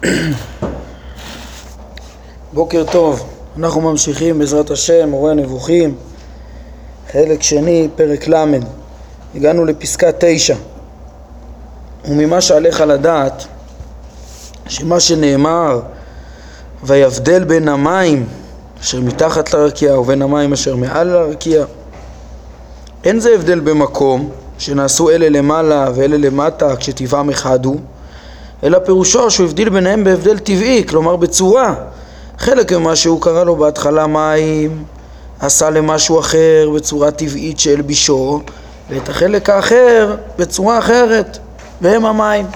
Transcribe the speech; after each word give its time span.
בוקר 2.52 2.84
טוב, 2.92 3.26
אנחנו 3.58 3.80
ממשיכים 3.80 4.38
בעזרת 4.38 4.70
השם, 4.70 5.08
מורה 5.08 5.30
הנבוכים, 5.30 5.94
חלק 7.12 7.42
שני, 7.42 7.88
פרק 7.96 8.28
ל', 8.28 8.44
הגענו 9.34 9.64
לפסקה 9.64 10.08
תשע. 10.18 10.54
וממה 12.08 12.40
שעליך 12.40 12.80
לדעת 12.80 13.44
שמה 14.68 15.00
שנאמר 15.00 15.80
ויבדל 16.82 17.44
בין 17.44 17.68
המים 17.68 18.26
אשר 18.80 19.00
מתחת 19.00 19.54
לרקיע 19.54 19.98
ובין 19.98 20.22
המים 20.22 20.52
אשר 20.52 20.76
מעל 20.76 21.08
לרקיע 21.08 21.64
אין 23.04 23.20
זה 23.20 23.30
הבדל 23.34 23.60
במקום 23.60 24.30
שנעשו 24.58 25.10
אלה 25.10 25.28
למעלה 25.28 25.90
ואלה 25.94 26.16
למטה 26.16 26.76
כשטבעם 26.76 27.30
אחד 27.30 27.64
הוא 27.64 27.80
אלא 28.64 28.78
פירושו 28.78 29.30
שהוא 29.30 29.46
הבדיל 29.46 29.68
ביניהם 29.68 30.04
בהבדל 30.04 30.38
טבעי, 30.38 30.84
כלומר 30.88 31.16
בצורה. 31.16 31.74
חלק 32.38 32.72
ממה 32.72 32.96
שהוא 32.96 33.20
קרא 33.20 33.44
לו 33.44 33.56
בהתחלה 33.56 34.06
מים, 34.06 34.84
עשה 35.40 35.70
למשהו 35.70 36.20
אחר 36.20 36.70
בצורה 36.74 37.10
טבעית 37.10 37.60
של 37.60 37.82
בישו, 37.82 38.40
ואת 38.90 39.08
החלק 39.08 39.50
האחר 39.50 40.14
בצורה 40.38 40.78
אחרת, 40.78 41.38
והם 41.80 42.04
המים. 42.04 42.46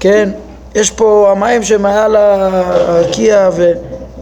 כן, 0.00 0.30
יש 0.74 0.90
פה 0.90 1.32
המים 1.36 1.62
שמעל 1.62 2.16
הרקיע 2.16 3.50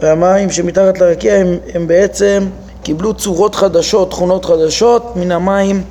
והמים 0.01 0.51
שמתחת 0.51 0.99
לרקיע 0.99 1.35
הם, 1.35 1.57
הם 1.75 1.87
בעצם 1.87 2.47
קיבלו 2.83 3.15
צורות 3.15 3.55
חדשות, 3.55 4.11
תכונות 4.11 4.45
חדשות 4.45 5.17
מן 5.17 5.33
המים 5.33 5.83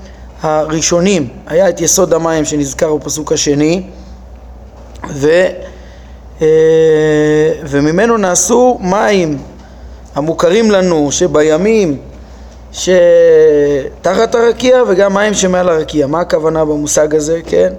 הראשונים. 0.41 1.27
היה 1.48 1.70
את 1.70 1.82
יסוד 1.82 2.13
המים 2.13 2.46
שנזכר 2.46 2.96
בפסוק 2.96 3.32
השני 3.32 3.84
ו, 5.10 5.30
אה, 6.41 6.48
וממנו 7.64 8.18
נעשו 8.18 8.78
מים 8.82 9.38
המוכרים 10.16 10.71
לנו 10.71 11.12
שבימים 11.12 11.98
שתחת 12.71 14.35
הרקיע 14.35 14.84
וגם 14.88 15.13
מים 15.13 15.34
שמעל 15.34 15.70
הרקיע. 15.70 16.07
מה 16.07 16.20
הכוונה 16.20 16.66
במושג 16.66 17.16
הזה, 17.16 17.40
כן? 17.46 17.74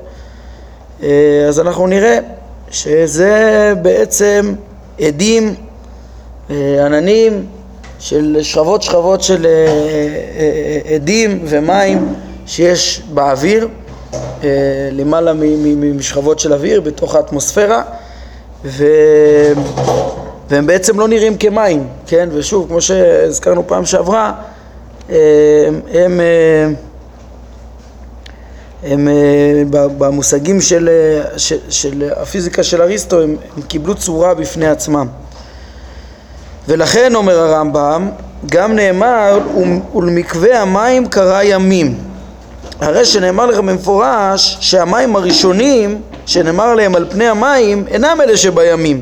אה, 1.03 1.45
אז 1.49 1.61
אנחנו 1.61 1.87
נראה 1.87 2.19
שזה 2.71 3.73
בעצם 3.83 4.55
עדים, 5.01 5.55
אה, 6.51 6.87
עננים 6.87 7.47
של 7.99 8.39
שכבות 8.43 8.83
שכבות 8.83 9.23
של 9.23 9.47
עדים 10.95 11.45
ומים 11.49 12.15
שיש 12.47 13.03
באוויר 13.15 13.69
למעלה 14.93 15.33
משכבות 15.95 16.39
של 16.39 16.53
אוויר 16.53 16.81
בתוך 16.81 17.15
האטמוספירה 17.15 17.83
ו... 18.65 18.85
והם 20.51 20.67
בעצם 20.67 21.01
לא 21.01 21.09
נראים 21.09 21.37
כמים, 21.37 21.87
כן? 22.07 22.29
ושוב, 22.33 22.69
כמו 22.69 22.81
שהזכרנו 22.81 23.67
פעם 23.67 23.87
שעברה, 23.87 24.33
אה, 25.11 25.17
הם, 25.93 26.21
אה, 26.21 26.69
הם, 28.83 29.09
הם 29.09 29.71
במושגים 29.71 30.61
של, 30.61 30.89
של, 31.37 31.59
של 31.69 32.11
הפיזיקה 32.17 32.63
של 32.63 32.83
אריסטו 32.83 33.21
הם, 33.21 33.37
הם 33.57 33.63
קיבלו 33.63 33.95
צורה 33.95 34.35
בפני 34.35 34.67
עצמם 34.67 35.07
ולכן 36.69 37.15
אומר 37.15 37.39
הרמב"ם 37.39 38.11
גם 38.47 38.73
נאמר 38.73 39.39
ולמקווה 39.95 40.63
המים 40.63 41.09
קרא 41.09 41.43
ימים 41.43 42.12
הרי 42.83 43.05
שנאמר 43.05 43.47
לך 43.47 43.59
במפורש 43.59 44.57
שהמים 44.61 45.17
הראשונים 45.17 46.01
שנאמר 46.27 46.65
עליהם 46.65 46.95
על 46.95 47.07
פני 47.11 47.29
המים 47.29 47.85
אינם 47.89 48.21
אלה 48.21 48.37
שבימים 48.37 49.01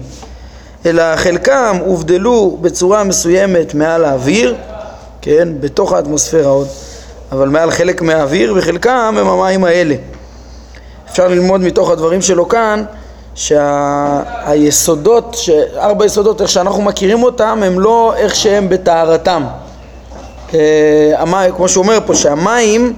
אלא 0.86 1.16
חלקם 1.16 1.76
הובדלו 1.84 2.58
בצורה 2.60 3.04
מסוימת 3.04 3.74
מעל 3.74 4.04
האוויר, 4.04 4.54
כן, 5.22 5.48
בתוך 5.60 5.92
האטמוספירה 5.92 6.50
עוד, 6.50 6.68
אבל 7.32 7.48
מעל 7.48 7.70
חלק 7.70 8.02
מהאוויר 8.02 8.54
וחלקם 8.56 9.14
הם 9.19 9.28
המים 9.28 9.64
האלה. 9.64 9.94
אפשר 11.10 11.28
ללמוד 11.28 11.60
מתוך 11.60 11.90
הדברים 11.90 12.22
שלו 12.22 12.48
כאן 12.48 12.84
שהיסודות, 13.34 15.34
שה... 15.34 15.52
ארבע 15.76 16.06
יסודות 16.06 16.40
איך 16.40 16.50
שאנחנו 16.50 16.82
מכירים 16.82 17.22
אותם 17.22 17.60
הם 17.66 17.80
לא 17.80 18.14
איך 18.16 18.34
שהם 18.34 18.69
בטהרתם. 18.69 19.44
אה, 20.54 21.46
כמו 21.56 21.69
שהוא 21.69 21.82
אומר 21.82 21.98
פה 22.06 22.14
שהמים 22.14 22.96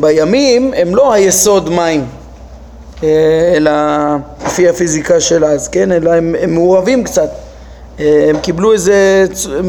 בימים 0.00 0.72
הם 0.76 0.94
לא 0.94 1.12
היסוד 1.12 1.68
מים, 1.68 2.04
אה, 3.02 3.52
אלא 3.56 3.70
לפי 4.46 4.68
הפיזיקה 4.68 5.20
של 5.20 5.44
אז, 5.44 5.68
כן? 5.68 5.92
אלא 5.92 6.12
הם, 6.12 6.34
הם 6.40 6.54
מעורבים 6.54 7.04
קצת. 7.04 7.30
אה, 8.00 8.26
הם 8.28 8.38
קיבלו 8.38 8.72
איזה, 8.72 9.26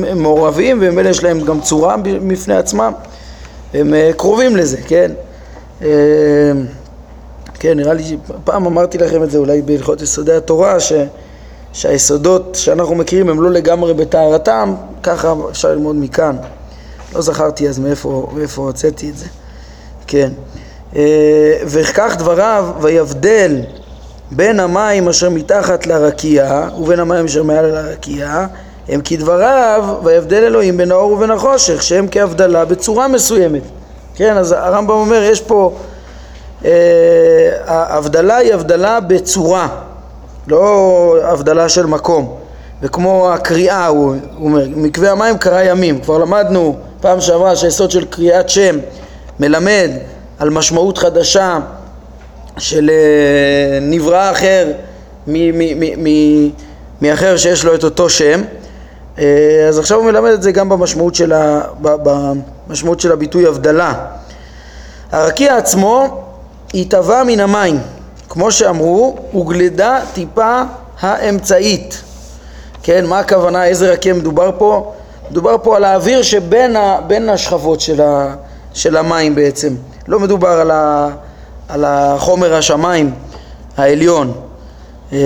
הם 0.08 0.22
מעורבים 0.22 0.78
וממילא 0.82 1.10
יש 1.10 1.24
להם 1.24 1.42
גם 1.42 1.62
צורה 1.62 1.96
בפני 2.28 2.56
עצמם. 2.56 2.94
הם 3.74 3.94
קרובים 4.18 4.56
לזה, 4.56 4.78
כן? 4.88 5.12
כן, 7.60 7.78
נראה 7.78 7.94
לי, 7.94 8.18
פעם 8.44 8.66
אמרתי 8.66 8.98
לכם 8.98 9.24
את 9.24 9.32
זה 9.32 9.38
אולי 9.38 9.62
בהלכות 9.62 10.02
יסודי 10.02 10.34
התורה, 10.34 10.80
ש, 10.80 10.94
שהיסודות 11.74 12.56
שאנחנו 12.56 12.96
מכירים 12.96 13.30
הם 13.30 13.42
לא 13.42 13.52
לגמרי 13.52 13.94
בטהרתם, 13.94 14.76
ככה 15.04 15.34
אפשר 15.52 15.70
ללמוד 15.70 15.96
מכאן. 15.96 16.36
לא 17.16 17.22
זכרתי 17.22 17.70
אז 17.70 17.80
מאיפה, 17.80 18.30
מאיפה 18.34 18.62
הוצאתי 18.62 19.10
את 19.10 19.18
זה. 19.18 19.26
כן. 20.10 20.30
אה, 20.96 21.02
וכך 21.66 22.16
דבריו, 22.18 22.66
ויבדל 22.82 23.56
בין 24.32 24.60
המים 24.60 25.10
אשר 25.10 25.30
מתחת 25.30 25.88
לרקיע 25.88 26.68
ובין 26.80 27.00
המים 27.00 27.26
אשר 27.26 27.44
מעל 27.44 27.66
לרקיע 27.66 28.46
הם 28.88 29.02
כדבריו, 29.04 29.86
ויבדל 30.04 30.44
אלוהים 30.44 30.78
בין 30.78 30.92
האור 30.92 31.12
ובין 31.12 31.32
החושך, 31.32 31.84
שהם 31.84 32.08
כהבדלה 32.12 32.66
בצורה 32.66 33.08
מסוימת. 33.08 33.62
כן, 34.16 34.38
אז 34.38 34.52
הרמב"ם 34.52 34.94
אומר, 34.94 35.24
יש 35.24 35.42
פה, 35.42 35.76
אה, 36.66 36.72
ההבדלה 37.66 38.36
היא 38.36 38.54
הבדלה 38.54 39.00
בצורה, 39.00 39.68
לא 40.48 41.16
הבדלה 41.24 41.70
של 41.70 41.86
מקום. 41.86 42.36
וכמו 42.82 43.34
הקריאה, 43.34 43.88
הוא, 43.88 44.16
הוא 44.38 44.48
אומר, 44.48 44.66
מקווה 44.76 45.12
המים 45.12 45.38
קרא 45.38 45.62
ימים. 45.62 46.00
כבר 46.00 46.18
למדנו 46.18 46.76
פעם 47.02 47.22
שעברה 47.22 47.56
שהיסוד 47.56 47.92
של 47.92 48.06
קריאת 48.06 48.50
שם 48.50 48.78
מלמד 49.40 49.90
על 50.40 50.50
משמעות 50.50 50.98
חדשה 50.98 51.60
של 52.58 52.90
אה, 52.90 53.80
נברא 53.82 54.32
אחר 54.32 54.72
מאחר 57.02 57.38
שיש 57.38 57.66
לו 57.66 57.76
את 57.76 57.84
אותו 57.84 58.10
שם 58.10 58.42
אה, 59.20 59.66
אז 59.70 59.80
עכשיו 59.80 59.98
הוא 59.98 60.06
מלמד 60.06 60.32
את 60.32 60.44
זה 60.44 60.52
גם 60.52 60.70
במשמעות 60.70 61.16
של, 61.16 61.34
ה, 61.34 61.62
במשמעות 61.82 63.00
של 63.00 63.12
הביטוי 63.12 63.48
הבדלה. 63.48 63.94
הרקיע 65.12 65.58
עצמו 65.58 66.24
התהווה 66.74 67.24
מן 67.24 67.40
המים, 67.40 67.80
כמו 68.30 68.52
שאמרו, 68.52 69.18
הוגלדה 69.32 70.00
טיפה 70.14 70.62
האמצעית. 71.00 72.02
כן, 72.84 73.06
מה 73.06 73.20
הכוונה, 73.20 73.66
איזה 73.66 73.92
רקיע 73.92 74.14
מדובר 74.14 74.52
פה? 74.58 74.94
מדובר 75.32 75.56
פה 75.64 75.76
על 75.78 75.84
האוויר 75.84 76.22
שבין 76.22 77.30
השכבות 77.30 77.82
של, 77.82 78.02
ה, 78.02 78.36
של 78.80 78.98
המים 78.98 79.36
בעצם. 79.36 79.76
לא 80.08 80.20
מדובר 80.20 80.48
על, 80.48 80.72
ה, 80.72 81.10
על 81.70 81.86
החומר 81.86 82.56
השמיים 82.56 83.12
העליון. 83.78 84.34
אה, 85.14 85.18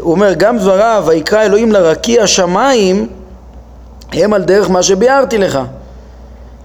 הוא 0.00 0.12
אומר, 0.12 0.34
גם 0.34 0.58
דבריו, 0.58 1.04
ויקרא 1.06 1.42
אלוהים 1.42 1.72
לרקיע 1.72 2.26
שמיים, 2.26 3.08
הם 4.12 4.32
על 4.32 4.42
דרך 4.42 4.70
מה 4.70 4.82
שביארתי 4.82 5.38
לך. 5.38 5.58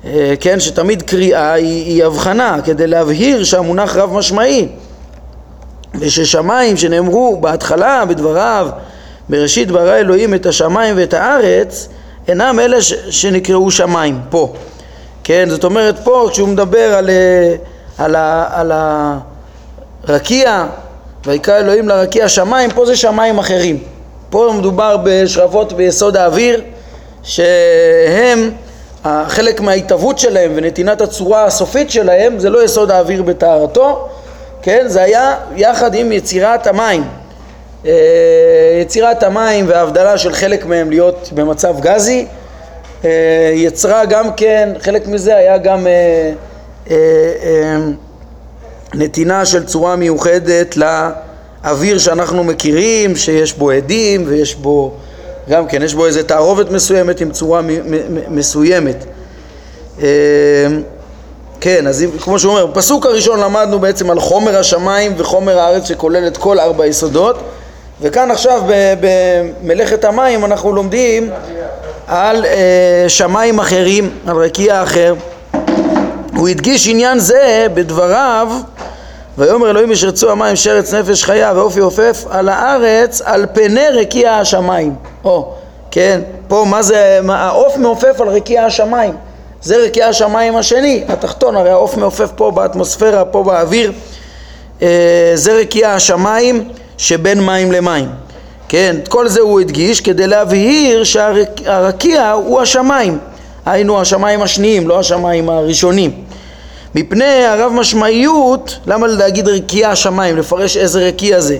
אה, 0.05 0.33
כן, 0.39 0.59
שתמיד 0.59 1.01
קריאה 1.01 1.53
היא, 1.53 1.85
היא 1.85 2.05
הבחנה, 2.05 2.57
כדי 2.65 2.87
להבהיר 2.87 3.43
שהמונח 3.43 3.95
רב 3.95 4.13
משמעי. 4.13 4.67
וששמיים 5.99 6.77
שנאמרו 6.77 7.37
בהתחלה 7.41 8.05
בדבריו, 8.05 8.69
בראשית 9.29 9.71
ברא 9.71 9.95
אלוהים 9.95 10.33
את 10.33 10.45
השמיים 10.45 10.95
ואת 10.97 11.13
הארץ, 11.13 11.89
אינם 12.27 12.59
אלה 12.59 12.81
ש, 12.81 12.93
שנקראו 13.09 13.71
שמיים, 13.71 14.19
פה. 14.29 14.53
כן, 15.29 15.49
זאת 15.49 15.63
אומרת 15.63 15.95
פה 16.03 16.27
כשהוא 16.31 16.47
מדבר 16.47 16.93
על, 16.95 17.09
אה, 17.09 17.55
על, 17.97 18.15
על 18.51 18.71
הרקיע, 20.07 20.65
ויקרא 21.25 21.57
אלוהים 21.57 21.87
לרקיע 21.89 22.29
שמיים, 22.29 22.71
פה 22.71 22.85
זה 22.85 22.95
שמיים 22.95 23.39
אחרים. 23.39 23.77
פה 24.29 24.53
מדובר 24.57 24.97
בשרפות 25.03 25.73
ביסוד 25.73 26.17
האוויר, 26.17 26.61
שהם, 27.23 28.51
חלק 29.27 29.61
מההתהוות 29.61 30.19
שלהם 30.19 30.51
ונתינת 30.55 31.01
הצורה 31.01 31.45
הסופית 31.45 31.91
שלהם 31.91 32.39
זה 32.39 32.49
לא 32.49 32.63
יסוד 32.63 32.91
האוויר 32.91 33.23
בטהרתו, 33.23 34.09
כן, 34.61 34.83
זה 34.87 35.03
היה 35.03 35.35
יחד 35.55 35.95
עם 35.95 36.11
יצירת 36.11 36.67
המים. 36.67 37.03
אה, 37.85 37.91
יצירת 38.81 39.23
המים 39.23 39.65
וההבדלה 39.67 40.17
של 40.17 40.33
חלק 40.33 40.65
מהם 40.65 40.89
להיות 40.89 41.29
במצב 41.33 41.79
גזי 41.79 42.25
יצרה 43.53 44.05
גם 44.05 44.33
כן, 44.37 44.69
חלק 44.79 45.07
מזה 45.07 45.35
היה 45.35 45.57
גם 45.57 45.87
אה, 45.87 46.31
אה, 46.89 47.77
נתינה 48.93 49.45
של 49.45 49.65
צורה 49.65 49.95
מיוחדת 49.95 50.77
אוויר 51.63 51.97
שאנחנו 51.97 52.43
מכירים, 52.43 53.15
שיש 53.15 53.53
בו 53.53 53.71
עדים 53.71 54.23
ויש 54.27 54.55
בו, 54.55 54.93
גם 55.49 55.67
כן, 55.67 55.83
יש 55.83 55.93
בו 55.93 56.05
איזה 56.05 56.23
תערובת 56.23 56.71
מסוימת 56.71 57.21
עם 57.21 57.31
צורה 57.31 57.61
מסוימת. 58.29 59.05
אה, 60.01 60.07
כן, 61.61 61.87
אז 61.87 62.05
כמו 62.21 62.39
שהוא 62.39 62.51
אומר, 62.51 62.65
בפסוק 62.65 63.05
הראשון 63.05 63.39
למדנו 63.39 63.79
בעצם 63.79 64.09
על 64.09 64.19
חומר 64.19 64.57
השמיים 64.57 65.13
וחומר 65.17 65.59
הארץ 65.59 65.87
שכולל 65.87 66.27
את 66.27 66.37
כל 66.37 66.59
ארבע 66.59 66.83
היסודות 66.83 67.39
וכאן 68.01 68.31
עכשיו 68.31 68.61
במלאכת 69.01 70.03
המים 70.05 70.45
אנחנו 70.45 70.73
לומדים 70.73 71.29
על 72.09 72.45
אה, 72.45 73.05
שמיים 73.07 73.59
אחרים, 73.59 74.09
על 74.27 74.37
רקיע 74.37 74.83
אחר. 74.83 75.15
הוא 76.35 76.47
הדגיש 76.47 76.87
עניין 76.87 77.19
זה 77.19 77.67
בדבריו 77.73 78.47
ויאמר 79.37 79.69
אלוהים 79.69 79.91
ישרצו 79.91 80.31
המים 80.31 80.55
שרץ 80.55 80.93
נפש 80.93 81.23
חיה 81.23 81.51
ואופי 81.55 81.79
עופף 81.79 82.25
על 82.29 82.49
הארץ 82.49 83.21
על 83.21 83.45
פני 83.53 83.87
רקיע 83.89 84.33
השמיים. 84.33 84.95
או, 85.23 85.53
כן, 85.91 86.21
פה 86.47 86.65
מה 86.67 86.81
זה, 86.81 87.19
מה, 87.23 87.43
העוף 87.43 87.77
מעופף 87.77 88.21
על 88.21 88.27
רקיע 88.27 88.65
השמיים. 88.65 89.13
זה 89.61 89.77
רקיע 89.77 90.07
השמיים 90.07 90.55
השני, 90.55 91.03
התחתון, 91.07 91.55
הרי 91.55 91.69
העוף 91.69 91.97
מעופף 91.97 92.31
פה 92.35 92.51
באטמוספירה, 92.51 93.25
פה 93.25 93.43
באוויר. 93.43 93.91
אה, 94.81 95.31
זה 95.33 95.53
רקיע 95.53 95.89
השמיים 95.93 96.69
שבין 96.97 97.45
מים 97.45 97.71
למים. 97.71 98.09
כן, 98.69 98.95
את 99.03 99.07
כל 99.07 99.27
זה 99.27 99.41
הוא 99.41 99.59
הדגיש 99.59 100.01
כדי 100.01 100.27
להבהיר 100.27 101.03
שהרקיע 101.03 102.31
הוא 102.31 102.61
השמיים, 102.61 103.17
היינו 103.65 104.01
השמיים 104.01 104.41
השניים, 104.41 104.87
לא 104.87 104.99
השמיים 104.99 105.49
הראשונים. 105.49 106.11
מפני 106.95 107.45
הרב 107.45 107.71
משמעיות, 107.71 108.79
למה 108.87 109.07
להגיד 109.07 109.47
רקיע 109.47 109.89
השמיים, 109.89 110.37
לפרש 110.37 110.77
איזה 110.77 111.07
רקיע 111.07 111.39
זה? 111.39 111.57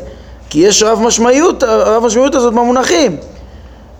כי 0.49 0.59
יש 0.59 0.83
רב 0.83 0.99
משמעיות, 1.01 1.63
הרב 1.63 2.05
משמעיות 2.05 2.35
הזאת 2.35 2.53
במונחים. 2.53 3.17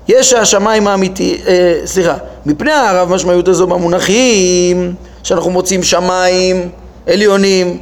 יש 0.08 0.34
השמיים 0.34 0.88
האמיתי, 0.88 1.42
אה, 1.48 1.82
סליחה, 1.86 2.16
מפני 2.46 2.72
הרב 2.72 3.14
משמעיות 3.14 3.48
הזו 3.48 3.68
במונחים, 3.68 4.94
שאנחנו 5.24 5.52
מוצאים 5.52 5.84
שמיים 5.84 6.70
עליונים 7.08 7.78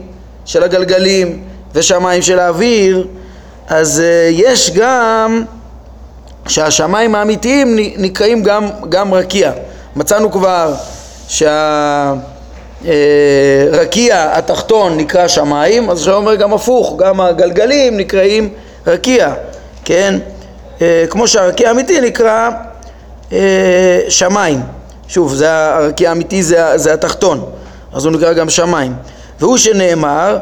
של 0.46 0.64
הגלגלים 0.64 1.42
ושמיים 1.76 2.22
של 2.22 2.40
האוויר, 2.40 3.08
אז 3.68 4.04
uh, 4.06 4.32
יש 4.32 4.72
גם 4.72 5.44
שהשמיים 6.48 7.16
האמיתיים 7.16 7.76
נקראים 7.98 8.44
גם, 8.44 8.70
גם 8.90 9.14
רקיע. 9.14 9.52
מצאנו 9.96 10.32
כבר 10.32 10.74
שהרקיע 11.28 12.16
uh, 14.34 14.38
התחתון 14.38 14.98
נקרא 14.98 15.28
שמיים, 15.28 15.90
אז 15.90 16.00
עכשיו 16.00 16.16
אומר 16.16 16.36
גם 16.36 16.54
הפוך, 16.54 16.96
גם 16.98 17.22
הגלגלים 17.22 17.98
נקראים 17.98 18.50
רקיע, 18.88 19.34
כן? 19.86 20.20
Uh, 20.78 20.82
כמו 21.10 21.28
שהרקיע 21.28 21.68
האמיתי 21.70 22.02
נקרא 22.02 22.50
שמיים. 24.10 24.62
שוב, 25.08 25.34
זה 25.36 25.52
הרקיע 25.52 26.10
האמיתי 26.10 26.44
זה, 26.44 26.78
זה 26.78 26.94
התחתון, 26.94 27.46
אז 27.94 28.06
הוא 28.06 28.14
נקרא 28.14 28.34
גם 28.34 28.50
שמיים. 28.50 28.94
והוא 29.40 29.58
שנאמר 29.58 30.38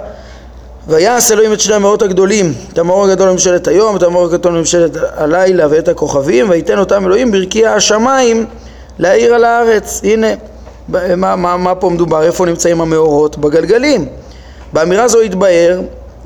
ויעש 0.87 1.31
אלוהים 1.31 1.53
את 1.53 1.59
שני 1.59 1.75
המאורות 1.75 2.01
הגדולים, 2.01 2.53
את 2.73 2.77
המאור 2.77 3.05
הגדול 3.05 3.27
לממשלת 3.27 3.67
היום, 3.67 3.95
את 3.95 4.03
המאור 4.03 4.25
הגדול 4.25 4.53
לממשלת 4.55 4.91
הלילה 5.15 5.67
ואת 5.69 5.87
הכוכבים, 5.87 6.49
וייתן 6.49 6.79
אותם 6.79 7.05
אלוהים 7.05 7.31
ברקיע 7.31 7.73
השמיים 7.73 8.45
להאיר 8.99 9.35
על 9.35 9.43
הארץ. 9.43 10.01
הנה, 10.03 10.27
מה, 11.17 11.35
מה, 11.35 11.57
מה 11.57 11.75
פה 11.75 11.89
מדובר? 11.89 12.23
איפה 12.23 12.45
נמצאים 12.45 12.81
המאורות? 12.81 13.37
בגלגלים. 13.37 14.07
באמירה 14.73 15.07
זו 15.07 15.21
התבהר 15.21 15.81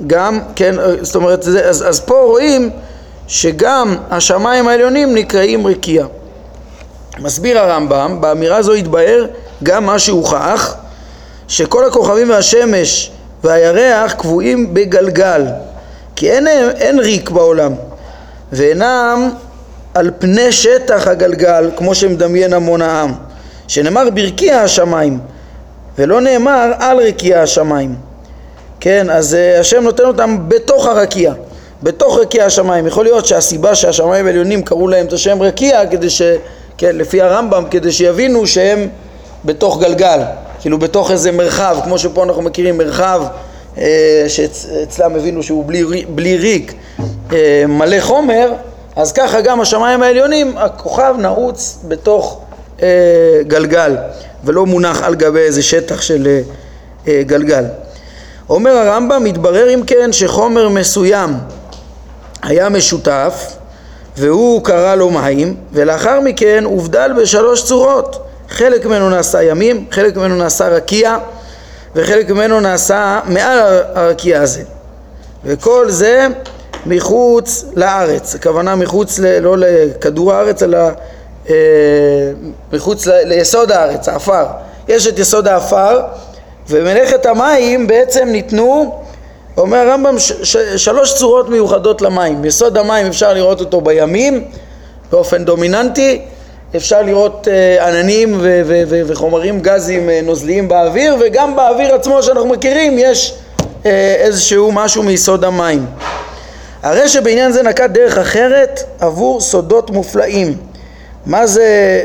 גם, 0.06 0.40
כן, 0.56 0.74
זאת 1.02 1.14
אומרת, 1.14 1.42
זה, 1.42 1.68
אז, 1.68 1.88
אז 1.88 2.00
פה 2.00 2.20
רואים 2.20 2.70
שגם 3.26 3.96
השמיים 4.10 4.68
העליונים 4.68 5.14
נקראים 5.14 5.66
רקיע. 5.66 6.06
מסביר 7.18 7.58
הרמב"ם, 7.58 8.20
באמירה 8.20 8.62
זו 8.62 8.72
התבהר 8.72 9.26
גם 9.62 9.86
מה 9.86 9.98
שהוכח, 9.98 10.74
שכל 11.48 11.84
הכוכבים 11.84 12.30
והשמש 12.30 13.10
והירח 13.44 14.12
קבועים 14.12 14.74
בגלגל, 14.74 15.46
כי 16.16 16.30
אין, 16.30 16.46
אין 16.76 16.98
ריק 16.98 17.30
בעולם, 17.30 17.72
ואינם 18.52 19.30
על 19.94 20.10
פני 20.18 20.52
שטח 20.52 21.06
הגלגל, 21.06 21.70
כמו 21.76 21.94
שמדמיין 21.94 22.52
המון 22.52 22.82
העם, 22.82 23.12
שנאמר 23.68 24.10
ברקיע 24.10 24.60
השמיים, 24.60 25.18
ולא 25.98 26.20
נאמר 26.20 26.72
על 26.78 26.98
רקיע 26.98 27.42
השמיים. 27.42 27.94
כן, 28.80 29.10
אז 29.10 29.34
uh, 29.56 29.60
השם 29.60 29.82
נותן 29.82 30.04
אותם 30.04 30.36
בתוך 30.48 30.86
הרקיע, 30.86 31.32
בתוך 31.82 32.18
רקיע 32.18 32.44
השמיים. 32.44 32.86
יכול 32.86 33.04
להיות 33.04 33.26
שהסיבה 33.26 33.74
שהשמיים 33.74 34.26
העליונים 34.26 34.62
קראו 34.62 34.88
להם 34.88 35.06
את 35.06 35.12
השם 35.12 35.42
רקיע, 35.42 35.86
כדי 35.86 36.10
ש... 36.10 36.22
כן, 36.78 36.96
לפי 36.96 37.22
הרמב"ם, 37.22 37.64
כדי 37.70 37.92
שיבינו 37.92 38.46
שהם 38.46 38.88
בתוך 39.44 39.80
גלגל. 39.80 40.20
כאילו 40.60 40.78
בתוך 40.78 41.10
איזה 41.10 41.32
מרחב, 41.32 41.76
כמו 41.84 41.98
שפה 41.98 42.24
אנחנו 42.24 42.42
מכירים 42.42 42.78
מרחב 42.78 43.22
אה, 43.78 44.24
שאצלם 44.28 45.16
הבינו 45.16 45.42
שהוא 45.42 45.64
בלי, 45.66 46.04
בלי 46.08 46.36
ריק, 46.36 46.74
אה, 47.32 47.64
מלא 47.68 48.00
חומר, 48.00 48.52
אז 48.96 49.12
ככה 49.12 49.40
גם 49.40 49.60
השמיים 49.60 50.02
העליונים, 50.02 50.58
הכוכב 50.58 51.14
נעוץ 51.18 51.78
בתוך 51.88 52.40
אה, 52.82 52.88
גלגל 53.46 53.96
ולא 54.44 54.66
מונח 54.66 55.02
על 55.02 55.14
גבי 55.14 55.40
איזה 55.40 55.62
שטח 55.62 56.02
של 56.02 56.26
אה, 56.26 56.40
אה, 57.08 57.22
גלגל. 57.26 57.64
אומר 58.50 58.70
הרמב"ם, 58.70 59.24
מתברר 59.24 59.74
אם 59.74 59.82
כן 59.86 60.12
שחומר 60.12 60.68
מסוים 60.68 61.34
היה 62.42 62.68
משותף 62.68 63.56
והוא 64.16 64.64
קרא 64.64 64.94
לו 64.94 65.10
מים 65.10 65.56
ולאחר 65.72 66.20
מכן 66.20 66.64
הובדל 66.64 67.12
בשלוש 67.22 67.64
צורות 67.64 68.26
חלק 68.50 68.86
ממנו 68.86 69.10
נעשה 69.10 69.42
ימים, 69.42 69.86
חלק 69.90 70.16
ממנו 70.16 70.36
נעשה 70.36 70.68
רקיע 70.68 71.16
וחלק 71.94 72.30
ממנו 72.30 72.60
נעשה 72.60 73.20
מעל 73.24 73.58
הרקיע 73.94 74.42
הזה 74.42 74.62
וכל 75.44 75.90
זה 75.90 76.26
מחוץ 76.86 77.64
לארץ, 77.76 78.34
הכוונה 78.34 78.74
מחוץ, 78.74 79.18
ל, 79.18 79.38
לא 79.38 79.56
לכדור 79.58 80.32
הארץ 80.32 80.62
אלא 80.62 80.78
אה, 81.48 81.54
מחוץ 82.72 83.06
ל, 83.06 83.12
ליסוד 83.24 83.72
הארץ, 83.72 84.08
האפר. 84.08 84.46
יש 84.88 85.06
את 85.06 85.18
יסוד 85.18 85.48
האפר 85.48 86.00
ומלאכת 86.68 87.26
המים 87.26 87.86
בעצם 87.86 88.28
ניתנו, 88.28 89.00
אומר 89.56 89.78
הרמב"ם, 89.78 90.18
ש, 90.18 90.32
ש, 90.42 90.56
שלוש 90.56 91.14
צורות 91.14 91.48
מיוחדות 91.48 92.02
למים. 92.02 92.44
יסוד 92.44 92.78
המים 92.78 93.06
אפשר 93.06 93.32
לראות 93.34 93.60
אותו 93.60 93.80
בימים 93.80 94.44
באופן 95.10 95.44
דומיננטי 95.44 96.22
אפשר 96.76 97.02
לראות 97.02 97.48
uh, 97.48 97.82
עננים 97.82 98.34
ו- 98.40 98.60
ו- 98.64 98.82
ו- 98.88 99.00
וחומרים 99.06 99.60
גזיים 99.60 100.08
uh, 100.08 100.24
נוזליים 100.24 100.68
באוויר 100.68 101.16
וגם 101.20 101.56
באוויר 101.56 101.94
עצמו 101.94 102.22
שאנחנו 102.22 102.48
מכירים 102.48 102.96
יש 102.98 103.34
uh, 103.58 103.86
איזשהו 104.16 104.72
משהו 104.72 105.02
מיסוד 105.02 105.44
המים. 105.44 105.86
הרי 106.82 107.08
שבעניין 107.08 107.52
זה 107.52 107.62
נקט 107.62 107.90
דרך 107.90 108.18
אחרת 108.18 108.82
עבור 109.00 109.40
סודות 109.40 109.90
מופלאים. 109.90 110.56
מה 111.26 111.46
זה 111.46 112.00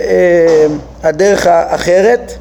uh, 0.67 1.07
הדרך 1.07 1.48
האחרת? 1.48 2.34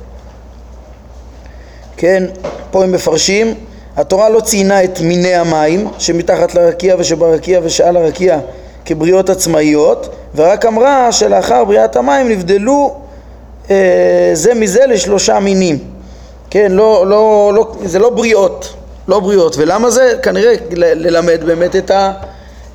כן, 1.96 2.24
פה 2.70 2.84
הם 2.84 2.92
מפרשים, 2.92 3.54
התורה 3.96 4.28
לא 4.28 4.40
ציינה 4.40 4.84
את 4.84 5.00
מיני 5.00 5.34
המים 5.34 5.88
שמתחת 5.98 6.54
לרקיע 6.54 6.96
ושברקיע 6.98 7.60
ושעל 7.62 7.96
הרקיע 7.96 8.38
כבריות 8.84 9.30
עצמאיות 9.30 10.08
ורק 10.34 10.66
אמרה 10.66 11.12
שלאחר 11.12 11.64
בריאת 11.64 11.96
המים 11.96 12.28
נבדלו 12.28 12.94
אה, 13.70 14.30
זה 14.32 14.54
מזה 14.54 14.86
לשלושה 14.86 15.40
מינים 15.40 15.78
כן, 16.50 16.72
לא, 16.72 17.06
לא, 17.06 17.52
לא, 17.54 17.72
זה 17.84 17.98
לא 17.98 18.10
בריאות, 18.10 18.74
לא 19.08 19.20
בריאות 19.20 19.56
ולמה 19.56 19.90
זה? 19.90 20.12
כנראה 20.22 20.54
ל- 20.70 21.06
ללמד 21.06 21.44
באמת 21.44 21.76
את, 21.76 21.90
ה, 21.90 22.12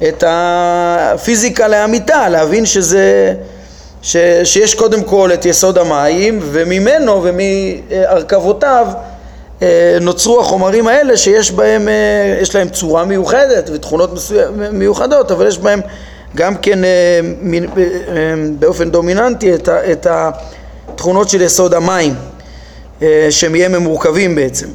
את 0.07 0.23
הפיזיקה 0.27 1.67
לאמיתה, 1.67 2.29
להבין 2.29 2.65
שזה 2.65 3.33
ש, 4.01 4.17
שיש 4.43 4.75
קודם 4.75 5.03
כל 5.03 5.31
את 5.33 5.45
יסוד 5.45 5.77
המים 5.77 6.39
וממנו 6.41 7.23
ומהרכבותיו 7.23 8.87
נוצרו 10.01 10.41
החומרים 10.41 10.87
האלה 10.87 11.17
שיש 11.17 11.51
בהם, 11.51 11.87
אה, 11.87 12.39
יש 12.41 12.55
להם 12.55 12.69
צורה 12.69 13.05
מיוחדת 13.05 13.69
ותכונות 13.73 14.09
מיוחדות, 14.73 15.31
אבל 15.31 15.47
יש 15.47 15.57
בהם 15.57 15.81
גם 16.35 16.57
כן 16.57 16.83
אה, 16.83 17.19
באופן 18.59 18.91
דומיננטי 18.91 19.53
את 19.91 20.07
התכונות 20.09 21.29
של 21.29 21.41
יסוד 21.41 21.73
המים, 21.73 22.15
שמהם 23.29 23.75
הם 23.75 23.83
מורכבים 23.83 24.35
בעצם. 24.35 24.67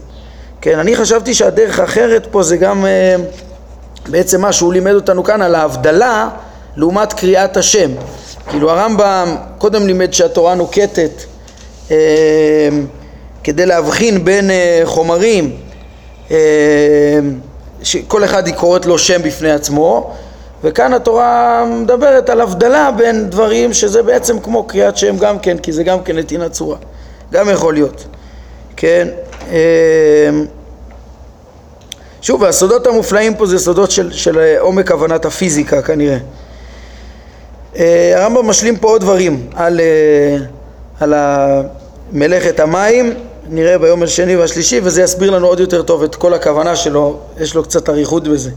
כן, 0.61 0.79
אני 0.79 0.97
חשבתי 0.97 1.35
שהדרך 1.35 1.79
האחרת 1.79 2.27
פה 2.31 2.43
זה 2.43 2.57
גם 2.57 2.87
בעצם 4.09 4.41
מה 4.41 4.53
שהוא 4.53 4.73
לימד 4.73 4.95
אותנו 4.95 5.25
כאן 5.25 5.43
על 5.43 5.55
ההבדלה 5.55 6.29
לעומת 6.77 7.13
קריאת 7.13 7.57
השם. 7.57 7.91
כאילו 8.51 8.71
הרמב"ם 8.71 9.37
קודם 9.59 9.87
לימד 9.87 10.13
שהתורה 10.13 10.55
נוקטת 10.55 11.11
כדי 13.45 13.67
להבחין 13.67 14.25
בין 14.25 14.51
uh, 14.51 14.87
חומרים 14.87 15.57
uh, 16.29 16.33
שכל 17.83 18.25
אחד 18.25 18.47
היא 18.47 18.55
קוראת 18.55 18.87
לו 18.87 18.99
שם 18.99 19.23
בפני 19.23 19.53
עצמו, 19.53 20.15
וכאן 20.65 20.93
התורה 20.93 21.65
מדברת 21.71 22.31
על 22.31 22.41
הבדלה 22.41 22.91
בין 22.97 23.31
דברים 23.31 23.73
שזה 23.73 24.03
בעצם 24.03 24.41
כמו 24.41 24.65
קריאת 24.65 24.97
שם 24.97 25.19
גם 25.19 25.39
כן, 25.39 25.59
כי 25.59 25.73
זה 25.73 25.85
גם 25.85 26.03
כן 26.03 26.19
נתינת 26.19 26.53
צורה, 26.53 26.77
גם 27.33 27.49
יכול 27.51 27.75
להיות, 27.75 28.05
כן? 28.77 29.09
אמ, 29.51 29.55
שוב, 32.23 32.45
הסודות 32.45 32.87
המופלאים 32.87 33.35
פה 33.35 33.47
זה 33.47 33.59
סודות 33.59 33.91
של, 33.91 34.13
של 34.13 34.57
עומק 34.59 34.91
הבנת 34.91 35.25
הפיזיקה 35.25 35.83
כנראה. 35.83 36.19
אה, 37.77 38.13
הרמב"ם 38.17 38.47
משלים 38.47 38.77
פה 38.77 38.89
עוד 38.89 39.01
דברים 39.01 39.47
על, 39.55 39.81
אה, 39.81 40.37
על 41.01 41.15
מלאכת 42.13 42.61
המים, 42.61 43.15
נראה 43.49 43.79
ביום 43.79 44.03
השני 44.03 44.37
והשלישי, 44.37 44.81
וזה 44.83 45.03
יסביר 45.03 45.31
לנו 45.31 45.47
עוד 45.47 45.61
יותר 45.61 45.83
טוב 45.83 46.03
את 46.03 46.15
כל 46.15 46.35
הכוונה 46.35 46.77
שלו, 46.77 47.17
יש 47.41 47.55
לו 47.55 47.63
קצת 47.63 47.89
אריכות 47.89 48.29
בזה. 48.29 48.51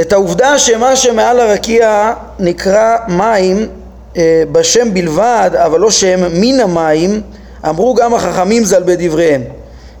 את 0.00 0.12
העובדה 0.12 0.58
שמה 0.58 0.96
שמעל 0.96 1.40
הרקיע 1.40 2.12
נקרא 2.38 2.96
מים 3.08 3.68
אה, 4.16 4.42
בשם 4.52 4.94
בלבד, 4.94 5.50
אבל 5.54 5.80
לא 5.80 5.90
שם 5.90 6.20
מן 6.40 6.60
המים, 6.60 7.20
אמרו 7.68 7.94
גם 7.94 8.14
החכמים 8.14 8.64
ז"ל 8.64 8.82
בדבריהם. 8.82 9.42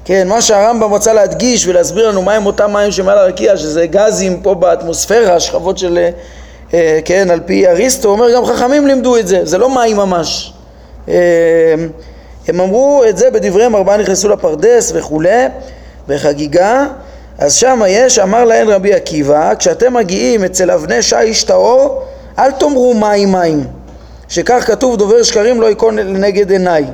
כן, 0.04 0.28
מה 0.28 0.42
שהרמב"ם 0.42 0.94
רצה 0.94 1.12
להדגיש 1.12 1.66
ולהסביר 1.66 2.08
לנו 2.08 2.22
מהם 2.22 2.46
אותם 2.46 2.72
מים 2.72 2.92
שמעל 2.92 3.18
הרקיע, 3.18 3.56
שזה 3.56 3.86
גזים 3.86 4.40
פה 4.42 4.54
באטמוספירה, 4.54 5.40
שכבות 5.40 5.78
של, 5.78 6.08
אה, 6.74 7.00
כן, 7.04 7.30
על 7.30 7.40
פי 7.46 7.68
אריסטו, 7.68 8.08
אומר 8.08 8.34
גם 8.34 8.44
חכמים 8.44 8.86
לימדו 8.86 9.16
את 9.16 9.26
זה, 9.26 9.40
זה 9.44 9.58
לא 9.58 9.74
מים 9.74 9.96
ממש. 9.96 10.52
אה, 11.08 11.14
הם 12.48 12.60
אמרו 12.60 13.02
את 13.08 13.16
זה 13.16 13.30
בדבריהם, 13.30 13.76
ארבעה 13.76 13.96
נכנסו 13.96 14.28
לפרדס 14.28 14.92
וכולי, 14.94 15.46
בחגיגה, 16.08 16.86
אז 17.38 17.54
שמה 17.54 17.88
יש, 17.88 18.18
אמר 18.18 18.44
להן 18.44 18.68
רבי 18.68 18.94
עקיבא, 18.94 19.54
כשאתם 19.54 19.94
מגיעים 19.94 20.44
אצל 20.44 20.70
אבני 20.70 21.02
שיש 21.02 21.44
טהור, 21.44 22.02
אל 22.38 22.50
תאמרו 22.50 22.94
מים 22.94 23.32
מים, 23.32 23.64
שכך 24.28 24.64
כתוב 24.66 24.96
דובר 24.96 25.22
שקרים 25.22 25.60
לא 25.60 25.66
ייכון 25.66 25.98
לנגד 25.98 26.50
עיניי. 26.50 26.84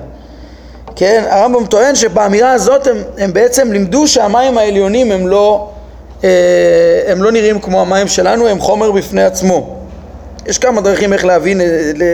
כן, 0.97 1.25
הרמב"ם 1.29 1.67
טוען 1.67 1.95
שבאמירה 1.95 2.53
הזאת 2.53 2.87
הם, 2.87 2.97
הם 3.19 3.33
בעצם 3.33 3.73
לימדו 3.73 4.09
שהמים 4.09 4.59
העליונים 4.59 5.12
הם 5.12 5.29
לא, 5.29 5.69
אה, 6.25 6.31
הם 7.07 7.23
לא 7.23 7.33
נראים 7.33 7.61
כמו 7.61 7.81
המים 7.81 8.09
שלנו, 8.09 8.49
הם 8.49 8.61
חומר 8.61 8.93
בפני 8.93 9.23
עצמו. 9.25 9.76
יש 10.47 10.59
כמה 10.59 10.81
דרכים 10.81 11.12
איך 11.12 11.25
להבין, 11.25 11.61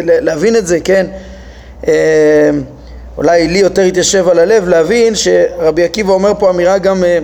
להבין 0.03 0.57
את 0.57 0.67
זה, 0.67 0.79
כן? 0.81 1.07
אולי 3.17 3.49
לי 3.49 3.59
יותר 3.59 3.83
התיישב 3.83 4.29
על 4.29 4.39
הלב 4.39 4.69
להבין 4.69 5.15
שרבי 5.15 5.85
עקיבא 5.85 6.13
אומר 6.13 6.33
פה 6.39 6.51
אמירה 6.51 6.79
גם 6.79 7.05
אה, 7.05 7.19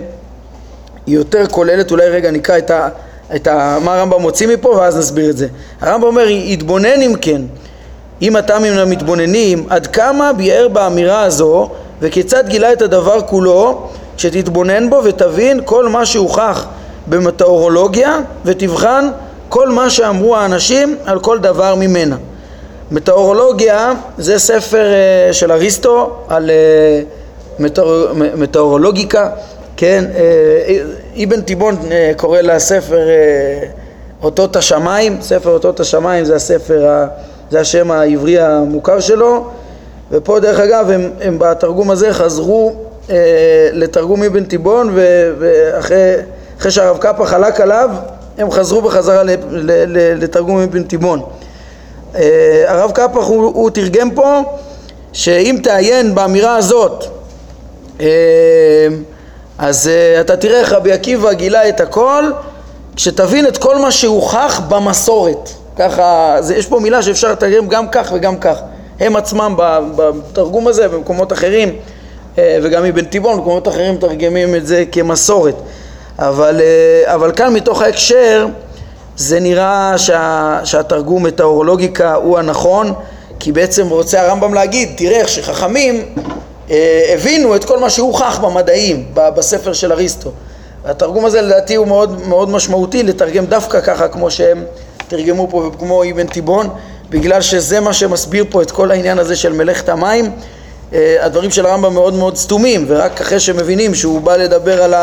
יותר 1.07 1.47
כוללת, 1.47 1.91
אולי 1.91 2.09
רגע 2.09 2.31
נקרא 2.31 2.57
את, 2.57 2.71
ה, 2.71 2.89
את 3.35 3.47
ה, 3.47 3.77
מה 3.83 3.95
הרמב"ם 3.95 4.21
מוציא 4.21 4.47
מפה 4.47 4.69
ואז 4.69 4.97
נסביר 4.97 5.29
את 5.29 5.37
זה. 5.37 5.47
הרמב"ם 5.81 6.07
אומר, 6.07 6.27
יתבונן 6.29 7.01
אם 7.01 7.13
כן, 7.21 7.41
אם 8.21 8.37
אתה 8.37 8.59
מן 8.59 8.77
המתבוננים, 8.77 9.65
עד 9.69 9.87
כמה 9.87 10.33
ביאר 10.33 10.67
באמירה 10.67 11.23
הזו 11.23 11.69
וכיצד 12.01 12.47
גילה 12.47 12.73
את 12.73 12.81
הדבר 12.81 13.21
כולו, 13.21 13.89
שתתבונן 14.17 14.89
בו 14.89 15.01
ותבין 15.03 15.61
כל 15.65 15.89
מה 15.89 16.05
שהוכח 16.05 16.65
במטאורולוגיה 17.07 18.19
ותבחן 18.45 19.09
כל 19.49 19.69
מה 19.69 19.89
שאמרו 19.89 20.35
האנשים 20.37 20.95
על 21.05 21.19
כל 21.19 21.39
דבר 21.39 21.75
ממנה. 21.75 22.15
מטאורולוגיה 22.91 23.93
זה 24.17 24.39
ספר 24.39 24.85
uh, 25.29 25.33
של 25.33 25.51
אריסטו 25.51 26.11
על 26.29 26.49
uh, 26.49 27.61
מטאור, 27.61 28.07
מטאורולוגיקה, 28.13 29.29
כן, 29.77 30.05
uh, 30.13 31.23
אבן 31.23 31.41
תיבון 31.41 31.75
uh, 31.75 32.17
קורא 32.17 32.41
לספר 32.41 33.07
uh, 33.07 34.23
אותות 34.23 34.55
השמיים, 34.55 35.17
ספר 35.21 35.49
אותות 35.49 35.79
השמיים 35.79 36.25
זה 36.25 36.35
הספר, 36.35 37.05
זה 37.51 37.59
השם 37.59 37.91
העברי 37.91 38.39
המוכר 38.39 38.99
שלו, 38.99 39.45
ופה 40.11 40.39
דרך 40.39 40.59
אגב 40.59 40.89
הם, 40.89 41.11
הם 41.21 41.39
בתרגום 41.39 41.91
הזה 41.91 42.13
חזרו 42.13 42.73
uh, 43.07 43.11
לתרגום 43.73 44.23
אבן 44.23 44.43
תיבון 44.43 44.95
ואחרי 45.39 46.71
שהרב 46.71 46.97
קאפה 46.97 47.25
חלק 47.25 47.61
עליו 47.61 47.89
הם 48.37 48.51
חזרו 48.51 48.81
בחזרה 48.81 49.23
לתרגום 50.19 50.59
אבן 50.59 50.83
תיבון 50.83 51.21
הרב 52.67 52.91
קפח 52.91 53.23
הוא, 53.27 53.45
הוא 53.45 53.69
תרגם 53.69 54.11
פה 54.11 54.41
שאם 55.13 55.57
תעיין 55.63 56.15
באמירה 56.15 56.55
הזאת 56.55 57.05
אה, 58.01 58.07
אז 59.57 59.87
אה, 59.87 60.21
אתה 60.21 60.37
תראה 60.37 60.59
איך 60.59 60.71
רבי 60.71 60.91
עקיבא 60.91 61.33
גילה 61.33 61.69
את 61.69 61.79
הכל 61.79 62.23
כשתבין 62.95 63.47
את 63.47 63.57
כל 63.57 63.77
מה 63.77 63.91
שהוכח 63.91 64.61
במסורת. 64.69 65.49
ככה, 65.75 66.37
זה, 66.39 66.55
יש 66.55 66.65
פה 66.65 66.79
מילה 66.79 67.01
שאפשר 67.01 67.31
לתרגם 67.31 67.67
גם 67.67 67.89
כך 67.91 68.11
וגם 68.15 68.37
כך. 68.37 68.57
הם 68.99 69.15
עצמם 69.15 69.55
בתרגום 69.95 70.67
הזה 70.67 70.87
במקומות 70.87 71.33
אחרים 71.33 71.75
וגם 72.37 72.83
מבן 72.83 73.05
טבעון 73.05 73.37
במקומות 73.37 73.67
אחרים 73.67 73.93
מתרגמים 73.93 74.55
את 74.55 74.67
זה 74.67 74.83
כמסורת. 74.91 75.55
אבל, 76.19 76.61
אבל 77.05 77.31
כאן 77.31 77.53
מתוך 77.53 77.81
ההקשר 77.81 78.47
זה 79.19 79.39
נראה 79.39 79.93
שה, 79.97 80.59
שהתרגום 80.63 81.23
מטאורולוגיקה 81.23 82.13
הוא 82.13 82.37
הנכון 82.37 82.93
כי 83.39 83.51
בעצם 83.51 83.89
רוצה 83.89 84.21
הרמב"ם 84.21 84.53
להגיד 84.53 84.89
תראה 84.97 85.19
איך 85.19 85.29
שחכמים 85.29 86.05
אה, 86.69 87.13
הבינו 87.13 87.55
את 87.55 87.65
כל 87.65 87.79
מה 87.79 87.89
שהוכח 87.89 88.39
במדעים 88.39 89.05
בספר 89.13 89.73
של 89.73 89.91
אריסטו. 89.91 90.31
התרגום 90.85 91.25
הזה 91.25 91.41
לדעתי 91.41 91.75
הוא 91.75 91.87
מאוד, 91.87 92.27
מאוד 92.27 92.49
משמעותי 92.49 93.03
לתרגם 93.03 93.45
דווקא 93.45 93.81
ככה 93.81 94.07
כמו 94.07 94.31
שהם 94.31 94.63
תרגמו 95.07 95.47
פה 95.51 95.71
כמו 95.79 96.03
אבן 96.03 96.27
תיבון 96.27 96.69
בגלל 97.09 97.41
שזה 97.41 97.79
מה 97.79 97.93
שמסביר 97.93 98.45
פה 98.49 98.61
את 98.61 98.71
כל 98.71 98.91
העניין 98.91 99.19
הזה 99.19 99.35
של 99.35 99.53
מלאכת 99.53 99.89
המים. 99.89 100.31
אה, 100.93 101.17
הדברים 101.21 101.51
של 101.51 101.65
הרמב"ם 101.65 101.93
מאוד 101.93 102.13
מאוד 102.13 102.37
סתומים 102.37 102.85
ורק 102.87 103.21
אחרי 103.21 103.39
שמבינים 103.39 103.95
שהוא 103.95 104.21
בא 104.21 104.35
לדבר 104.35 104.83
על 104.83 104.93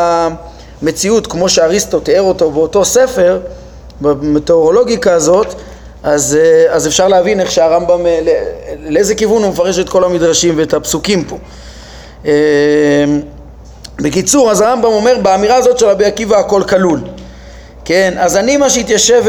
המציאות 0.81 1.27
כמו 1.27 1.49
שאריסטו 1.49 1.99
תיאר 1.99 2.21
אותו 2.21 2.51
באותו 2.51 2.85
ספר 2.85 3.39
במטאורולוגיקה 4.01 5.13
הזאת, 5.13 5.53
אז, 6.03 6.37
אה, 6.41 6.73
אז 6.73 6.87
אפשר 6.87 7.07
להבין 7.07 7.39
איך 7.39 7.51
שהרמב"ם, 7.51 8.05
אה, 8.05 8.19
לאיזה 8.89 9.15
כיוון 9.15 9.43
הוא 9.43 9.51
מפרש 9.51 9.79
את 9.79 9.89
כל 9.89 10.03
המדרשים 10.03 10.53
ואת 10.57 10.73
הפסוקים 10.73 11.23
פה. 11.23 11.37
אה, 12.25 12.31
בקיצור, 14.01 14.51
אז 14.51 14.61
הרמב"ם 14.61 14.85
אומר 14.85 15.17
באמירה 15.21 15.55
הזאת 15.55 15.79
של 15.79 15.85
רבי 15.85 16.05
עקיבא 16.05 16.37
הכל 16.37 16.63
כלול. 16.69 16.99
כן, 17.85 18.13
אז 18.17 18.37
אני 18.37 18.57
מה 18.57 18.69
שהתיישב 18.69 19.23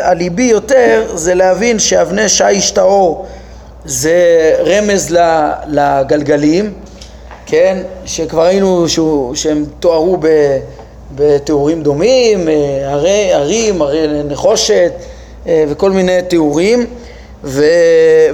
על 0.00 0.16
ליבי 0.16 0.42
יותר 0.42 1.02
זה 1.14 1.34
להבין 1.34 1.78
שאבני 1.78 2.28
שיש 2.28 2.70
טהור 2.70 3.26
זה 3.84 4.54
רמז 4.66 5.16
לגלגלים, 5.68 6.72
כן, 7.46 7.82
שכבר 8.04 8.42
ראינו 8.44 8.86
שהם 9.34 9.64
תוארו 9.80 10.16
ב... 10.20 10.26
בתיאורים 11.14 11.82
דומים, 11.82 12.48
אה, 12.48 12.54
הרי 12.84 13.32
ערים, 13.32 13.82
הרי 13.82 14.06
נחושת 14.24 14.92
אה, 15.46 15.64
וכל 15.68 15.90
מיני 15.90 16.22
תיאורים. 16.28 16.86
ו... 17.44 17.64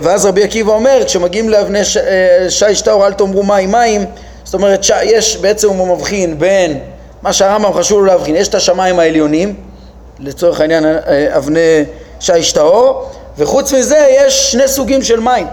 ואז 0.00 0.26
רבי 0.26 0.44
עקיבא 0.44 0.72
אומר 0.72 1.02
כשמגיעים 1.06 1.48
לאבני 1.48 1.84
ש... 1.84 1.96
אה, 1.96 2.46
שיש 2.48 2.80
טהור 2.80 3.06
אל 3.06 3.12
תאמרו 3.12 3.42
מים 3.42 3.70
מים. 3.70 4.04
זאת 4.44 4.54
אומרת 4.54 4.84
ש... 4.84 4.90
יש 5.04 5.36
בעצם 5.36 5.68
הוא 5.68 5.96
מבחין 5.96 6.38
בין 6.38 6.78
מה 7.22 7.32
שהרמב"ם 7.32 7.72
חשוב 7.72 7.98
לו 7.98 8.04
להבחין. 8.04 8.36
יש 8.36 8.48
את 8.48 8.54
השמיים 8.54 8.98
העליונים 8.98 9.54
לצורך 10.18 10.60
העניין 10.60 10.84
אבני 11.36 11.84
שיש 12.20 12.52
טהור 12.52 13.10
וחוץ 13.38 13.72
מזה 13.72 14.06
יש 14.10 14.52
שני 14.52 14.68
סוגים 14.68 15.02
של 15.02 15.20
מים 15.20 15.46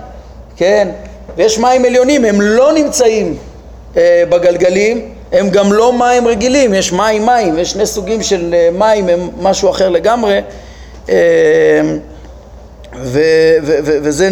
כן? 0.58 0.88
ויש 1.38 1.60
מים 1.60 1.86
עליונים 1.86 2.26
הם 2.26 2.42
לא 2.42 2.74
נמצאים 2.74 3.38
אה, 3.98 4.24
בגלגלים 4.30 5.12
הם 5.32 5.50
גם 5.50 5.74
לא 5.74 5.94
מים 5.94 6.28
רגילים, 6.28 6.74
יש 6.74 6.92
מים 6.92 7.26
מים, 7.26 7.58
יש 7.58 7.72
שני 7.72 7.86
סוגים 7.86 8.24
של 8.24 8.54
אה, 8.54 8.70
מים, 8.74 9.10
הם 9.10 9.30
משהו 9.42 9.70
אחר 9.70 9.90
לגמרי 9.90 10.42
אה, 11.10 11.16
ו, 13.04 13.22
ו, 13.64 13.78
ו, 13.84 13.98
וזה, 14.04 14.30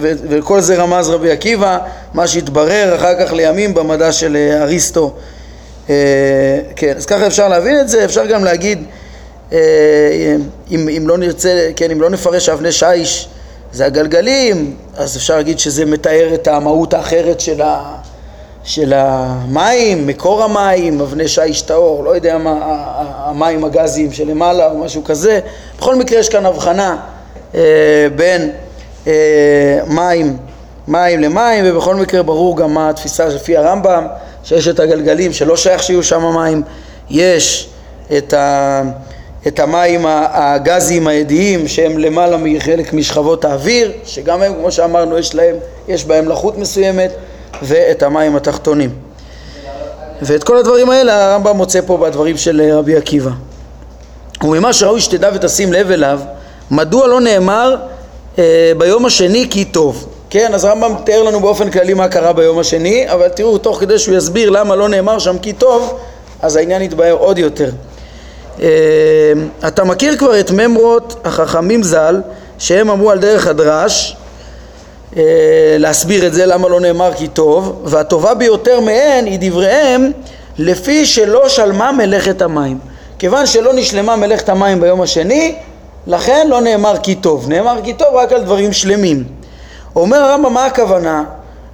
ו, 0.00 0.12
וכל 0.28 0.60
זה 0.60 0.76
רמז 0.76 1.08
רבי 1.08 1.30
עקיבא, 1.30 1.78
מה 2.14 2.26
שהתברר 2.26 2.94
אחר 2.96 3.26
כך 3.26 3.32
לימים 3.32 3.74
במדע 3.74 4.12
של 4.12 4.36
אה, 4.36 4.62
אריסטו. 4.62 5.14
כן, 6.76 6.94
אז 6.96 7.06
ככה 7.06 7.26
אפשר 7.26 7.48
להבין 7.48 7.80
את 7.80 7.88
זה, 7.88 8.04
אפשר 8.04 8.26
גם 8.26 8.44
להגיד, 8.44 8.84
אם, 9.52 9.58
אם 10.70 11.04
לא 11.06 11.18
נרצה, 11.18 11.70
כן, 11.76 11.90
אם 11.90 12.00
לא 12.00 12.10
נפרש 12.10 12.48
אבני 12.48 12.72
שיש 12.72 13.28
זה 13.72 13.86
הגלגלים, 13.86 14.76
אז 14.96 15.16
אפשר 15.16 15.36
להגיד 15.36 15.58
שזה 15.58 15.84
מתאר 15.84 16.34
את 16.34 16.48
המהות 16.48 16.94
האחרת 16.94 17.40
של 17.40 17.62
ה... 17.62 17.96
של 18.64 18.92
המים, 18.96 20.06
מקור 20.06 20.42
המים, 20.42 21.00
אבני 21.00 21.28
שיש 21.28 21.62
טהור, 21.62 22.04
לא 22.04 22.14
יודע 22.14 22.38
מה, 22.38 22.58
המים 23.16 23.64
הגזיים 23.64 24.12
שלמעלה 24.12 24.70
או 24.70 24.78
משהו 24.78 25.04
כזה. 25.04 25.40
בכל 25.78 25.96
מקרה 25.96 26.18
יש 26.18 26.28
כאן 26.28 26.46
הבחנה 26.46 26.96
אה, 27.54 27.60
בין 28.16 28.50
אה, 29.06 29.78
מים, 29.86 30.36
מים 30.88 31.20
למים, 31.20 31.64
ובכל 31.66 31.94
מקרה 31.94 32.22
ברור 32.22 32.56
גם 32.56 32.74
מה 32.74 32.90
התפיסה 32.90 33.26
לפי 33.26 33.56
הרמב"ם, 33.56 34.06
שיש 34.44 34.68
את 34.68 34.80
הגלגלים 34.80 35.32
שלא 35.32 35.56
שייך 35.56 35.82
שיהיו 35.82 36.02
שם 36.02 36.34
מים, 36.34 36.62
יש 37.10 37.68
את, 38.18 38.32
ה, 38.32 38.82
את 39.46 39.60
המים 39.60 40.04
הגזיים 40.08 41.08
האדיים 41.08 41.68
שהם 41.68 41.98
למעלה 41.98 42.36
מחלק 42.36 42.92
משכבות 42.92 43.44
האוויר, 43.44 43.92
שגם 44.04 44.42
הם, 44.42 44.54
כמו 44.54 44.72
שאמרנו, 44.72 45.18
יש, 45.18 45.34
להם, 45.34 45.56
יש 45.88 46.04
בהם 46.04 46.28
לחות 46.28 46.58
מסוימת, 46.58 47.10
ואת 47.62 48.02
המים 48.02 48.36
התחתונים. 48.36 48.90
ואת 50.22 50.44
כל 50.44 50.56
הדברים 50.56 50.90
האלה 50.90 51.32
הרמב"ם 51.32 51.56
מוצא 51.56 51.80
פה 51.86 51.96
בדברים 51.96 52.36
של 52.36 52.70
רבי 52.72 52.96
עקיבא. 52.96 53.30
וממה 54.42 54.72
שראוי 54.72 55.00
שתדע 55.00 55.30
ותשים 55.34 55.72
לב 55.72 55.90
אליו, 55.90 56.20
מדוע 56.70 57.06
לא 57.06 57.20
נאמר 57.20 57.76
אה, 58.38 58.72
ביום 58.78 59.06
השני 59.06 59.46
כי 59.50 59.64
טוב? 59.64 60.08
כן, 60.30 60.54
אז 60.54 60.64
הרמב"ם 60.64 60.94
תיאר 61.04 61.22
לנו 61.22 61.40
באופן 61.40 61.70
כללי 61.70 61.94
מה 61.94 62.08
קרה 62.08 62.32
ביום 62.32 62.58
השני, 62.58 63.04
אבל 63.12 63.28
תראו, 63.28 63.58
תוך 63.58 63.80
כדי 63.80 63.98
שהוא 63.98 64.16
יסביר 64.16 64.50
למה 64.50 64.76
לא 64.76 64.88
נאמר 64.88 65.18
שם 65.18 65.38
כי 65.38 65.52
טוב, 65.52 65.98
אז 66.42 66.56
העניין 66.56 66.82
יתבהר 66.82 67.12
עוד 67.12 67.38
יותר. 67.38 67.70
אה, 68.62 68.68
אתה 69.68 69.84
מכיר 69.84 70.16
כבר 70.16 70.40
את 70.40 70.50
ממרות 70.50 71.20
החכמים 71.24 71.82
ז"ל, 71.82 72.20
שהם 72.58 72.90
אמרו 72.90 73.10
על 73.10 73.18
דרך 73.18 73.46
הדרש, 73.46 74.16
אה, 74.16 74.23
להסביר 75.78 76.26
את 76.26 76.32
זה 76.34 76.46
למה 76.46 76.68
לא 76.68 76.80
נאמר 76.80 77.12
כי 77.16 77.28
טוב, 77.28 77.82
והטובה 77.84 78.34
ביותר 78.34 78.80
מהן 78.80 79.26
היא 79.26 79.38
דבריהם 79.40 80.10
לפי 80.58 81.06
שלא 81.06 81.48
שלמה 81.48 81.92
מלאכת 81.92 82.42
המים. 82.42 82.78
כיוון 83.18 83.46
שלא 83.46 83.72
נשלמה 83.74 84.16
מלאכת 84.16 84.48
המים 84.48 84.80
ביום 84.80 85.02
השני, 85.02 85.54
לכן 86.06 86.46
לא 86.50 86.60
נאמר 86.60 86.94
כי 87.02 87.14
טוב, 87.14 87.48
נאמר 87.48 87.76
כי 87.84 87.92
טוב 87.92 88.08
רק 88.14 88.32
על 88.32 88.42
דברים 88.42 88.72
שלמים. 88.72 89.24
אומר 89.96 90.16
הרמב"ם 90.18 90.54
מה 90.54 90.64
הכוונה? 90.64 91.24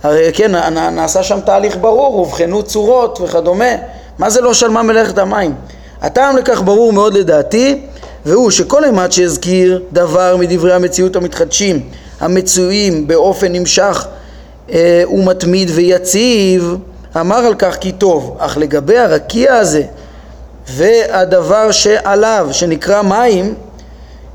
הרי 0.03 0.33
כן, 0.33 0.53
נעשה 0.93 1.23
שם 1.23 1.41
תהליך 1.41 1.77
ברור, 1.81 2.17
הובחנו 2.17 2.63
צורות 2.63 3.19
וכדומה, 3.23 3.75
מה 4.19 4.31
זה 4.31 4.41
לא 4.41 4.55
שלמה 4.55 4.83
מלאכת 4.83 5.19
המים? 5.19 5.55
הטעם 6.03 6.37
לכך 6.37 6.63
ברור 6.63 6.93
מאוד 6.93 7.15
לדעתי, 7.15 7.83
והוא 8.27 8.51
שכל 8.51 8.85
אימת 8.85 9.13
שהזכיר 9.13 9.83
דבר 9.93 10.37
מדברי 10.37 10.73
המציאות 10.73 11.17
המתחדשים, 11.17 11.81
המצויים 12.21 13.07
באופן 13.07 13.53
נמשך 13.53 14.07
אה, 14.73 15.03
ומתמיד 15.11 15.71
ויציב, 15.75 16.77
אמר 17.17 17.37
על 17.37 17.55
כך 17.59 17.77
כי 17.77 17.93
טוב, 17.93 18.37
אך 18.39 18.59
לגבי 18.59 18.99
הרקיע 18.99 19.55
הזה 19.55 19.83
והדבר 20.69 21.71
שעליו, 21.73 22.49
שנקרא 22.53 23.03
מים, 23.03 23.55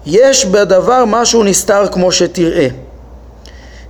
יש 0.06 0.46
בדבר 0.46 1.04
משהו 1.08 1.44
נסתר 1.44 1.88
כמו 1.92 2.12
שתראה. 2.12 2.68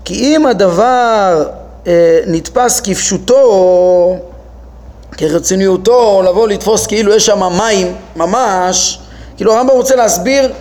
כי 0.05 0.35
אם 0.35 0.45
הדבר 0.45 1.45
אה, 1.87 2.19
נתפס 2.27 2.81
כפשוטו, 2.81 4.17
כרציניותו, 5.17 6.21
לבוא 6.25 6.47
לתפוס 6.47 6.87
כאילו 6.87 7.13
יש 7.13 7.25
שם 7.25 7.39
מים 7.57 7.95
ממש, 8.15 8.99
כאילו 9.37 9.53
הרמב"ם 9.53 9.73
רוצה 9.73 9.95
להסביר 9.95 10.51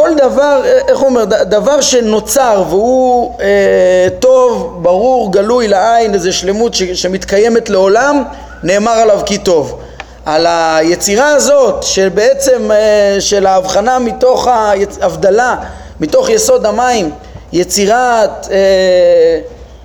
כל 0.00 0.10
דבר, 0.16 0.62
איך 0.88 0.98
הוא 0.98 1.08
אומר, 1.08 1.24
דבר 1.24 1.80
שנוצר 1.80 2.62
והוא 2.68 3.34
אה, 3.40 4.08
טוב, 4.18 4.78
ברור, 4.82 5.32
גלוי 5.32 5.68
לעין, 5.68 6.14
איזו 6.14 6.32
שלמות 6.32 6.74
ש, 6.74 6.82
שמתקיימת 6.82 7.70
לעולם, 7.70 8.22
נאמר 8.62 8.92
עליו 8.92 9.20
כי 9.26 9.38
טוב. 9.38 9.80
על 10.26 10.46
היצירה 10.48 11.28
הזאת 11.28 11.82
שבעצם 11.82 12.70
אה, 12.70 13.20
של 13.20 13.46
ההבחנה 13.46 13.98
מתוך 13.98 14.48
ההבדלה, 14.48 15.56
מתוך 16.00 16.30
יסוד 16.30 16.66
המים, 16.66 17.10
יצירת 17.52 18.48
אה, 18.50 18.56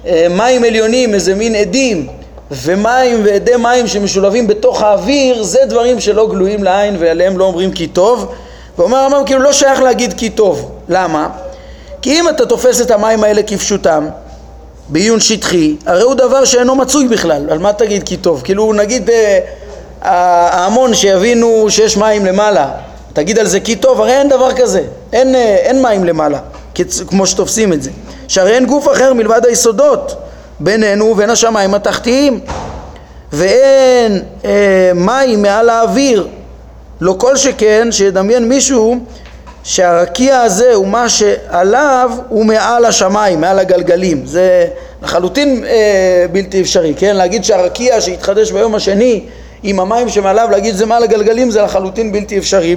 אה, 0.07 0.27
מים 0.29 0.63
עליונים, 0.63 1.13
איזה 1.13 1.35
מין 1.35 1.55
עדים 1.55 2.07
ומים 2.51 3.21
ועדי 3.25 3.55
מים 3.55 3.87
שמשולבים 3.87 4.47
בתוך 4.47 4.81
האוויר, 4.81 5.43
זה 5.43 5.59
דברים 5.67 5.99
שלא 5.99 6.27
גלויים 6.29 6.63
לעין 6.63 6.95
ועליהם 6.99 7.37
לא 7.37 7.43
אומרים 7.43 7.71
כי 7.71 7.87
טוב 7.87 8.31
ואומר 8.77 8.97
הרמב"ם 8.97 9.25
כאילו 9.25 9.41
לא 9.41 9.53
שייך 9.53 9.81
להגיד 9.81 10.13
כי 10.13 10.29
טוב, 10.29 10.71
למה? 10.89 11.29
כי 12.01 12.19
אם 12.19 12.29
אתה 12.29 12.45
תופס 12.45 12.81
את 12.81 12.91
המים 12.91 13.23
האלה 13.23 13.43
כפשוטם 13.43 14.07
בעיון 14.89 15.19
שטחי, 15.19 15.75
הרי 15.85 16.01
הוא 16.01 16.13
דבר 16.13 16.45
שאינו 16.45 16.75
מצוי 16.75 17.07
בכלל, 17.07 17.49
על 17.49 17.57
מה 17.57 17.73
תגיד 17.73 18.03
כי 18.03 18.17
טוב? 18.17 18.41
כאילו 18.43 18.73
נגיד 18.73 19.09
אה, 19.09 19.39
ההמון 20.01 20.93
שיבינו 20.93 21.65
שיש 21.69 21.97
מים 21.97 22.25
למעלה, 22.25 22.71
תגיד 23.13 23.39
על 23.39 23.47
זה 23.47 23.59
כי 23.59 23.75
טוב, 23.75 24.01
הרי 24.01 24.13
אין 24.13 24.29
דבר 24.29 24.53
כזה, 24.53 24.83
אין, 25.13 25.35
אה, 25.35 25.55
אין 25.59 25.81
מים 25.81 26.03
למעלה, 26.03 26.39
כמו 27.07 27.27
שתופסים 27.27 27.73
את 27.73 27.83
זה, 27.83 27.89
שהרי 28.27 28.55
אין 28.55 28.65
גוף 28.65 28.87
אחר 28.91 29.13
מלבד 29.13 29.45
היסודות 29.45 30.15
בינינו 30.59 31.05
ובין 31.05 31.29
השמיים 31.29 31.73
התחתיים. 31.73 32.39
ואין 33.33 34.21
אה, 34.45 34.91
מים 34.95 35.41
מעל 35.41 35.69
האוויר 35.69 36.27
לא 37.01 37.15
כל 37.17 37.37
שכן 37.37 37.87
שידמיין 37.91 38.49
מישהו 38.49 38.99
שהרקיע 39.63 40.39
הזה 40.39 40.73
הוא 40.73 40.87
מה 40.87 41.09
שעליו 41.09 42.11
הוא 42.29 42.45
מעל 42.45 42.85
השמיים, 42.85 43.41
מעל 43.41 43.59
הגלגלים. 43.59 44.25
זה 44.25 44.67
לחלוטין 45.03 45.65
אה, 45.65 46.25
בלתי 46.31 46.61
אפשרי, 46.61 46.93
כן? 46.97 47.15
להגיד 47.15 47.43
שהרקיע 47.43 48.01
שהתחדש 48.01 48.51
ביום 48.51 48.75
השני 48.75 49.21
עם 49.63 49.79
המים 49.79 50.09
שמעליו, 50.09 50.47
להגיד 50.51 50.75
זה 50.75 50.85
מעל 50.85 51.03
הגלגלים 51.03 51.51
זה 51.51 51.61
לחלוטין 51.61 52.11
בלתי 52.11 52.37
אפשרי. 52.37 52.75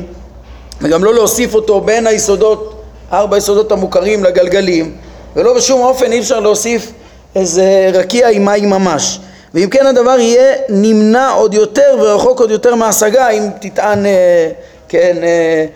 וגם 0.81 1.05
לא 1.05 1.15
להוסיף 1.15 1.55
אותו 1.55 1.81
בין 1.81 2.07
היסודות, 2.07 2.83
ארבע 3.13 3.37
היסודות 3.37 3.73
המוכרים 3.73 4.25
לגלגלים. 4.25 4.93
ולא 5.37 5.57
בשום 5.57 5.81
אופן 5.81 6.13
אי 6.13 6.19
אפשר 6.19 6.41
להוסיף 6.41 6.93
איזה 7.35 7.91
רקיע 7.95 8.29
עם 8.29 8.45
מים 8.45 8.71
ממש 8.71 9.21
ואם 9.55 9.69
כן 9.71 9.87
הדבר 9.87 10.19
יהיה 10.19 10.55
נמנע 10.69 11.31
עוד 11.31 11.55
יותר 11.55 11.97
ורחוק 12.01 12.41
עוד 12.41 12.51
יותר 12.51 12.75
מהשגה 12.75 13.29
אם 13.29 13.43
תטען, 13.61 14.07
אה, 14.07 14.51
כן, 14.89 15.17
אה, 15.23 15.67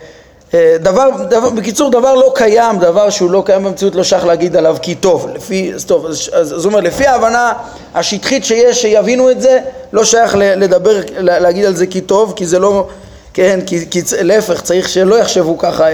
אה, 0.53 0.75
דבר, 0.79 1.09
דבר, 1.29 1.49
בקיצור 1.49 1.91
דבר 1.91 2.13
לא 2.13 2.31
קיים, 2.35 2.79
דבר 2.79 3.09
שהוא 3.09 3.31
לא 3.31 3.43
קיים 3.45 3.63
במציאות 3.63 3.95
לא 3.95 4.03
שייך 4.03 4.25
להגיד 4.25 4.55
עליו 4.55 4.77
כי 4.81 4.95
טוב, 4.95 5.27
לפי, 5.35 5.71
טוב, 5.85 6.05
אז, 6.05 6.29
אז, 6.33 6.53
אז 6.53 6.65
אומר 6.65 6.79
לפי 6.79 7.07
ההבנה 7.07 7.53
השטחית 7.95 8.45
שיש 8.45 8.81
שיבינו 8.81 9.31
את 9.31 9.41
זה 9.41 9.59
לא 9.93 10.03
שייך 10.03 10.35
לדבר, 10.37 11.01
להגיד 11.17 11.65
על 11.65 11.75
זה 11.75 11.87
כי 11.87 12.01
טוב 12.01 12.33
כי 12.35 12.45
זה 12.45 12.59
לא, 12.59 12.87
כן, 13.33 13.59
כי, 13.65 13.89
כי 13.89 14.01
להפך 14.21 14.61
צריך 14.61 14.89
שלא 14.89 15.15
יחשבו 15.15 15.57
ככה 15.57 15.85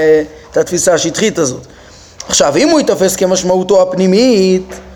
את 0.52 0.58
התפיסה 0.58 0.94
השטחית 0.94 1.40
הזאת. 1.40 1.62
עכשיו 2.28 2.58
אם 2.58 2.70
הוא 2.70 2.80
ייתפס 2.80 3.16
כמשמעותו 3.16 3.82
הפנימית 3.82 4.72
אה, 4.72 4.89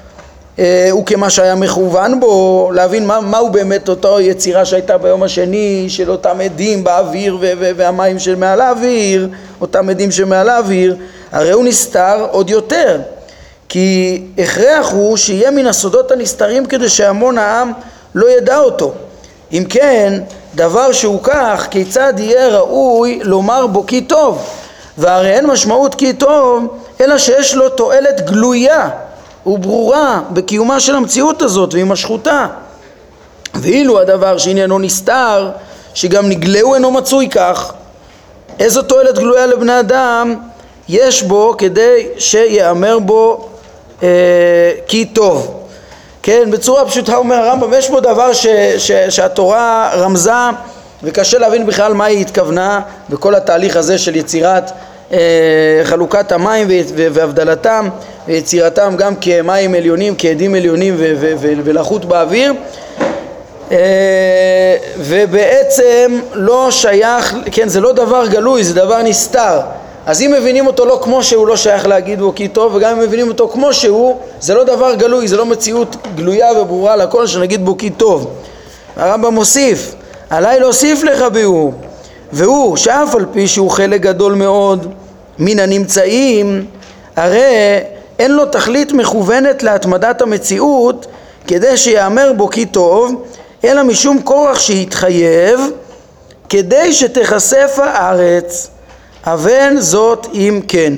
הוא 0.92 1.06
כמה 1.06 1.30
שהיה 1.30 1.56
מכוון 1.56 2.20
בו, 2.20 2.70
להבין 2.74 3.08
מה, 3.08 3.22
מהו 3.22 3.50
באמת 3.50 3.90
אותה 3.90 4.22
יצירה 4.22 4.66
שהייתה 4.66 4.98
ביום 4.98 5.24
השני 5.24 5.86
של 5.90 6.12
אותם 6.12 6.42
עדים 6.42 6.84
באוויר 6.84 7.36
ו- 7.36 7.52
ו- 7.60 7.72
והמים 7.76 8.20
של 8.20 8.36
מעל 8.36 8.62
האוויר, 8.62 9.28
אותם 9.62 9.90
עדים 9.90 10.12
שמעל 10.12 10.50
האוויר, 10.50 10.96
הרי 11.32 11.52
הוא 11.52 11.66
נסתר 11.66 12.28
עוד 12.32 12.50
יותר, 12.50 13.00
כי 13.70 14.22
הכרח 14.38 14.92
הוא 14.92 15.18
שיהיה 15.18 15.52
מן 15.52 15.68
הסודות 15.68 16.12
הנסתרים 16.12 16.66
כדי 16.66 16.90
שהמון 16.90 17.38
העם 17.38 17.72
לא 18.16 18.30
ידע 18.30 18.60
אותו. 18.60 18.94
אם 19.52 19.64
כן, 19.70 20.22
דבר 20.56 20.92
שהוא 20.92 21.20
כך, 21.24 21.68
כיצד 21.72 22.14
יהיה 22.18 22.48
ראוי 22.48 23.20
לומר 23.24 23.68
בו 23.68 23.86
כי 23.88 24.02
טוב? 24.02 24.50
והרי 24.98 25.30
אין 25.30 25.46
משמעות 25.46 25.96
כי 25.96 26.14
טוב, 26.14 26.68
אלא 27.02 27.18
שיש 27.18 27.56
לו 27.56 27.70
תועלת 27.70 28.26
גלויה 28.26 28.90
וברורה 29.46 30.22
בקיומה 30.34 30.80
של 30.80 30.96
המציאות 30.96 31.42
הזאת 31.42 31.74
והימשכותה. 31.74 32.48
ואילו 33.54 34.00
הדבר 34.00 34.38
שעניינו 34.38 34.80
נסתר, 34.80 35.52
שגם 35.94 36.30
נגלהו 36.30 36.76
אינו 36.76 36.92
מצוי 36.92 37.30
כך, 37.30 37.74
איזו 38.60 38.82
תועלת 38.82 39.18
גלויה 39.18 39.46
לבני 39.46 39.80
אדם 39.80 40.36
יש 40.90 41.24
בו 41.24 41.56
כדי 41.58 42.08
שיאמר 42.18 43.00
בו 43.00 43.50
אה, 44.04 44.08
כי 44.88 45.06
טוב. 45.06 45.60
כן, 46.24 46.52
בצורה 46.52 46.86
פשוטה 46.86 47.16
אומר 47.16 47.36
הרמב"ם, 47.36 47.74
יש 47.74 47.90
בו 47.90 48.00
דבר 48.00 48.34
ש, 48.34 48.48
ש, 48.78 48.92
שהתורה 48.92 49.92
רמזה 49.94 50.32
וקשה 51.04 51.40
להבין 51.40 51.66
בכלל 51.66 51.94
מה 51.94 52.06
היא 52.06 52.22
התכוונה 52.22 52.82
בכל 53.10 53.36
התהליך 53.36 53.78
הזה 53.78 53.98
של 53.98 54.16
יצירת 54.16 54.72
אה, 55.12 55.18
חלוקת 55.84 56.32
המים 56.32 56.68
והבדלתם 56.96 57.90
ויצירתם 58.28 58.96
גם 58.98 59.14
כמים 59.22 59.76
עליונים, 59.76 60.16
כעדים 60.18 60.56
עליונים 60.56 60.96
ולחות 61.64 62.06
באוויר. 62.06 62.54
אה, 63.72 64.78
ובעצם 64.98 66.20
לא 66.34 66.72
שייך, 66.72 67.36
כן 67.52 67.68
זה 67.68 67.82
לא 67.82 67.94
דבר 67.94 68.28
גלוי, 68.28 68.64
זה 68.64 68.74
דבר 68.74 69.02
נסתר. 69.02 69.60
אז 70.06 70.22
אם 70.22 70.34
מבינים 70.38 70.68
אותו 70.68 70.86
לא 70.86 71.00
כמו 71.04 71.24
שהוא 71.24 71.48
לא 71.48 71.56
שייך 71.56 71.88
להגיד 71.88 72.20
בו 72.20 72.36
כי 72.36 72.48
טוב 72.48 72.76
וגם 72.76 72.98
אם 72.98 73.00
מבינים 73.00 73.28
אותו 73.28 73.50
כמו 73.50 73.74
שהוא 73.74 74.20
זה 74.40 74.54
לא 74.54 74.64
דבר 74.64 74.96
גלוי, 74.96 75.28
זה 75.28 75.38
לא 75.38 75.46
מציאות 75.46 75.96
גלויה 76.16 76.62
וברורה 76.62 76.96
לכל 76.96 77.28
שנגיד 77.28 77.66
בו 77.66 77.78
כי 77.78 77.90
טוב. 77.90 78.32
הרמב"ם 78.98 79.34
מוסיף 79.34 79.96
עליי 80.30 80.60
להוסיף 80.60 81.04
לך 81.04 81.22
ביאור 81.22 81.74
והוא 82.34 82.78
שאף 82.78 83.16
על 83.16 83.26
פי 83.34 83.48
שהוא 83.48 83.72
חלק 83.72 84.02
גדול 84.02 84.34
מאוד 84.34 84.94
מן 85.40 85.60
הנמצאים 85.60 86.66
הרי 87.16 87.80
אין 88.24 88.32
לו 88.32 88.46
תכלית 88.46 88.92
מכוונת 88.92 89.64
להתמדת 89.64 90.22
המציאות 90.22 91.08
כדי 91.48 91.78
שיאמר 91.78 92.32
בו 92.38 92.50
כי 92.50 92.66
טוב 92.66 93.24
אלא 93.64 93.84
משום 93.84 94.22
כורח 94.22 94.60
שהתחייב 94.60 95.60
כדי 96.50 96.94
שתיחשף 96.94 97.80
הארץ, 97.84 98.70
אבן 99.24 99.80
זאת 99.80 100.28
אם 100.34 100.62
כן. 100.68 100.94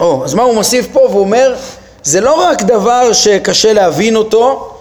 או, 0.00 0.24
אז 0.24 0.34
מה 0.34 0.42
הוא 0.42 0.54
מוסיף 0.54 0.86
פה? 0.92 1.00
והוא 1.00 1.20
אומר, 1.20 1.54
זה 2.02 2.20
לא 2.20 2.34
רק 2.34 2.62
דבר 2.62 3.12
שקשה 3.12 3.72
להבין 3.72 4.16
אותו, 4.16 4.74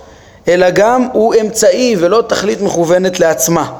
אלא 0.47 0.69
גם 0.69 1.07
הוא 1.13 1.35
אמצעי 1.41 1.95
ולא 1.99 2.23
תכלית 2.27 2.61
מכוונת 2.61 3.19
לעצמה. 3.19 3.71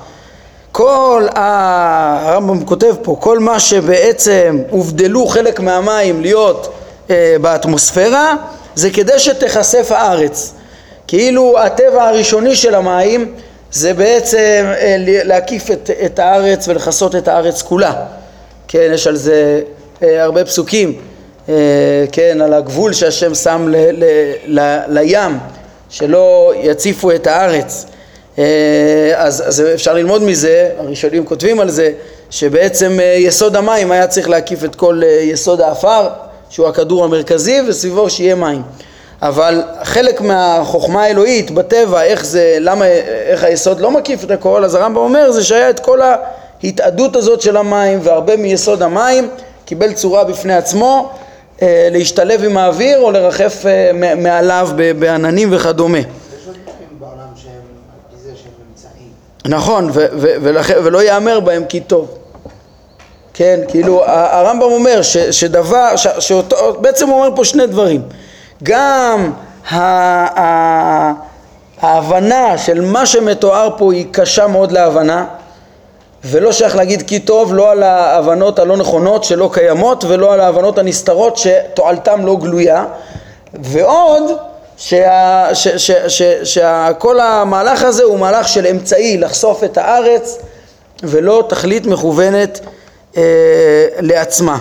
כל, 0.72 1.28
ה... 1.36 2.30
הרמב"ם 2.30 2.66
כותב 2.66 2.96
פה, 3.02 3.18
כל 3.20 3.40
מה 3.40 3.60
שבעצם 3.60 4.60
הובדלו 4.70 5.28
חלק 5.28 5.60
מהמים 5.60 6.22
להיות 6.22 6.77
באטמוספירה, 7.42 8.36
זה 8.76 8.90
כדי 8.90 9.20
שתיחשף 9.20 9.92
הארץ. 9.92 10.54
כאילו 11.08 11.60
הטבע 11.60 12.04
הראשוני 12.04 12.56
של 12.56 12.76
המים 12.76 13.34
זה 13.72 13.94
בעצם 13.94 14.66
אה, 14.66 14.96
להקיף 15.00 15.72
את, 15.72 15.90
את 16.06 16.20
הארץ 16.20 16.68
ולכסות 16.68 17.16
את 17.16 17.28
הארץ 17.28 17.62
כולה. 17.62 17.94
כן, 18.68 18.92
יש 18.94 19.08
על 19.08 19.16
זה 19.16 19.62
אה, 20.04 20.24
הרבה 20.24 20.46
פסוקים, 20.46 21.02
אה, 21.50 21.54
כן, 22.12 22.42
על 22.42 22.54
הגבול 22.54 22.94
שהשם 22.94 23.36
שם 23.36 23.68
ל, 23.70 23.76
ל, 23.76 24.04
ל, 24.46 24.82
לים, 24.88 25.38
שלא 25.90 26.54
יציפו 26.62 27.12
את 27.12 27.28
הארץ. 27.28 27.86
אה, 28.40 29.14
אז, 29.16 29.44
אז 29.48 29.64
אפשר 29.74 29.94
ללמוד 29.94 30.22
מזה, 30.22 30.70
הראשונים 30.78 31.26
כותבים 31.26 31.60
על 31.60 31.70
זה, 31.70 31.92
שבעצם 32.30 33.00
אה, 33.00 33.16
יסוד 33.18 33.56
המים 33.56 33.92
היה 33.92 34.08
צריך 34.08 34.30
להקיף 34.30 34.64
את 34.64 34.76
כל 34.76 35.02
אה, 35.04 35.10
יסוד 35.10 35.62
האפר, 35.62 36.08
שהוא 36.50 36.68
הכדור 36.68 37.04
המרכזי, 37.04 37.62
וסביבו 37.68 38.10
שיהיה 38.10 38.36
מים. 38.36 38.62
אבל 39.22 39.62
חלק 39.84 40.22
מהחוכמה 40.22 41.04
האלוהית 41.04 41.52
בטבע, 41.52 42.04
איך 42.04 42.26
זה, 42.26 42.58
למה, 42.60 42.86
איך 43.28 43.44
היסוד 43.44 43.80
לא 43.80 43.92
מקיף 43.92 44.24
את 44.24 44.32
הכל, 44.32 44.66
אז 44.66 44.76
הרמב"ם 44.76 44.98
אומר 44.98 45.32
זה 45.32 45.44
שהיה 45.44 45.70
את 45.70 45.80
כל 45.80 46.00
ההתאדות 46.64 47.16
הזאת 47.16 47.42
של 47.42 47.58
המים 47.58 48.00
והרבה 48.04 48.38
מיסוד 48.38 48.82
המים 48.82 49.30
קיבל 49.66 49.94
צורה 49.94 50.24
בפני 50.24 50.56
עצמו 50.56 51.12
אה, 51.62 51.88
להשתלב 51.92 52.44
עם 52.44 52.58
האוויר 52.58 53.00
או 53.00 53.12
לרחף 53.12 53.66
אה, 53.66 54.16
מעליו 54.16 54.70
בעננים 55.00 55.50
וכדומה. 55.52 55.98
נכון, 59.46 59.90
ולא 60.84 61.04
ייאמר 61.04 61.40
בהם 61.40 61.66
כי 61.66 61.80
טוב. 61.80 62.18
כן, 63.38 63.60
כאילו 63.68 64.04
הרמב"ם 64.06 64.72
אומר 64.72 65.02
ש- 65.02 65.18
שדבר, 65.18 65.96
ש- 65.96 66.08
שאותו, 66.20 66.56
בעצם 66.82 67.08
הוא 67.10 67.18
אומר 67.18 67.36
פה 67.36 67.46
שני 67.46 67.68
דברים. 67.68 68.02
גם 68.64 69.32
ההבנה 71.82 72.58
של 72.58 72.82
מה 72.82 73.06
שמתואר 73.06 73.70
פה 73.78 73.94
היא 73.94 74.06
קשה 74.12 74.48
מאוד 74.48 74.72
להבנה 74.72 75.26
ולא 76.26 76.52
שייך 76.52 76.76
להגיד 76.76 77.02
כי 77.08 77.20
טוב 77.20 77.54
לא 77.54 77.72
על 77.72 77.84
ההבנות 77.84 78.60
הלא 78.60 78.78
נכונות 78.78 79.24
שלא 79.24 79.50
קיימות 79.54 80.04
ולא 80.08 80.34
על 80.34 80.40
ההבנות 80.40 80.78
הנסתרות 80.78 81.38
שתועלתם 81.38 82.26
לא 82.26 82.36
גלויה 82.36 82.86
ועוד 83.54 84.24
שכל 86.44 87.20
המהלך 87.20 87.84
הזה 87.84 88.04
הוא 88.04 88.20
מהלך 88.20 88.48
של 88.48 88.68
אמצעי 88.68 89.18
לחשוף 89.18 89.64
את 89.64 89.78
הארץ 89.78 90.38
ולא 91.04 91.44
תכלית 91.50 91.86
מכוונת 91.86 92.60
אה, 93.18 93.24
לעצמה. 94.00 94.58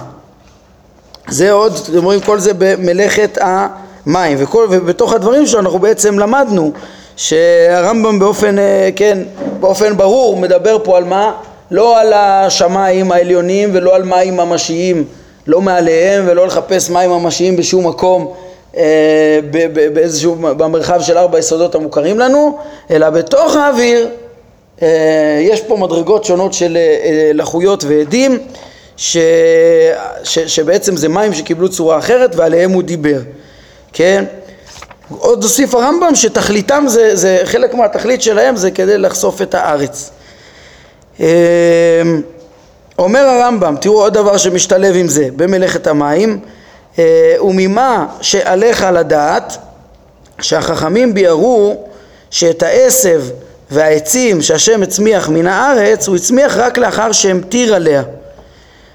זה 1.29 1.53
עוד, 1.53 1.73
אתם 1.91 2.05
רואים 2.05 2.21
כל 2.21 2.39
זה 2.39 2.51
במלאכת 2.59 3.39
המים 3.41 4.39
וכל, 4.41 4.67
ובתוך 4.71 5.13
הדברים 5.13 5.47
שלו 5.47 5.61
אנחנו 5.61 5.79
בעצם 5.79 6.19
למדנו 6.19 6.73
שהרמב"ם 7.17 8.19
באופן, 8.19 8.59
אה, 8.59 8.91
כן, 8.97 9.19
באופן 9.61 9.97
ברור 9.97 10.37
מדבר 10.37 10.79
פה 10.85 10.97
על 10.97 11.05
מה? 11.05 11.33
לא 11.71 12.01
על 12.01 12.13
השמיים 12.13 13.13
העליונים 13.13 13.71
ולא 13.73 13.95
על 13.95 14.03
מים 14.03 14.37
ממשיים, 14.37 15.05
לא 15.47 15.61
מעליהם 15.61 16.25
ולא 16.27 16.47
לחפש 16.47 16.91
מים 16.91 17.11
ממשיים 17.11 17.57
בשום 17.57 17.87
מקום 17.87 18.35
אה, 18.77 19.41
באיזשהו, 19.93 20.35
במרחב 20.35 21.01
של 21.01 21.19
ארבע 21.19 21.39
יסודות 21.39 21.75
המוכרים 21.75 22.19
לנו, 22.19 22.59
אלא 22.91 23.11
בתוך 23.11 23.57
האוויר 23.57 24.09
יש 25.41 25.61
פה 25.67 25.77
מדרגות 25.77 26.25
שונות 26.25 26.53
של 26.53 26.79
לחות 27.35 27.85
ועדים 27.85 28.39
ש, 28.97 29.17
ש, 30.25 30.39
שבעצם 30.39 30.97
זה 30.97 31.09
מים 31.09 31.35
שקיבלו 31.35 31.69
צורה 31.69 31.99
אחרת 31.99 32.37
ועליהם 32.37 32.71
הוא 32.71 32.83
דיבר, 32.83 33.19
כן? 33.93 34.25
עוד 35.19 35.43
הוסיף 35.43 35.75
הרמב"ם 35.75 36.15
שתכליתם 36.15 36.85
זה, 36.89 37.17
זה 37.17 37.41
חלק 37.45 37.75
מהתכלית 37.75 38.23
שלהם 38.23 38.57
זה 38.57 38.71
כדי 38.71 38.99
לחשוף 38.99 39.43
את 39.43 39.55
הארץ. 39.55 40.11
אומר 42.99 43.21
הרמב"ם, 43.21 43.77
תראו 43.81 44.01
עוד 44.01 44.15
דבר 44.15 44.37
שמשתלב 44.37 44.95
עם 44.97 45.09
זה 45.09 45.29
במלאכת 45.37 45.87
המים 45.87 46.39
אה, 46.99 47.37
וממה 47.41 48.07
שעליך 48.21 48.87
לדעת 48.93 49.57
שהחכמים 50.41 51.15
ביארו 51.15 51.85
שאת 52.31 52.63
העשב 52.63 53.23
והעצים 53.71 54.43
שהשם 54.43 54.83
הצמיח 54.83 55.29
מן 55.29 55.47
הארץ 55.47 56.09
הוא 56.09 56.17
הצמיח 56.17 56.57
רק 56.57 56.79
לאחר 56.79 57.13
שהמטיר 57.13 57.75
עליה 57.75 58.03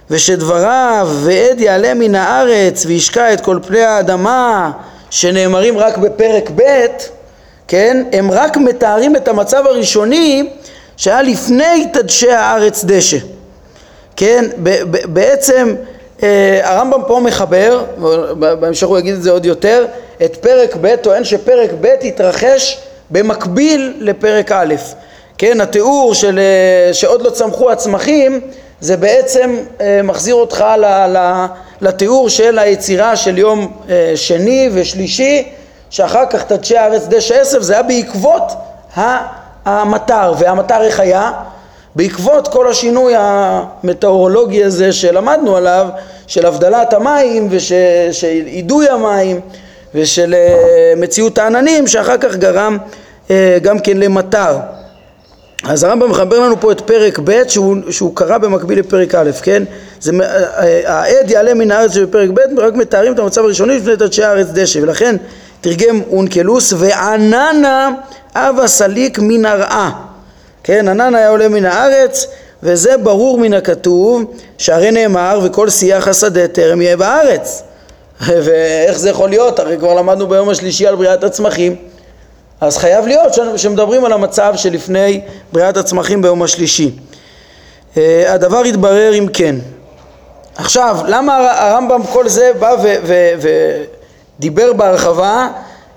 ושדבריו 0.09 1.09
ועד 1.13 1.59
יעלה 1.59 1.93
מן 1.93 2.15
הארץ 2.15 2.85
וישקע 2.85 3.33
את 3.33 3.41
כל 3.41 3.59
פני 3.67 3.81
האדמה 3.81 4.71
שנאמרים 5.09 5.77
רק 5.77 5.97
בפרק 5.97 6.51
ב', 6.55 6.85
כן, 7.67 8.03
הם 8.11 8.31
רק 8.31 8.57
מתארים 8.57 9.15
את 9.15 9.27
המצב 9.27 9.67
הראשוני 9.67 10.49
שהיה 10.97 11.21
לפני 11.21 11.87
תדשי 11.93 12.31
הארץ 12.31 12.83
דשא. 12.83 13.17
כן, 14.15 14.45
בעצם 15.05 15.75
אה, 16.23 16.59
הרמב"ם 16.63 17.01
פה 17.07 17.19
מחבר, 17.19 17.83
בהמשך 18.59 18.87
הוא 18.87 18.99
יגיד 18.99 19.15
את 19.15 19.23
זה 19.23 19.31
עוד 19.31 19.45
יותר, 19.45 19.85
את 20.25 20.35
פרק 20.35 20.75
ב', 20.81 20.95
טוען 20.95 21.23
שפרק 21.23 21.69
ב' 21.81 21.95
התרחש 22.03 22.81
במקביל 23.11 23.93
לפרק 23.99 24.51
א'. 24.51 24.75
כן, 25.37 25.61
התיאור 25.61 26.13
של 26.13 26.39
אה, 26.39 26.93
שעוד 26.93 27.21
לא 27.21 27.29
צמחו 27.29 27.71
הצמחים 27.71 28.41
זה 28.81 28.97
בעצם 28.97 29.57
אה, 29.81 30.01
מחזיר 30.03 30.35
אותך 30.35 30.65
ל, 30.77 30.85
ל, 30.85 31.45
לתיאור 31.81 32.29
של 32.29 32.59
היצירה 32.59 33.15
של 33.15 33.37
יום 33.37 33.71
אה, 33.89 34.11
שני 34.15 34.69
ושלישי 34.73 35.49
שאחר 35.89 36.25
כך 36.29 36.43
תדשי 36.43 36.77
הארץ 36.77 37.07
דשא 37.07 37.41
עשב 37.41 37.61
זה 37.61 37.73
היה 37.73 37.83
בעקבות 37.83 38.43
המטר 39.65 40.33
והמטר 40.37 40.81
איך 40.83 40.99
היה? 40.99 41.31
בעקבות 41.95 42.47
כל 42.47 42.67
השינוי 42.67 43.13
המטאורולוגי 43.17 44.63
הזה 44.63 44.91
שלמדנו 44.91 45.55
עליו 45.55 45.87
של 46.27 46.45
הבדלת 46.45 46.93
המים 46.93 47.47
ושל 47.51 48.43
אידוי 48.47 48.89
המים 48.89 49.39
ושל 49.95 50.33
אה, 50.33 50.93
מציאות 50.97 51.37
העננים 51.37 51.87
שאחר 51.87 52.17
כך 52.17 52.35
גרם 52.35 52.77
גם 53.61 53.79
כן 53.79 53.97
למטר. 53.97 54.57
אז 55.63 55.83
הרמב"ם 55.83 56.09
מחבר 56.09 56.39
לנו 56.39 56.59
פה 56.59 56.71
את 56.71 56.81
פרק 56.81 57.19
ב' 57.23 57.47
שהוא, 57.47 57.75
שהוא 57.89 58.15
קרא 58.15 58.37
במקביל 58.37 58.79
לפרק 58.79 59.15
א', 59.15 59.31
כן? 59.41 59.63
זה, 59.99 60.11
העד 60.85 61.31
יעלה 61.31 61.53
מן 61.53 61.71
הארץ 61.71 61.93
שבפרק 61.93 62.29
ב' 62.29 62.59
רק 62.59 62.73
מתארים 62.73 63.13
את 63.13 63.19
המצב 63.19 63.43
הראשוני 63.43 63.77
לפני 63.77 63.95
תדשי 63.95 64.23
הארץ 64.23 64.47
דשא 64.53 64.79
ולכן 64.81 65.15
תרגם 65.61 66.01
אונקלוס 66.11 66.73
ועננה 66.77 67.89
אבה 68.35 68.67
סליק 68.67 69.19
מן 69.19 69.45
הרעה 69.45 69.91
כן, 70.63 70.87
ענן 70.87 71.15
היה 71.15 71.29
עולה 71.29 71.47
מן 71.47 71.65
הארץ 71.65 72.27
וזה 72.63 72.97
ברור 72.97 73.39
מן 73.39 73.53
הכתוב 73.53 74.33
שהרי 74.57 74.91
נאמר 74.91 75.39
וכל 75.43 75.69
שיח 75.69 76.07
השדה 76.07 76.47
טרם 76.47 76.81
יהיה 76.81 76.97
בארץ 76.97 77.63
ואיך 78.45 78.97
זה 78.97 79.09
יכול 79.09 79.29
להיות? 79.29 79.59
הרי 79.59 79.77
כבר 79.77 79.93
למדנו 79.93 80.27
ביום 80.27 80.49
השלישי 80.49 80.87
על 80.87 80.95
בריאת 80.95 81.23
הצמחים 81.23 81.75
אז 82.61 82.77
חייב 82.77 83.07
להיות 83.07 83.33
שמדברים 83.57 84.05
על 84.05 84.13
המצב 84.13 84.53
שלפני 84.55 85.21
בריאת 85.51 85.77
הצמחים 85.77 86.21
ביום 86.21 86.43
השלישי. 86.43 86.91
אה, 87.97 88.33
הדבר 88.33 88.65
יתברר 88.65 89.13
אם 89.17 89.27
כן. 89.33 89.55
עכשיו, 90.55 90.97
למה 91.07 91.51
הרמב"ם 91.51 92.01
כל 92.03 92.29
זה 92.29 92.51
בא 92.59 92.75
ודיבר 94.39 94.73
בהרחבה 94.73 95.47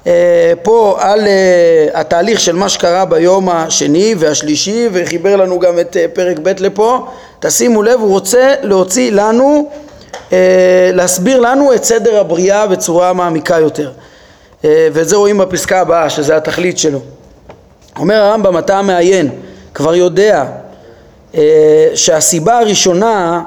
אה, 0.06 0.52
פה 0.62 0.96
על 1.00 1.20
אה, 1.26 2.00
התהליך 2.00 2.40
של 2.40 2.56
מה 2.56 2.68
שקרה 2.68 3.04
ביום 3.04 3.48
השני 3.48 4.14
והשלישי 4.18 4.88
וחיבר 4.92 5.36
לנו 5.36 5.58
גם 5.58 5.78
את 5.78 5.96
פרק 6.12 6.38
ב' 6.42 6.52
לפה? 6.58 7.06
תשימו 7.40 7.82
לב, 7.82 8.00
הוא 8.00 8.10
רוצה 8.10 8.54
להוציא 8.62 9.10
לנו, 9.12 9.70
להסביר 10.92 11.40
לנו 11.40 11.74
את 11.74 11.84
סדר 11.84 12.20
הבריאה 12.20 12.66
בצורה 12.66 13.12
מעמיקה 13.12 13.58
יותר. 13.60 13.90
אה, 14.64 14.88
ואת 14.92 15.08
זה 15.08 15.16
רואים 15.16 15.38
בפסקה 15.38 15.80
הבאה, 15.80 16.10
שזה 16.10 16.36
התכלית 16.36 16.78
שלו. 16.78 16.98
אומר 17.98 18.14
הרמב"ם, 18.14 18.58
אתה 18.58 18.78
המעיין, 18.78 19.30
כבר 19.74 19.94
יודע 19.94 20.44
אה, 21.34 21.88
שהסיבה 21.94 22.58
הראשונה 22.58 23.42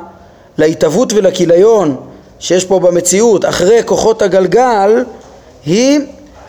להתהוות 0.58 1.14
ולכיליון 1.14 1.96
שיש 2.40 2.66
פה 2.66 2.80
במציאות 2.80 3.46
אחרי 3.46 3.82
כוחות 3.86 4.22
הגלגל 4.22 5.04
היא 5.66 6.00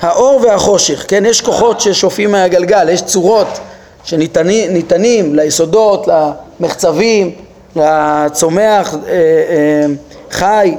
האור 0.01 0.40
והחושך, 0.42 1.05
כן? 1.09 1.27
יש 1.27 1.40
כוחות 1.40 1.81
ששופעים 1.81 2.33
מהגלגל, 2.33 2.88
יש 2.88 3.03
צורות 3.03 3.48
שניתנים 4.05 5.35
ליסודות, 5.35 6.09
למחצבים, 6.61 7.33
לצומח 7.77 8.94
אה, 8.94 9.11
אה, 9.11 9.87
חי, 10.30 10.76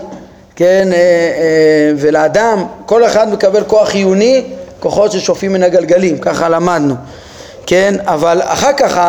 כן, 0.56 0.90
אה, 0.94 1.92
ולאדם, 1.98 2.66
כל 2.86 3.06
אחד 3.06 3.34
מקבל 3.34 3.64
כוח 3.64 3.90
חיוני, 3.90 4.44
כוחות 4.80 5.12
ששופעים 5.12 5.54
מן 5.54 5.64
הגלגלים, 5.64 6.18
ככה 6.18 6.50
למדנו, 6.50 6.96
כן, 7.66 7.96
אבל 8.06 8.42
אחר 8.44 8.74
כך, 8.78 9.00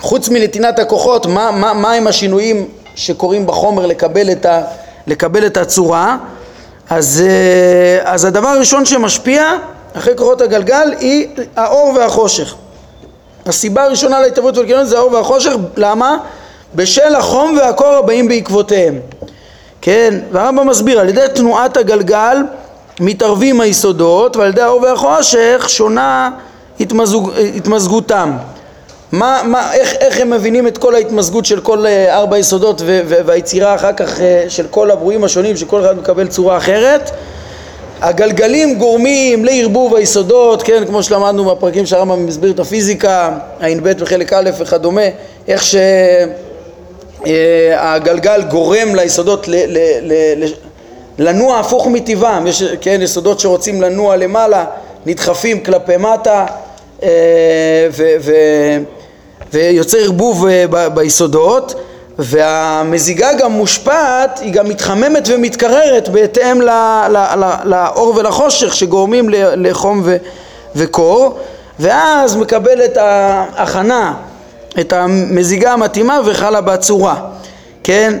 חוץ 0.00 0.28
מנתינת 0.28 0.78
הכוחות, 0.78 1.26
מה, 1.26 1.50
מה, 1.50 1.72
מה 1.72 1.92
הם 1.92 2.06
השינויים 2.06 2.68
שקורים 2.94 3.46
בחומר 3.46 3.86
לקבל 3.86 4.32
את, 4.32 4.46
ה, 4.46 4.62
לקבל 5.06 5.46
את 5.46 5.56
הצורה? 5.56 6.16
אז, 6.90 7.22
אז 8.02 8.24
הדבר 8.24 8.48
הראשון 8.48 8.86
שמשפיע 8.86 9.52
אחרי 9.96 10.16
כוחות 10.16 10.40
הגלגל 10.40 10.94
היא 11.00 11.28
האור 11.56 11.92
והחושך. 11.96 12.54
הסיבה 13.46 13.84
הראשונה 13.84 14.20
להתערבות 14.20 14.58
ולקינות 14.58 14.86
זה 14.86 14.98
האור 14.98 15.12
והחושך, 15.12 15.52
למה? 15.76 16.16
בשל 16.74 17.14
החום 17.14 17.56
והקור 17.58 17.86
הבאים 17.86 18.28
בעקבותיהם. 18.28 19.00
כן, 19.80 20.14
והרמב"ם 20.32 20.68
מסביר, 20.68 21.00
על 21.00 21.08
ידי 21.08 21.20
תנועת 21.34 21.76
הגלגל 21.76 22.36
מתערבים 23.00 23.60
היסודות 23.60 24.36
ועל 24.36 24.48
ידי 24.48 24.60
האור 24.62 24.82
והחושך 24.82 25.64
שונה 25.68 26.30
התמזוג, 26.80 27.30
התמזגותם. 27.56 28.36
מה, 29.12 29.40
מה, 29.44 29.74
איך, 29.74 29.94
איך 29.94 30.20
הם 30.20 30.30
מבינים 30.30 30.66
את 30.66 30.78
כל 30.78 30.94
ההתמזגות 30.94 31.44
של 31.44 31.60
כל 31.60 31.86
אה, 31.86 32.16
ארבע 32.16 32.38
יסודות 32.38 32.82
והיצירה 33.06 33.74
אחר 33.74 33.92
כך 33.92 34.20
אה, 34.20 34.44
של 34.48 34.66
כל 34.70 34.90
הברואים 34.90 35.24
השונים 35.24 35.56
שכל 35.56 35.80
אחד 35.80 35.98
מקבל 35.98 36.28
צורה 36.28 36.56
אחרת 36.56 37.10
הגלגלים 38.00 38.78
גורמים 38.78 39.44
לערבוב 39.44 39.94
היסודות, 39.94 40.62
כן, 40.62 40.84
כמו 40.86 41.02
שלמדנו 41.02 41.44
בפרקים 41.44 41.86
שהרמב"ם 41.86 42.26
מסביר 42.26 42.50
את 42.50 42.60
הפיזיקה, 42.60 43.38
ע"ב 43.60 43.88
בחלק 43.88 44.32
א' 44.32 44.50
וכדומה, 44.58 45.02
איך 45.48 45.62
שהגלגל 47.26 48.42
גורם 48.42 48.94
ליסודות 48.94 49.48
ל, 49.48 49.54
ל, 49.54 49.78
ל, 50.02 50.44
ל, 50.44 50.52
לנוע 51.18 51.58
הפוך 51.58 51.86
מטבעם, 51.86 52.46
יש, 52.46 52.62
כן, 52.80 53.00
יסודות 53.02 53.40
שרוצים 53.40 53.82
לנוע 53.82 54.16
למעלה, 54.16 54.64
נדחפים 55.06 55.60
כלפי 55.60 55.96
מטה 55.96 56.46
אה, 57.02 57.08
ו, 57.92 58.04
ו, 58.20 58.32
ויוצר 59.52 59.98
ערבוב 59.98 60.46
אה, 60.46 60.88
ביסודות. 60.88 61.74
והמזיגה 62.22 63.34
גם 63.34 63.52
מושפעת, 63.52 64.38
היא 64.38 64.52
גם 64.52 64.68
מתחממת 64.68 65.28
ומתקררת 65.28 66.08
בהתאם 66.08 66.60
לאור 67.64 68.14
ולחושך 68.16 68.74
שגורמים 68.74 69.28
לחום 69.32 70.02
וקור. 70.76 71.38
ואז 71.80 72.36
מקבלת 72.36 72.96
ההכנה, 72.96 74.14
את 74.80 74.92
המזיגה 74.92 75.72
המתאימה 75.72 76.20
וחלה 76.24 76.60
בצורה, 76.60 77.16
כן? 77.84 78.18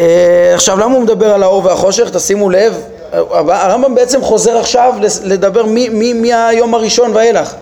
אה, 0.00 0.50
עכשיו 0.54 0.78
למה 0.78 0.94
הוא 0.94 1.02
מדבר 1.02 1.34
על 1.34 1.42
האור 1.42 1.64
והחושך? 1.64 2.08
תשימו 2.12 2.50
לב, 2.50 2.80
הרמב"ם 3.12 3.94
בעצם 3.94 4.22
חוזר 4.22 4.58
עכשיו 4.58 4.94
לדבר 5.24 5.64
מהיום 6.14 6.74
הראשון 6.74 7.10
ואילך. 7.14 7.54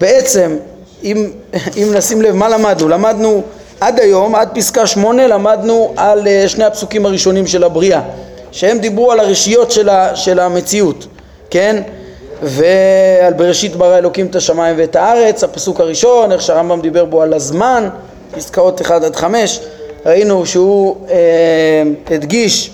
בעצם, 0.00 0.56
אם, 1.04 1.30
אם 1.82 1.88
נשים 1.94 2.22
לב, 2.22 2.34
מה 2.34 2.48
למדנו? 2.48 2.88
למדנו 2.88 3.42
עד 3.80 4.00
היום, 4.00 4.34
עד 4.34 4.48
פסקה 4.54 4.86
שמונה, 4.86 5.26
למדנו 5.26 5.94
על 5.96 6.26
אה, 6.26 6.44
שני 6.48 6.64
הפסוקים 6.64 7.06
הראשונים 7.06 7.46
של 7.46 7.64
הבריאה, 7.64 8.00
שהם 8.52 8.78
דיברו 8.78 9.12
על 9.12 9.20
הרשיות 9.20 9.70
של, 9.70 9.88
ה, 9.88 10.16
של 10.16 10.40
המציאות, 10.40 11.06
כן? 11.50 11.82
ועל 12.44 13.32
בראשית 13.32 13.76
ברא 13.76 13.98
אלוקים 13.98 14.26
את 14.26 14.36
השמיים 14.36 14.74
ואת 14.78 14.96
הארץ, 14.96 15.44
הפסוק 15.44 15.80
הראשון, 15.80 16.32
איך 16.32 16.42
שהרמב"ם 16.42 16.80
דיבר 16.80 17.04
בו 17.04 17.22
על 17.22 17.34
הזמן, 17.34 17.88
פסקאות 18.34 18.80
1 18.80 19.02
עד 19.04 19.16
5, 19.16 19.60
ראינו 20.06 20.46
שהוא 20.46 20.96
אה, 21.10 21.16
הדגיש 22.10 22.70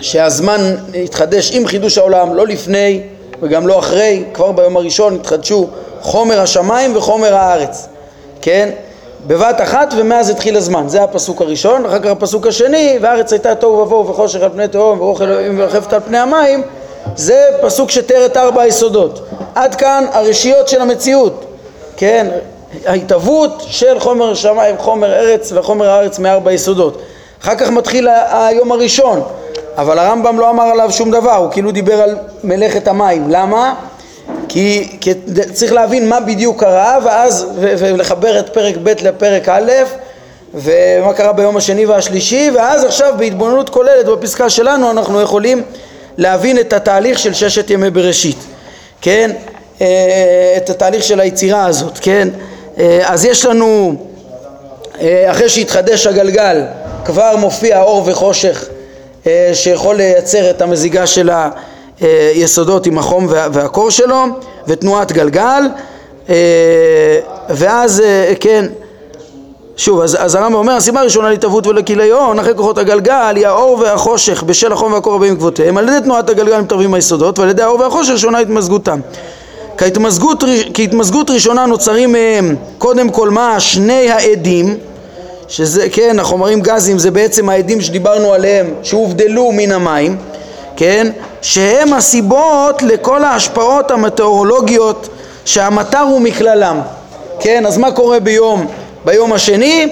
שהזמן 0.00 0.74
התחדש 1.04 1.50
עם 1.52 1.66
חידוש 1.66 1.98
העולם, 1.98 2.34
לא 2.34 2.46
לפני 2.46 3.00
וגם 3.42 3.66
לא 3.66 3.78
אחרי, 3.78 4.24
כבר 4.34 4.52
ביום 4.52 4.76
הראשון 4.76 5.14
התחדשו 5.14 5.68
חומר 6.00 6.40
השמיים 6.40 6.96
וחומר 6.96 7.34
הארץ, 7.34 7.88
כן? 8.40 8.70
בבת 9.26 9.60
אחת 9.60 9.94
ומאז 9.96 10.30
התחיל 10.30 10.56
הזמן, 10.56 10.88
זה 10.88 11.02
הפסוק 11.02 11.40
הראשון, 11.40 11.86
אחר 11.86 11.98
כך 11.98 12.06
הפסוק 12.06 12.46
השני, 12.46 12.98
והארץ 13.00 13.32
הייתה 13.32 13.54
תוהו 13.54 13.78
ובוהו 13.78 14.08
וחושך 14.08 14.42
על 14.42 14.48
פני 14.48 14.68
תהום 14.68 15.00
ואוכל 15.00 15.24
אלוהים 15.24 15.60
ורחפת 15.60 15.92
על 15.92 16.00
פני 16.00 16.18
המים, 16.18 16.62
זה 17.16 17.48
פסוק 17.62 17.90
שתיאר 17.90 18.26
את 18.26 18.36
ארבע 18.36 18.62
היסודות. 18.62 19.26
עד 19.54 19.74
כאן 19.74 20.04
הרשיות 20.12 20.68
של 20.68 20.80
המציאות, 20.80 21.44
כן, 21.96 22.26
ההתהוות 22.86 23.62
של 23.66 24.00
חומר 24.00 24.34
שמיים, 24.34 24.78
חומר 24.78 25.12
ארץ 25.12 25.52
וחומר 25.54 25.90
הארץ 25.90 26.18
מארבע 26.18 26.52
יסודות. 26.52 27.02
אחר 27.42 27.54
כך 27.54 27.70
מתחיל 27.70 28.08
היום 28.30 28.72
הראשון, 28.72 29.22
אבל 29.76 29.98
הרמב"ם 29.98 30.38
לא 30.38 30.50
אמר 30.50 30.64
עליו 30.64 30.92
שום 30.92 31.10
דבר, 31.10 31.34
הוא 31.34 31.50
כאילו 31.50 31.72
דיבר 31.72 32.00
על 32.02 32.16
מלאכת 32.44 32.88
המים. 32.88 33.30
למה? 33.30 33.74
כי, 34.48 34.96
כי 35.00 35.10
צריך 35.52 35.72
להבין 35.72 36.08
מה 36.08 36.20
בדיוק 36.20 36.60
קרה 36.60 36.98
ואז 37.04 37.46
ולחבר 37.60 38.38
את 38.38 38.48
פרק 38.48 38.74
ב' 38.82 38.88
לפרק 38.88 39.48
א' 39.48 39.72
ומה 40.54 41.12
קרה 41.12 41.32
ביום 41.32 41.56
השני 41.56 41.86
והשלישי 41.86 42.50
ואז 42.54 42.84
עכשיו 42.84 43.14
בהתבוננות 43.18 43.68
כוללת 43.70 44.06
בפסקה 44.06 44.50
שלנו 44.50 44.90
אנחנו 44.90 45.20
יכולים 45.20 45.62
להבין 46.16 46.58
את 46.58 46.72
התהליך 46.72 47.18
של 47.18 47.34
ששת 47.34 47.70
ימי 47.70 47.90
בראשית, 47.90 48.38
כן? 49.00 49.30
אה, 49.80 50.54
את 50.56 50.70
התהליך 50.70 51.02
של 51.02 51.20
היצירה 51.20 51.66
הזאת, 51.66 51.98
כן? 52.00 52.28
אה, 52.78 53.00
אז 53.04 53.24
יש 53.24 53.44
לנו, 53.44 53.94
אה, 55.00 55.30
אחרי 55.30 55.48
שהתחדש 55.48 56.06
הגלגל 56.06 56.62
כבר 57.04 57.36
מופיע 57.36 57.82
אור 57.82 58.02
וחושך 58.06 58.68
שיכול 59.52 59.96
לייצר 59.96 60.50
את 60.50 60.62
המזיגה 60.62 61.06
של 61.06 61.30
ה... 61.30 61.50
אה, 62.02 62.30
יסודות 62.34 62.86
עם 62.86 62.98
החום 62.98 63.26
והקור 63.28 63.90
שלו 63.90 64.24
ותנועת 64.66 65.12
גלגל 65.12 65.62
ואז 67.48 68.02
כן 68.40 68.64
שוב 69.76 70.00
אז, 70.00 70.16
אז 70.20 70.34
הרמב"ם 70.34 70.54
אומר 70.54 70.72
הסיבה 70.72 71.00
הראשונה 71.00 71.30
להתהוות 71.30 71.66
ולכיליון 71.66 72.38
אחרי 72.38 72.54
כוחות 72.56 72.78
הגלגל 72.78 73.32
היא 73.36 73.46
האור 73.46 73.78
והחושך 73.78 74.42
בשל 74.42 74.72
החום 74.72 74.92
והקור 74.92 75.14
הבאים 75.14 75.32
בעקבותיהם 75.32 75.76
על 75.76 75.88
ידי 75.88 76.00
תנועת 76.04 76.30
הגלגל 76.30 76.60
מתערבים 76.60 76.94
היסודות 76.94 77.38
ועל 77.38 77.48
ידי 77.48 77.62
האור 77.62 77.80
והחושך 77.80 78.18
שונה 78.18 78.38
התמזגותם. 78.38 79.00
כהתמזגות, 79.78 80.44
כהתמזגות 80.74 81.30
ראשונה 81.30 81.66
נוצרים 81.66 82.12
מהם 82.12 82.56
קודם 82.78 83.10
כל 83.10 83.30
מה? 83.30 83.60
שני 83.60 84.10
העדים 84.10 84.76
שזה 85.48 85.88
כן 85.88 86.18
החומרים 86.18 86.60
גזים 86.60 86.98
זה 86.98 87.10
בעצם 87.10 87.48
העדים 87.48 87.80
שדיברנו 87.80 88.32
עליהם 88.32 88.74
שהובדלו 88.82 89.52
מן 89.52 89.72
המים 89.72 90.16
כן? 90.76 91.10
שהם 91.42 91.92
הסיבות 91.92 92.82
לכל 92.82 93.24
ההשפעות 93.24 93.90
המטאורולוגיות 93.90 95.08
שהמטר 95.44 96.00
הוא 96.00 96.20
מכללם. 96.20 96.80
כן, 97.40 97.66
אז 97.66 97.78
מה 97.78 97.92
קורה 97.92 98.20
ביום, 98.20 98.66
ביום 99.04 99.32
השני? 99.32 99.88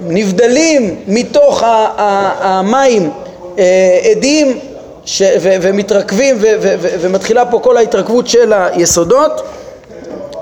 נבדלים 0.00 0.96
מתוך 1.08 1.62
המים 1.64 3.10
אה, 3.58 3.98
עדים 4.10 4.58
ש, 5.04 5.22
ו, 5.22 5.48
ומתרכבים 5.62 6.36
ו, 6.40 6.46
ו, 6.60 6.74
ו, 6.80 6.88
ומתחילה 7.00 7.44
פה 7.46 7.58
כל 7.58 7.76
ההתרכבות 7.76 8.26
של 8.26 8.52
היסודות. 8.52 9.42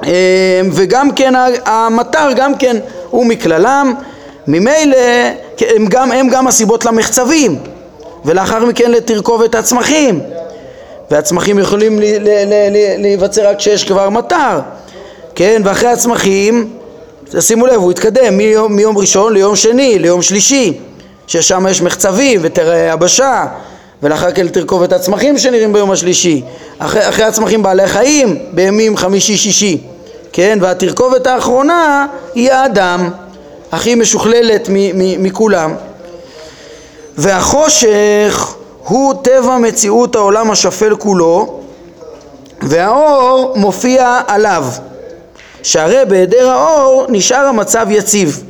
אה, 0.06 0.60
וגם 0.72 1.12
כן 1.12 1.32
המטר 1.64 2.28
גם 2.36 2.54
כן 2.54 2.76
הוא 3.10 3.26
מכללם 3.26 3.94
ממילא 4.46 4.96
הם 5.60 5.86
גם, 5.86 6.12
הם 6.12 6.28
גם 6.28 6.46
הסיבות 6.46 6.84
למחצבים 6.84 7.58
ולאחר 8.24 8.64
מכן 8.64 8.90
לתרכובת 8.90 9.54
הצמחים. 9.54 10.20
והצמחים 11.10 11.58
יכולים 11.58 11.98
להיווצר 12.98 13.48
רק 13.48 13.56
כשיש 13.56 13.84
כבר 13.84 14.10
מטר. 14.10 14.60
כן 15.34 15.62
ואחרי 15.64 15.88
הצמחים 15.88 16.70
שימו 17.40 17.66
לב 17.66 17.74
הוא 17.74 17.90
התקדם 17.90 18.36
מיום, 18.36 18.76
מיום 18.76 18.98
ראשון 18.98 19.32
ליום 19.32 19.56
שני 19.56 19.98
ליום 19.98 20.22
שלישי 20.22 20.78
ששם 21.26 21.66
יש 21.70 21.82
מחצבים 21.82 22.40
ותראה 22.42 22.92
יבשה 22.92 23.46
ולאחר 24.02 24.32
כן 24.32 24.48
תרכובת 24.48 24.92
הצמחים 24.92 25.38
שנראים 25.38 25.72
ביום 25.72 25.90
השלישי. 25.90 26.42
אחרי, 26.78 27.08
אחרי 27.08 27.24
הצמחים 27.24 27.62
בעלי 27.62 27.86
חיים 27.86 28.38
בימים 28.52 28.96
חמישי 28.96 29.36
שישי. 29.36 29.78
כן 30.32 30.58
והתרכובת 30.60 31.26
האחרונה 31.26 32.06
היא 32.34 32.52
האדם 32.52 33.10
הכי 33.72 33.94
משוכללת 33.94 34.68
מכולם. 35.18 35.74
והחושך 37.18 38.54
הוא 38.84 39.14
טבע 39.22 39.58
מציאות 39.58 40.16
העולם 40.16 40.50
השפל 40.50 40.96
כולו 40.96 41.60
והאור 42.62 43.52
מופיע 43.56 44.20
עליו 44.26 44.64
שהרי 45.64 46.04
בהיעדר 46.08 46.48
האור 46.48 47.06
נשאר 47.08 47.46
המצב 47.46 47.86
יציב. 47.90 48.44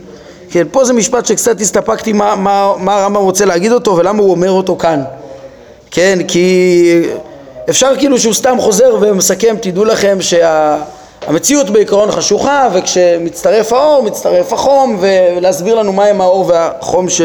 כן, 0.50 0.66
פה 0.70 0.85
זה 0.85 0.92
משפט 0.92 1.27
שקצת 1.27 1.61
הסתפקתי 1.61 2.12
מה, 2.12 2.35
מה, 2.35 2.72
מה 2.79 2.94
הרמב"ם 2.96 3.22
רוצה 3.22 3.44
להגיד 3.44 3.72
אותו 3.72 3.96
ולמה 3.96 4.22
הוא 4.22 4.31
אומר 4.31 4.50
אותו 4.50 4.77
כאן. 4.77 5.03
כן, 5.90 6.18
כי 6.29 7.03
אפשר 7.70 7.96
כאילו 7.98 8.18
שהוא 8.18 8.35
סתם 8.35 8.57
חוזר 8.61 8.96
ומסכם, 9.00 9.57
תדעו 9.61 9.85
לכם 9.85 10.18
שה... 10.20 10.77
המציאות 11.27 11.70
בעיקרון 11.70 12.11
חשוכה 12.11 12.68
וכשמצטרף 12.74 13.72
האור 13.72 14.03
מצטרף 14.03 14.53
החום 14.53 14.98
ולהסביר 15.00 15.74
לנו 15.74 15.92
מהם 15.92 16.20
האור 16.20 16.46
והחום 16.48 17.09
ש, 17.09 17.20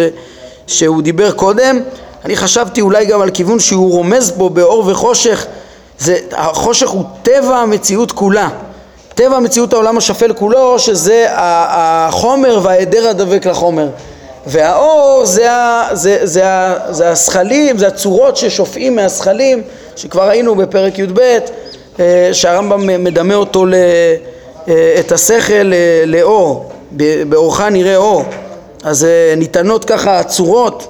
שהוא 0.67 1.01
דיבר 1.01 1.31
קודם. 1.31 1.79
אני 2.25 2.35
חשבתי 2.35 2.81
אולי 2.81 3.05
גם 3.05 3.21
על 3.21 3.29
כיוון 3.29 3.59
שהוא 3.59 3.91
רומז 3.91 4.31
פה 4.37 4.49
באור 4.49 4.83
וחושך, 4.87 5.45
זה, 5.99 6.17
החושך 6.31 6.89
הוא 6.89 7.03
טבע 7.23 7.57
המציאות 7.57 8.11
כולה, 8.11 8.49
טבע 9.19 9.35
המציאות 9.35 9.73
העולם 9.73 9.97
השפל 9.97 10.33
כולו 10.33 10.79
שזה 10.79 11.25
החומר 11.29 12.59
וההיעדר 12.63 13.09
הדבק 13.09 13.45
לחומר. 13.45 13.87
והאור 14.47 15.21
זה, 15.25 15.47
זה, 15.91 16.19
זה, 16.23 16.43
זה 16.89 17.09
הזכלים, 17.09 17.77
זה 17.77 17.87
הצורות 17.87 18.37
ששופעים 18.37 18.95
מהזכלים 18.95 19.61
שכבר 19.95 20.27
ראינו 20.27 20.55
בפרק 20.55 20.99
י"ב 20.99 21.19
אה, 21.99 22.29
שהרמב"ם 22.33 23.03
מדמה 23.03 23.35
אותו 23.35 23.65
ל, 23.65 23.73
אה, 24.67 24.95
את 24.99 25.11
השכל 25.11 25.73
אה, 25.73 26.03
לאור, 26.05 26.71
באורך 27.29 27.61
נראה 27.61 27.95
אור. 27.95 28.23
אז 28.83 29.07
ניתנות 29.37 29.85
ככה 29.85 30.19
הצורות. 30.19 30.87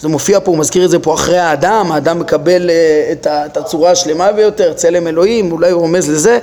זה 0.00 0.08
מופיע 0.08 0.40
פה, 0.40 0.50
הוא 0.50 0.58
מזכיר 0.58 0.84
את 0.84 0.90
זה 0.90 0.98
פה 0.98 1.14
אחרי 1.14 1.38
האדם, 1.38 1.92
האדם 1.92 2.18
מקבל 2.18 2.70
את 3.12 3.56
הצורה 3.56 3.90
השלמה 3.90 4.32
ביותר, 4.32 4.72
צלם 4.72 5.06
אלוהים, 5.06 5.52
אולי 5.52 5.70
הוא 5.70 5.80
רומז 5.80 6.10
לזה, 6.10 6.38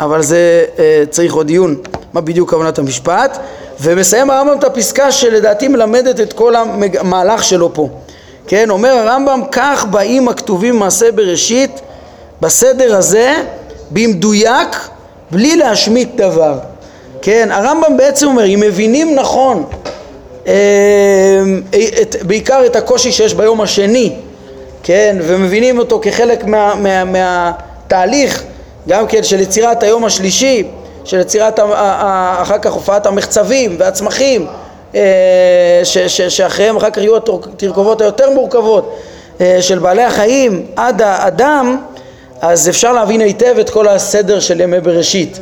אבל 0.00 0.22
זה 0.22 0.64
צריך 1.10 1.34
עוד 1.34 1.46
דיון, 1.46 1.76
מה 2.12 2.20
בדיוק 2.20 2.50
כוונת 2.50 2.78
המשפט. 2.78 3.38
ומסיים 3.80 4.30
הרמב"ם 4.30 4.58
את 4.58 4.64
הפסקה 4.64 5.12
שלדעתי 5.12 5.68
מלמדת 5.68 6.20
את 6.20 6.32
כל 6.32 6.54
המהלך 6.56 7.44
שלו 7.44 7.74
פה. 7.74 7.88
כן, 8.46 8.70
אומר 8.70 8.88
הרמב"ם, 8.88 9.42
כך 9.52 9.86
באים 9.90 10.28
הכתובים 10.28 10.76
מעשה 10.76 11.12
בראשית 11.12 11.80
בסדר 12.40 12.96
הזה 12.96 13.34
במדויק 13.90 14.88
בלי 15.30 15.56
להשמיט 15.56 16.08
דבר. 16.16 16.58
כן, 17.22 17.48
הרמב"ם 17.52 17.96
בעצם 17.96 18.26
אומר, 18.26 18.46
אם 18.46 18.60
מבינים 18.60 19.14
נכון 19.14 19.64
אה, 20.46 20.52
את, 22.02 22.16
בעיקר 22.22 22.62
את 22.66 22.76
הקושי 22.76 23.12
שיש 23.12 23.34
ביום 23.34 23.60
השני, 23.60 24.12
כן, 24.82 25.16
ומבינים 25.22 25.78
אותו 25.78 26.00
כחלק 26.02 26.44
מה, 26.44 26.74
מה, 26.74 27.04
מהתהליך 27.04 28.42
גם 28.88 29.06
כן 29.06 29.22
של 29.22 29.40
יצירת 29.40 29.82
היום 29.82 30.04
השלישי, 30.04 30.64
של 31.04 31.20
יצירת 31.20 31.60
אחר 32.42 32.58
כך 32.58 32.72
הופעת 32.72 33.06
המחצבים 33.06 33.76
והצמחים 33.78 34.46
אה, 34.94 35.80
שאחריהם 36.28 36.76
אחר 36.76 36.90
כך 36.90 36.98
יהיו 36.98 37.16
התרכובות 37.16 38.00
היותר 38.00 38.30
מורכבות 38.30 38.98
אה, 39.40 39.58
של 39.60 39.78
בעלי 39.78 40.02
החיים 40.02 40.66
עד 40.76 41.02
האדם 41.02 41.76
אז 42.40 42.68
אפשר 42.68 42.92
להבין 42.92 43.20
היטב 43.20 43.58
את 43.60 43.70
כל 43.70 43.88
הסדר 43.88 44.40
של 44.40 44.60
ימי 44.60 44.80
בראשית. 44.80 45.38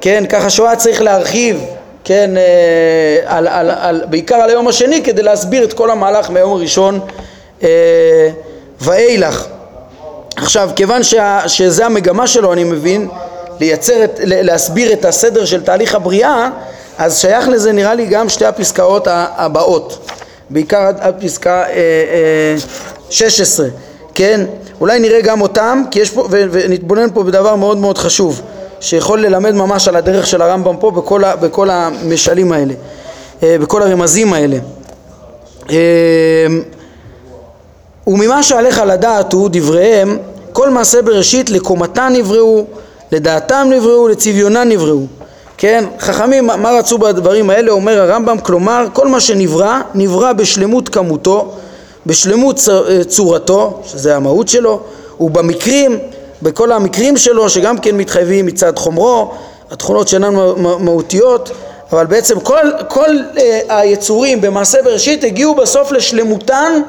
כן, 0.00 0.24
ככה 0.28 0.50
שהוא 0.50 0.66
היה 0.66 0.76
צריך 0.76 1.02
להרחיב 1.02 1.64
כן, 2.04 2.30
אה, 2.36 3.36
על, 3.36 3.48
על, 3.48 3.70
על, 3.70 4.04
בעיקר 4.10 4.36
על 4.36 4.50
היום 4.50 4.68
השני 4.68 5.02
כדי 5.02 5.22
להסביר 5.22 5.64
את 5.64 5.72
כל 5.72 5.90
המהלך 5.90 6.30
מהיום 6.30 6.52
הראשון 6.52 7.00
ואילך 8.80 9.46
עכשיו 10.36 10.70
כיוון 10.76 11.02
שה, 11.02 11.40
שזה 11.46 11.86
המגמה 11.86 12.26
שלו 12.26 12.52
אני 12.52 12.64
מבין 12.64 13.08
לייצר, 13.60 14.04
את, 14.04 14.20
להסביר 14.24 14.92
את 14.92 15.04
הסדר 15.04 15.44
של 15.44 15.62
תהליך 15.62 15.94
הבריאה, 15.94 16.50
אז 16.98 17.18
שייך 17.18 17.48
לזה 17.48 17.72
נראה 17.72 17.94
לי 17.94 18.06
גם 18.06 18.28
שתי 18.28 18.44
הפסקאות 18.44 19.08
הבאות, 19.10 20.10
בעיקר 20.50 20.90
עד, 21.00 21.14
פסקה 21.20 21.62
אה, 21.62 21.68
אה, 21.68 22.56
16, 23.10 23.66
כן? 24.14 24.40
אולי 24.80 24.98
נראה 24.98 25.20
גם 25.20 25.40
אותם, 25.40 25.82
כי 25.90 26.00
יש 26.00 26.10
פה, 26.10 26.28
ונתבונן 26.30 27.08
פה 27.14 27.22
בדבר 27.22 27.54
מאוד 27.54 27.78
מאוד 27.78 27.98
חשוב, 27.98 28.42
שיכול 28.80 29.20
ללמד 29.20 29.54
ממש 29.54 29.88
על 29.88 29.96
הדרך 29.96 30.26
של 30.26 30.42
הרמב"ם 30.42 30.76
פה 30.76 30.90
בכל, 30.90 31.24
ה, 31.24 31.36
בכל 31.36 31.70
המשלים 31.70 32.52
האלה, 32.52 32.74
אה, 33.42 33.56
בכל 33.60 33.82
הרמזים 33.82 34.32
האלה. 34.32 34.56
אה, 35.70 35.76
וממה 38.06 38.42
שעליך 38.42 38.82
לדעת 38.86 39.32
הוא 39.32 39.48
דבריהם 39.52 40.18
כל 40.52 40.70
מעשה 40.70 41.02
בראשית 41.02 41.50
לקומתן 41.50 42.12
נבראו 42.16 42.64
לדעתם 43.12 43.68
נבראו, 43.70 44.08
לצביונן 44.08 44.68
נבראו. 44.68 45.00
כן, 45.58 45.84
חכמים, 46.00 46.46
מה 46.46 46.70
רצו 46.70 46.98
בדברים 46.98 47.50
האלה? 47.50 47.70
אומר 47.70 48.00
הרמב"ם, 48.00 48.38
כלומר, 48.38 48.86
כל 48.92 49.08
מה 49.08 49.20
שנברא, 49.20 49.80
נברא 49.94 50.32
בשלמות 50.32 50.88
כמותו, 50.88 51.52
בשלמות 52.06 52.60
צורתו, 53.08 53.80
שזה 53.84 54.16
המהות 54.16 54.48
שלו, 54.48 54.80
ובמקרים, 55.20 55.98
בכל 56.42 56.72
המקרים 56.72 57.16
שלו, 57.16 57.50
שגם 57.50 57.78
כן 57.78 57.96
מתחייבים 57.96 58.46
מצד 58.46 58.78
חומרו, 58.78 59.30
התכונות 59.70 60.08
שאינן 60.08 60.34
מהותיות, 60.80 61.50
אבל 61.92 62.06
בעצם 62.06 62.40
כל, 62.40 62.70
כל 62.88 63.08
uh, 63.34 63.40
היצורים 63.68 64.40
במעשה 64.40 64.82
בראשית 64.82 65.24
הגיעו 65.24 65.54
בסוף 65.54 65.92
לשלמותן 65.92 66.80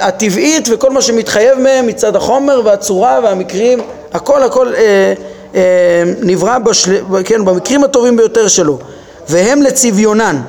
הטבעית 0.00 0.68
וכל 0.72 0.90
מה 0.90 1.02
שמתחייב 1.02 1.58
מהם 1.58 1.86
מצד 1.86 2.16
החומר 2.16 2.60
והצורה 2.64 3.20
והמקרים 3.22 3.80
הכל 4.12 4.42
הכל 4.42 4.74
אה, 4.74 5.12
אה, 5.54 6.02
נברא 6.22 6.58
בשל... 6.58 7.00
כן, 7.24 7.44
במקרים 7.44 7.84
הטובים 7.84 8.16
ביותר 8.16 8.48
שלו. 8.48 8.78
והם 9.28 9.62
לצביונן 9.62 10.40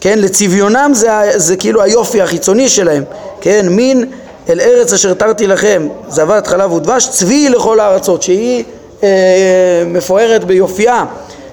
כן, 0.00 0.18
לצביונם 0.18 0.90
זה, 0.94 1.10
זה 1.36 1.56
כאילו 1.56 1.82
היופי 1.82 2.22
החיצוני 2.22 2.68
שלהם 2.68 3.04
כן, 3.40 3.68
מין 3.68 4.04
אל 4.48 4.60
ארץ 4.60 4.92
אשר 4.92 5.14
תרתי 5.14 5.46
לכם 5.46 5.88
זבת 6.08 6.46
חלב 6.46 6.72
ודבש 6.72 7.08
צבי 7.08 7.48
לכל 7.48 7.80
הארצות 7.80 8.22
שהיא 8.22 8.64
אה, 9.02 9.08
מפוארת 9.86 10.44
ביופייה 10.44 11.04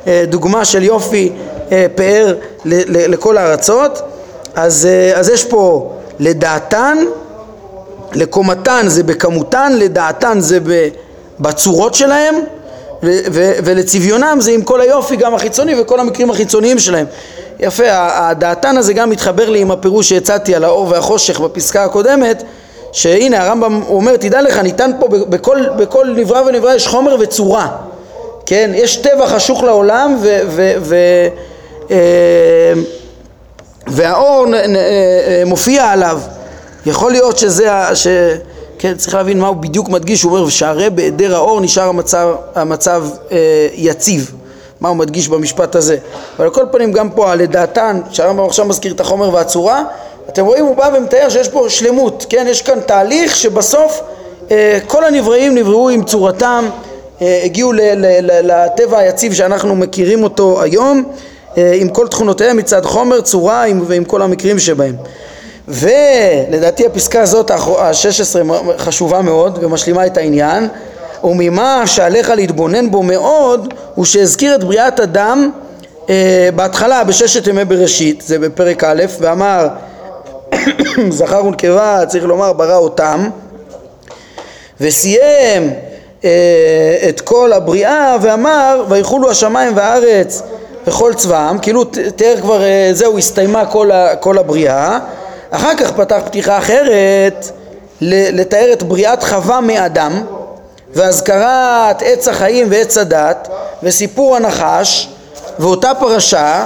אה, 0.07 0.23
דוגמה 0.27 0.65
של 0.65 0.83
יופי 0.83 1.31
אה, 1.71 1.85
פאר 1.95 2.35
ל, 2.65 2.73
ל, 2.73 3.11
לכל 3.11 3.37
הארצות. 3.37 4.01
אז, 4.55 4.85
אה, 4.85 5.19
אז 5.19 5.29
יש 5.29 5.45
פה 5.45 5.93
לדעתן 6.19 6.97
לקומתן 8.13 8.83
זה 8.87 9.03
בכמותן 9.03 9.73
לדעתן 9.77 10.39
זה. 10.39 10.59
בצורות 11.39 11.95
שלהם 11.95 12.35
ולצביונם 13.63 14.37
זה 14.41 14.51
עם 14.51 14.61
כל 14.61 14.81
היופי 14.81 15.15
גם 15.15 15.35
החיצוני 15.35 15.81
וכל 15.81 15.99
המקרים 15.99 16.29
החיצוניים 16.29 16.79
שלהם. 16.79 17.05
יפה, 17.59 17.83
הדעתן 17.89 18.77
הזה 18.77 18.93
גם 18.93 19.09
מתחבר 19.09 19.49
לי 19.49 19.59
עם 19.59 19.71
הפירוש 19.71 20.09
שהצעתי 20.09 20.55
על 20.55 20.63
האור 20.63 20.87
והחושך 20.89 21.39
בפסקה 21.39 21.83
הקודמת 21.83 22.43
שהנה 22.91 23.43
הרמב"ם 23.43 23.81
אומר 23.87 24.17
תדע 24.17 24.41
לך 24.41 24.57
ניתן 24.57 24.91
פה 24.99 25.07
בכל, 25.07 25.65
בכל 25.77 26.07
נברא 26.15 26.41
ונברא 26.41 26.73
יש 26.73 26.87
חומר 26.87 27.15
וצורה 27.19 27.67
כן, 28.45 28.71
יש 28.73 28.97
טבע 28.97 29.27
חשוך 29.27 29.63
לעולם 29.63 30.17
ו, 30.21 30.39
ו, 30.47 30.73
ו, 30.79 30.95
אה, 31.91 32.73
והאור 33.87 34.45
אה, 34.55 35.43
מופיע 35.45 35.85
עליו. 35.85 36.19
יכול 36.85 37.11
להיות 37.11 37.37
שזה, 37.37 37.69
ש, 37.93 38.07
כן, 38.79 38.97
צריך 38.97 39.13
להבין 39.13 39.39
מה 39.39 39.47
הוא 39.47 39.55
בדיוק 39.55 39.89
מדגיש, 39.89 40.23
הוא 40.23 40.37
אומר, 40.37 40.49
שהרי 40.49 40.89
בהיעדר 40.89 41.35
האור 41.35 41.61
נשאר 41.61 41.87
המצב, 41.87 42.35
המצב 42.55 43.03
אה, 43.31 43.67
יציב, 43.73 44.31
מה 44.81 44.89
הוא 44.89 44.97
מדגיש 44.97 45.27
במשפט 45.27 45.75
הזה. 45.75 45.97
אבל 46.37 46.45
על 46.45 46.51
כל 46.51 46.65
פנים 46.71 46.91
גם 46.91 47.09
פה, 47.09 47.35
לדעתן, 47.35 48.01
שהרמב"ם 48.11 48.45
עכשיו 48.45 48.65
מזכיר 48.65 48.93
את 48.93 48.99
החומר 48.99 49.33
והצורה, 49.33 49.83
אתם 50.29 50.45
רואים, 50.45 50.65
הוא 50.65 50.75
בא 50.75 50.89
ומתאר 50.97 51.29
שיש 51.29 51.49
פה 51.49 51.65
שלמות, 51.69 52.25
כן, 52.29 52.45
יש 52.49 52.61
כאן 52.61 52.79
תהליך 52.79 53.35
שבסוף 53.35 54.01
אה, 54.51 54.77
כל 54.87 55.05
הנבראים 55.05 55.55
נבראו 55.55 55.89
עם 55.89 56.03
צורתם, 56.03 56.65
אה, 57.21 57.41
הגיעו 57.43 57.71
לטבע 58.43 58.97
היציב 58.97 59.33
שאנחנו 59.33 59.75
מכירים 59.75 60.23
אותו 60.23 60.61
היום, 60.61 61.03
אה, 61.07 61.19
עם 61.57 61.89
כל 61.89 62.07
תכונותיהם 62.07 62.57
מצד 62.57 62.85
חומר, 62.85 63.21
צורה 63.21 63.65
ועם 63.87 64.03
כל 64.03 64.21
המקרים 64.21 64.59
שבהם. 64.59 64.95
ולדעתי 65.67 66.85
הפסקה 66.85 67.21
הזאת, 67.21 67.51
ה-16, 67.51 68.53
חשובה 68.77 69.21
מאוד 69.21 69.59
ומשלימה 69.61 70.05
את 70.05 70.17
העניין 70.17 70.67
וממה 71.23 71.83
שעליך 71.85 72.29
להתבונן 72.29 72.91
בו 72.91 73.03
מאוד 73.03 73.73
הוא 73.95 74.05
שהזכיר 74.05 74.55
את 74.55 74.63
בריאת 74.63 74.99
אדם 74.99 75.51
אה, 76.09 76.49
בהתחלה 76.55 77.03
בששת 77.03 77.47
ימי 77.47 77.65
בראשית, 77.65 78.21
זה 78.21 78.39
בפרק 78.39 78.83
א', 78.83 79.03
ואמר 79.19 79.67
זכר 81.09 81.45
ונקבה, 81.45 82.05
צריך 82.07 82.23
לומר 82.23 82.53
ברא 82.53 82.75
אותם 82.75 83.29
וסיים 84.81 85.73
אה, 86.25 86.29
את 87.09 87.21
כל 87.21 87.53
הבריאה 87.53 88.17
ואמר 88.21 88.85
ויחולו 88.89 89.31
השמיים 89.31 89.77
והארץ 89.77 90.41
וכל 90.87 91.13
צבאם, 91.13 91.59
כאילו 91.59 91.83
תיאר 92.15 92.35
כבר, 92.41 92.63
אה, 92.63 92.89
זהו, 92.93 93.17
הסתיימה 93.17 93.65
כל, 93.65 93.89
כל 94.19 94.37
הבריאה. 94.37 94.99
אחר 95.51 95.75
כך 95.75 95.91
פתח 95.91 96.19
פתיחה 96.25 96.57
אחרת 96.57 97.45
לתאר 98.01 98.73
את 98.73 98.83
בריאת 98.83 99.23
חווה 99.23 99.61
מאדם 99.61 100.23
והזכרת 100.93 102.01
עץ 102.01 102.27
החיים 102.27 102.67
ועץ 102.69 102.97
הדת 102.97 103.47
וסיפור 103.83 104.35
הנחש 104.35 105.09
ואותה 105.59 105.91
פרשה 105.99 106.65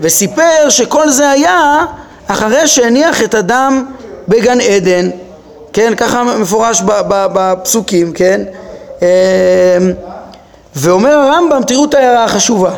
וסיפר 0.00 0.68
שכל 0.68 1.10
זה 1.10 1.30
היה 1.30 1.84
אחרי 2.26 2.68
שהניח 2.68 3.22
את 3.22 3.34
אדם 3.34 3.86
בגן 4.28 4.60
עדן. 4.60 5.10
כן 5.72 5.94
ככה 5.96 6.24
מפורש 6.24 6.82
בפסוקים 7.08 8.12
כן? 8.12 8.40
אמ, 9.02 9.06
ואומר 10.76 11.12
הרמב"ם, 11.12 11.62
תראו 11.66 11.84
את 11.84 11.94
ההערה 11.94 12.24
החשובה, 12.24 12.70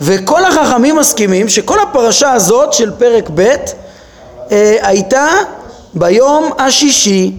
וכל 0.00 0.44
החכמים 0.44 0.96
מסכימים 0.96 1.48
שכל 1.48 1.80
הפרשה 1.80 2.32
הזאת 2.32 2.72
של 2.72 2.90
פרק 2.98 3.30
ב' 3.34 3.40
אה, 4.52 4.76
הייתה 4.82 5.28
ביום 5.94 6.50
השישי 6.58 7.32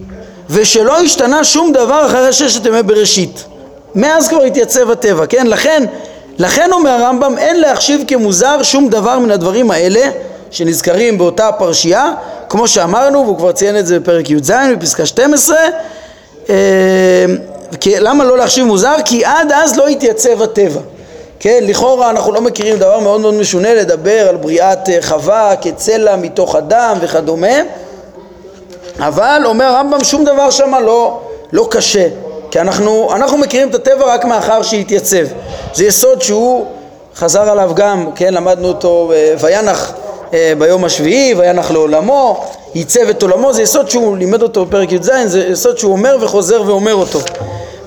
ושלא 0.50 1.00
השתנה 1.00 1.44
שום 1.44 1.72
דבר 1.72 2.06
אחרי 2.06 2.32
ששת 2.32 2.66
ימי 2.66 2.82
בראשית. 2.82 3.44
מאז 3.94 4.28
כבר 4.28 4.42
התייצב 4.42 4.90
הטבע, 4.90 5.26
כן? 5.26 5.46
לכן, 5.46 5.84
לכן 6.38 6.72
אומר 6.72 6.90
הרמב"ם 6.90 7.38
אין 7.38 7.60
להחשיב 7.60 8.04
כמוזר 8.08 8.62
שום 8.62 8.88
דבר 8.88 9.18
מן 9.18 9.30
הדברים 9.30 9.70
האלה 9.70 10.10
שנזכרים 10.50 11.18
באותה 11.18 11.52
פרשייה, 11.52 12.12
כמו 12.48 12.68
שאמרנו, 12.68 13.24
והוא 13.24 13.38
כבר 13.38 13.52
ציין 13.52 13.78
את 13.78 13.86
זה 13.86 14.00
בפרק 14.00 14.30
י"ז 14.30 14.52
בפסקה 14.72 15.06
12 15.06 15.56
אה, 16.50 16.54
למה 17.86 18.24
לא 18.24 18.38
להחשיב 18.38 18.64
מוזר? 18.64 18.94
כי 19.04 19.24
עד 19.24 19.52
אז 19.52 19.76
לא 19.76 19.86
התייצב 19.88 20.42
הטבע 20.42 20.80
כן, 21.40 21.64
לכאורה 21.66 22.10
אנחנו 22.10 22.32
לא 22.32 22.40
מכירים 22.40 22.78
דבר 22.78 23.00
מאוד 23.00 23.20
מאוד 23.20 23.34
משונה 23.34 23.74
לדבר 23.74 24.28
על 24.28 24.36
בריאת 24.36 24.88
אה, 24.88 24.98
חווה 25.02 25.56
כצלע 25.56 26.16
מתוך 26.16 26.56
אדם 26.56 26.98
וכדומה 27.00 27.56
אבל 28.98 29.42
אומר 29.44 29.64
הרמב"ם 29.64 30.04
שום 30.04 30.24
דבר 30.24 30.50
שם 30.50 30.74
לא, 30.84 31.20
לא 31.52 31.68
קשה 31.70 32.08
כי 32.50 32.60
אנחנו, 32.60 33.08
אנחנו 33.14 33.38
מכירים 33.38 33.68
את 33.68 33.74
הטבע 33.74 34.04
רק 34.04 34.24
מאחר 34.24 34.62
שהתייצב. 34.62 35.26
זה 35.74 35.84
יסוד 35.84 36.22
שהוא 36.22 36.66
חזר 37.14 37.50
עליו 37.50 37.70
גם, 37.74 38.10
כן, 38.14 38.34
למדנו 38.34 38.68
אותו 38.68 39.12
אה, 39.14 39.34
וינח 39.40 39.92
אה, 40.34 40.52
ביום 40.58 40.84
השביעי, 40.84 41.34
וינח 41.34 41.70
לעולמו, 41.70 42.44
ייצב 42.74 43.08
את 43.08 43.22
עולמו, 43.22 43.52
זה 43.52 43.62
יסוד 43.62 43.90
שהוא 43.90 44.16
לימד 44.16 44.42
אותו 44.42 44.64
בפרק 44.64 44.92
י"ז, 44.92 45.10
זה 45.26 45.46
יסוד 45.46 45.78
שהוא 45.78 45.92
אומר 45.92 46.16
וחוזר 46.20 46.62
ואומר 46.66 46.94
אותו 46.94 47.18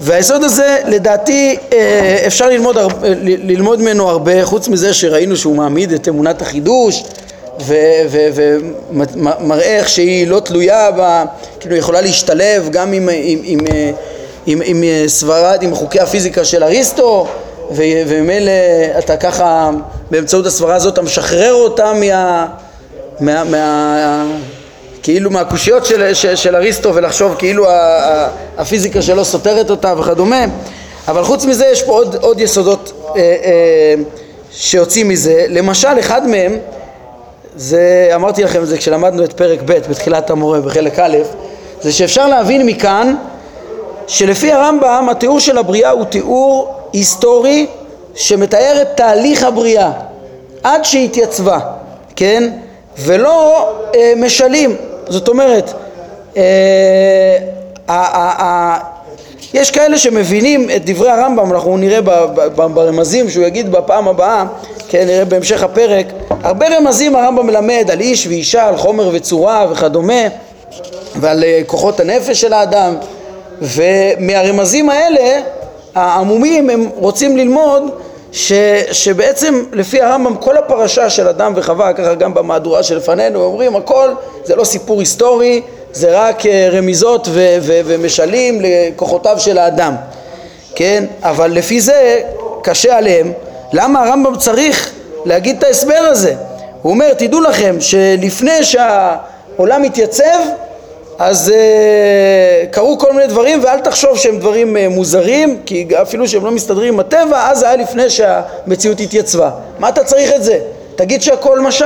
והיסוד 0.02 0.44
הזה 0.44 0.78
לדעתי 0.88 1.58
אה, 1.74 2.24
אפשר 2.28 2.50
ללמוד, 2.50 2.78
ללמוד 3.24 3.82
ממנו 3.82 4.10
הרבה 4.10 4.46
חוץ 4.46 4.68
מזה 4.68 4.94
שראינו 4.94 5.38
שהוא 5.38 5.56
מעמיד 5.56 5.92
את 5.92 6.08
אמונת 6.08 6.42
החידוש 6.42 7.04
ומראה 8.10 9.78
איך 9.78 9.90
שהיא 9.90 10.28
לא 10.28 10.40
תלויה, 10.40 10.92
בה, 10.92 11.26
כאילו 11.60 11.76
יכולה 11.76 12.02
להשתלב 12.02 12.70
גם 12.72 12.94
עם, 12.94 13.10
עם, 13.14 13.40
עם, 13.44 13.60
עם, 14.46 14.62
עם 14.66 14.84
סברד, 15.08 15.60
עם 15.62 15.76
חוקי 15.76 16.00
הפיזיקה 16.00 16.46
של 16.46 16.64
אריסטו 16.64 17.28
וממילא 17.72 18.52
אתה 18.98 19.18
ככה 19.18 19.70
באמצעות 20.12 20.46
הסברה 20.46 20.76
הזאת 20.76 20.94
אתה 20.94 21.02
משחרר 21.02 21.54
אותה 21.54 21.94
מה... 21.94 22.48
מה, 23.20 23.44
מה 23.44 24.26
כאילו 25.04 25.32
מהקושיות 25.32 25.86
של, 25.86 26.14
של, 26.14 26.36
של 26.36 26.56
אריסטו 26.56 26.96
ולחשוב 26.96 27.36
כאילו 27.38 27.66
הפיזיקה 28.58 29.02
שלו 29.02 29.26
סותרת 29.26 29.70
אותה 29.70 29.94
וכדומה 30.00 30.46
אבל 31.08 31.24
חוץ 31.24 31.46
מזה 31.46 31.66
יש 31.66 31.84
פה 31.84 31.92
עוד, 31.92 32.16
עוד 32.16 32.40
יסודות 32.40 32.92
אה, 33.16 33.22
אה, 33.22 33.94
שיוצאים 34.52 35.10
מזה 35.10 35.46
למשל 35.50 36.00
אחד 36.00 36.28
מהם 36.28 36.58
זה 37.56 38.12
אמרתי 38.16 38.44
לכם 38.44 38.64
את 38.64 38.68
זה 38.68 38.78
כשלמדנו 38.78 39.24
את 39.24 39.34
פרק 39.34 39.60
ב' 39.66 39.72
בתחילת 39.90 40.30
המורה 40.30 40.62
בחלק 40.62 41.00
א' 41.00 41.18
זה 41.82 41.92
שאפשר 41.92 42.28
להבין 42.28 42.66
מכאן 42.66 43.16
שלפי 44.08 44.52
הרמב"ם 44.52 45.08
התיאור 45.12 45.40
של 45.40 45.58
הבריאה 45.58 45.90
הוא 45.90 46.06
תיאור 46.06 46.74
היסטורי 46.94 47.68
שמתאר 48.16 48.82
את 48.82 48.88
תהליך 48.96 49.44
הבריאה 49.44 49.92
עד 50.64 50.86
שהתייצבה, 50.86 51.60
כן? 52.16 52.52
ולא 52.98 53.70
אה, 53.96 54.14
משלים 54.18 54.76
זאת 55.10 55.28
אומרת, 55.28 55.74
אה, 56.38 57.38
יש 59.54 59.72
כאלה 59.72 59.98
שמבינים 59.98 60.70
את 60.76 60.86
דברי 60.86 61.10
הרמב"ם, 61.10 61.54
אנחנו 61.54 61.78
נראה 61.78 62.02
ברמזים 62.56 63.30
שהוא 63.30 63.46
יגיד 63.46 63.72
בפעם 63.72 64.08
הבאה, 64.08 64.46
כן, 64.90 65.06
נראה 65.08 65.26
בהמשך 65.26 65.64
הפרק, 65.64 66.06
הרבה 66.44 66.78
רמזים 66.78 67.16
הרמב"ם 67.16 67.48
מלמד 67.48 67.90
על 67.92 68.00
איש 68.00 68.28
ואישה, 68.28 68.68
על 68.68 68.78
חומר 68.78 69.10
וצורה 69.14 69.68
וכדומה, 69.72 70.24
ועל 71.16 71.44
אה, 71.44 71.62
כוחות 71.68 72.00
הנפש 72.00 72.42
של 72.42 72.54
האדם, 72.54 72.96
ומהרמזים 73.62 74.90
האלה, 74.90 75.42
העמומים 75.96 76.70
הם 76.70 76.90
רוצים 76.96 77.38
ללמוד 77.38 77.84
ש, 78.32 78.54
שבעצם 78.92 79.64
לפי 79.74 80.02
הרמב"ם 80.02 80.36
כל 80.36 80.58
הפרשה 80.58 81.10
של 81.10 81.28
אדם 81.28 81.54
וחווה, 81.56 81.94
ככה 81.94 82.16
גם 82.16 82.34
במהדורה 82.34 82.84
שלפנינו, 82.84 83.44
אומרים 83.44 83.76
הכל 83.76 84.10
זה 84.44 84.56
לא 84.56 84.64
סיפור 84.64 85.00
היסטורי, 85.00 85.62
זה 85.92 86.20
רק 86.20 86.46
אה, 86.46 86.70
רמיזות 86.72 87.28
ו, 87.32 87.58
ו, 87.62 87.80
ומשלים 87.86 88.62
לכוחותיו 88.62 89.40
של 89.40 89.58
האדם, 89.58 89.96
כן? 90.76 91.06
אבל 91.24 91.52
לפי 91.52 91.82
זה 91.82 92.22
קשה 92.64 92.98
עליהם, 92.98 93.32
למה 93.74 94.04
הרמב"ם 94.04 94.36
צריך 94.38 94.92
להגיד 95.26 95.58
את 95.58 95.64
ההסבר 95.64 96.08
הזה? 96.10 96.36
הוא 96.82 96.92
אומר, 96.92 97.14
תדעו 97.14 97.42
לכם 97.42 97.76
שלפני 97.80 98.64
שהעולם 98.64 99.82
מתייצב 99.82 100.40
אז 101.20 101.54
uh, 101.56 102.68
קרו 102.68 102.98
כל 102.98 103.14
מיני 103.14 103.28
דברים 103.28 103.64
ואל 103.64 103.80
תחשוב 103.80 104.18
שהם 104.18 104.40
דברים 104.40 104.76
uh, 104.76 104.80
מוזרים 104.90 105.62
כי 105.66 105.88
אפילו 106.02 106.28
שהם 106.28 106.46
לא 106.46 106.52
מסתדרים 106.52 106.94
עם 106.94 107.00
הטבע 107.00 107.50
אז 107.52 107.60
זה 107.60 107.68
היה 107.68 107.76
לפני 107.76 108.10
שהמציאות 108.10 109.00
התייצבה 109.00 109.52
מה 109.80 109.90
אתה 109.90 110.04
צריך 110.04 110.32
את 110.36 110.44
זה? 110.44 110.60
תגיד 110.96 111.22
שהכל 111.22 111.60
משל 111.60 111.86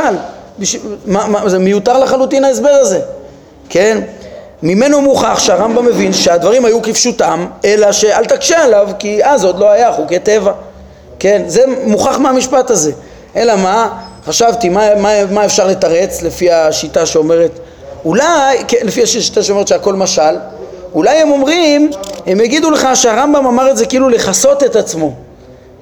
בש... 0.59 0.77
מה, 1.05 1.27
מה, 1.27 1.49
זה 1.49 1.59
מיותר 1.59 1.99
לחלוטין 1.99 2.43
ההסבר 2.43 2.69
הזה 2.69 2.99
כן? 3.69 4.01
ממנו 4.63 5.01
מוכח 5.01 5.39
שהרמב"ם 5.39 5.85
מבין 5.85 6.13
שהדברים 6.13 6.65
היו 6.65 6.81
כפשוטם 6.81 7.47
אלא 7.65 7.91
שאל 7.91 8.25
תקשה 8.25 8.63
עליו 8.63 8.89
כי 8.99 9.23
אז 9.23 9.45
עוד 9.45 9.59
לא 9.59 9.71
היה 9.71 9.93
חוקי 9.93 10.19
טבע 10.19 10.51
כן? 11.19 11.41
זה 11.47 11.63
מוכח 11.85 12.17
מהמשפט 12.17 12.69
הזה 12.69 12.91
אלא 13.35 13.55
מה? 13.55 13.89
חשבתי 14.25 14.69
מה, 14.69 14.95
מה, 14.95 15.25
מה 15.25 15.45
אפשר 15.45 15.67
לתרץ 15.67 16.21
לפי 16.21 16.51
השיטה 16.51 17.05
שאומרת 17.05 17.59
אולי, 18.05 18.57
לפי 18.83 19.03
השיטה 19.03 19.43
שאומרת 19.43 19.67
שהכל 19.67 19.93
משל, 19.93 20.35
אולי 20.93 21.17
הם 21.17 21.31
אומרים, 21.31 21.91
הם 22.25 22.39
יגידו 22.39 22.71
לך 22.71 22.87
שהרמב"ם 22.93 23.45
אמר 23.45 23.71
את 23.71 23.77
זה 23.77 23.85
כאילו 23.85 24.09
לכסות 24.09 24.63
את 24.63 24.75
עצמו, 24.75 25.13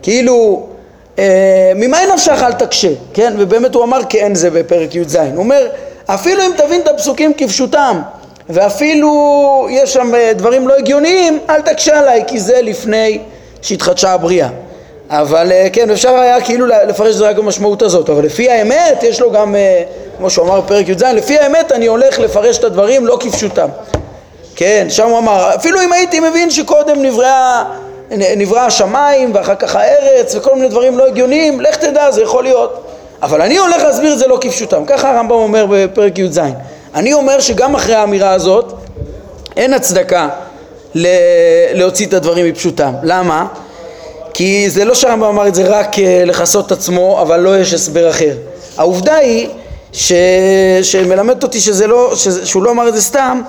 כאילו 0.01 0.67
אה, 1.19 1.71
ממה 1.75 1.97
נפשך 2.13 2.39
אל 2.43 2.53
תקשה, 2.53 2.91
כן? 3.13 3.33
ובאמת 3.37 3.75
הוא 3.75 3.83
אמר 3.83 3.99
כן 4.09 4.35
זה 4.35 4.49
בפרק 4.49 4.95
י"ז, 4.95 5.15
הוא 5.15 5.37
אומר 5.37 5.67
אפילו 6.05 6.43
אם 6.43 6.51
תבין 6.57 6.81
את 6.81 6.87
הפסוקים 6.87 7.33
כפשוטם 7.33 8.01
ואפילו 8.49 9.67
יש 9.69 9.93
שם 9.93 10.15
אה, 10.15 10.33
דברים 10.33 10.67
לא 10.67 10.77
הגיוניים, 10.77 11.39
אל 11.49 11.61
תקשה 11.61 11.99
עליי 11.99 12.23
כי 12.27 12.39
זה 12.39 12.61
לפני 12.61 13.19
שהתחדשה 13.61 14.11
הבריאה 14.13 14.49
אבל 15.11 15.51
אה, 15.51 15.67
כן, 15.73 15.89
אפשר 15.89 16.09
היה 16.09 16.41
כאילו 16.41 16.65
לפרש 16.67 17.13
את 17.13 17.17
זה 17.17 17.29
רק 17.29 17.35
במשמעות 17.35 17.81
הזאת, 17.81 18.09
אבל 18.09 18.25
לפי 18.25 18.49
האמת 18.49 19.03
יש 19.03 19.21
לו 19.21 19.31
גם, 19.31 19.55
אה, 19.55 19.83
כמו 20.17 20.29
שהוא 20.29 20.45
אמר 20.45 20.61
בפרק 20.61 20.89
י"ז, 20.89 21.03
לפי 21.03 21.37
האמת 21.37 21.71
אני 21.71 21.87
הולך 21.87 22.19
לפרש 22.19 22.57
את 22.57 22.63
הדברים 22.63 23.07
לא 23.07 23.17
כפשוטם. 23.19 23.67
כן, 24.55 24.85
שם 24.89 25.09
הוא 25.09 25.17
אמר, 25.17 25.55
אפילו 25.55 25.81
אם 25.81 25.93
הייתי 25.93 26.19
מבין 26.19 26.49
שקודם 26.49 27.01
נברא, 27.01 27.63
נברא 28.37 28.59
השמיים 28.59 29.31
ואחר 29.35 29.55
כך 29.55 29.75
הארץ 29.75 30.35
וכל 30.35 30.55
מיני 30.55 30.67
דברים 30.69 30.97
לא 30.97 31.07
הגיוניים, 31.07 31.61
לך 31.61 31.75
תדע, 31.75 32.11
זה 32.11 32.21
יכול 32.21 32.43
להיות. 32.43 32.83
אבל 33.21 33.41
אני 33.41 33.57
הולך 33.57 33.83
להסביר 33.83 34.13
את 34.13 34.19
זה 34.19 34.27
לא 34.27 34.37
כפשוטם, 34.41 34.85
ככה 34.85 35.11
הרמב"ם 35.11 35.35
אומר 35.35 35.65
בפרק 35.69 36.19
י"ז. 36.19 36.39
אני 36.95 37.13
אומר 37.13 37.39
שגם 37.39 37.75
אחרי 37.75 37.95
האמירה 37.95 38.31
הזאת 38.31 38.73
אין 39.57 39.73
הצדקה 39.73 40.29
להוציא 41.73 42.07
את 42.07 42.13
הדברים 42.13 42.45
מפשוטם. 42.45 42.93
למה? 43.03 43.45
כי 44.33 44.69
זה 44.69 44.85
לא 44.85 44.93
שהרמב"ם 44.93 45.25
אמר 45.27 45.47
את 45.47 45.55
זה 45.55 45.63
רק 45.67 45.99
אה, 45.99 46.23
לכסות 46.25 46.71
עצמו, 46.71 47.21
אבל 47.21 47.39
לא 47.39 47.59
יש 47.59 47.73
הסבר 47.73 48.09
אחר. 48.09 48.35
העובדה 48.77 49.15
היא 49.15 49.47
ש... 49.93 50.13
שמלמדת 50.81 51.43
אותי 51.43 51.59
שזה 51.59 51.87
לא, 51.87 52.11
ש... 52.15 52.27
שהוא 52.27 52.63
לא 52.63 52.71
אמר 52.71 52.87
את 52.87 52.93
זה 52.93 53.01
סתם, 53.01 53.41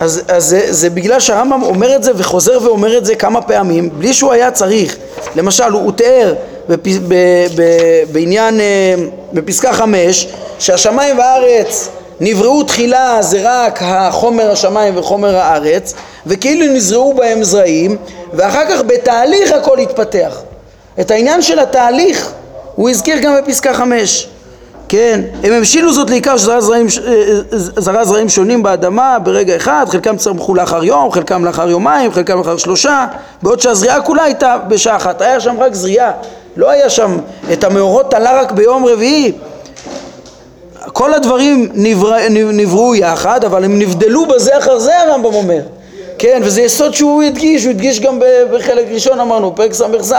אז, 0.00 0.22
אז 0.28 0.44
זה, 0.44 0.72
זה 0.72 0.90
בגלל 0.90 1.20
שהרמב"ם 1.20 1.62
אומר 1.62 1.96
את 1.96 2.02
זה 2.02 2.12
וחוזר 2.16 2.58
ואומר 2.62 2.98
את 2.98 3.04
זה 3.04 3.14
כמה 3.14 3.42
פעמים, 3.42 3.90
בלי 3.98 4.14
שהוא 4.14 4.32
היה 4.32 4.50
צריך. 4.50 4.96
למשל, 5.36 5.64
הוא, 5.72 5.82
הוא 5.82 5.92
תיאר 5.92 6.34
בפ... 6.68 6.88
ב... 7.08 7.14
ב... 7.56 7.62
בעניין, 8.12 8.60
אה, 8.60 8.94
בפסקה 9.32 9.72
חמש, 9.72 10.28
שהשמיים 10.58 11.18
והארץ 11.18 11.88
נבראו 12.26 12.62
תחילה 12.62 13.22
זה 13.22 13.40
רק 13.42 13.78
החומר 13.82 14.50
השמיים 14.50 14.96
וחומר 14.96 15.36
הארץ 15.36 15.94
וכאילו 16.26 16.74
נזרעו 16.74 17.14
בהם 17.14 17.44
זרעים 17.44 17.96
ואחר 18.32 18.64
כך 18.70 18.82
בתהליך 18.86 19.52
הכל 19.52 19.78
התפתח. 19.78 20.42
את 21.00 21.10
העניין 21.10 21.42
של 21.42 21.58
התהליך 21.58 22.32
הוא 22.74 22.90
הזכיר 22.90 23.18
גם 23.18 23.34
בפסקה 23.38 23.74
חמש. 23.74 24.28
כן, 24.88 25.20
הם 25.42 25.52
המשילו 25.52 25.92
זאת 25.92 26.10
לעיקר 26.10 26.36
שזרע 26.36 26.60
זרעים, 26.60 26.86
זרע 27.52 28.04
זרעים 28.04 28.28
שונים 28.28 28.62
באדמה 28.62 29.18
ברגע 29.18 29.56
אחד, 29.56 29.86
חלקם 29.88 30.16
צמחו 30.16 30.54
לאחר 30.54 30.84
יום, 30.84 31.12
חלקם 31.12 31.44
לאחר 31.44 31.70
יומיים, 31.70 32.12
חלקם 32.12 32.38
לאחר 32.38 32.56
שלושה, 32.56 33.06
בעוד 33.42 33.60
שהזריעה 33.60 34.00
כולה 34.00 34.22
הייתה 34.22 34.56
בשעה 34.68 34.96
אחת, 34.96 35.20
היה 35.20 35.40
שם 35.40 35.60
רק 35.60 35.74
זריעה, 35.74 36.12
לא 36.56 36.70
היה 36.70 36.90
שם 36.90 37.18
את 37.52 37.64
המאורות 37.64 38.10
תלה 38.10 38.40
רק 38.40 38.52
ביום 38.52 38.86
רביעי, 38.86 39.32
כל 40.92 41.14
הדברים 41.14 41.68
נברא, 41.74 42.18
נבראו 42.30 42.94
יחד, 42.94 43.44
אבל 43.44 43.64
הם 43.64 43.78
נבדלו 43.78 44.26
בזה 44.26 44.58
אחר 44.58 44.78
זה 44.78 45.00
הרמב"ם 45.00 45.34
אומר? 45.34 45.60
כן, 46.18 46.40
וזה 46.44 46.62
יסוד 46.62 46.94
שהוא 46.94 47.22
הדגיש, 47.22 47.64
הוא 47.64 47.70
הדגיש 47.70 48.00
גם 48.00 48.20
בחלק 48.52 48.86
ראשון 48.90 49.20
אמרנו, 49.20 49.54
פרק 49.54 49.72
ס"ז, 49.72 50.14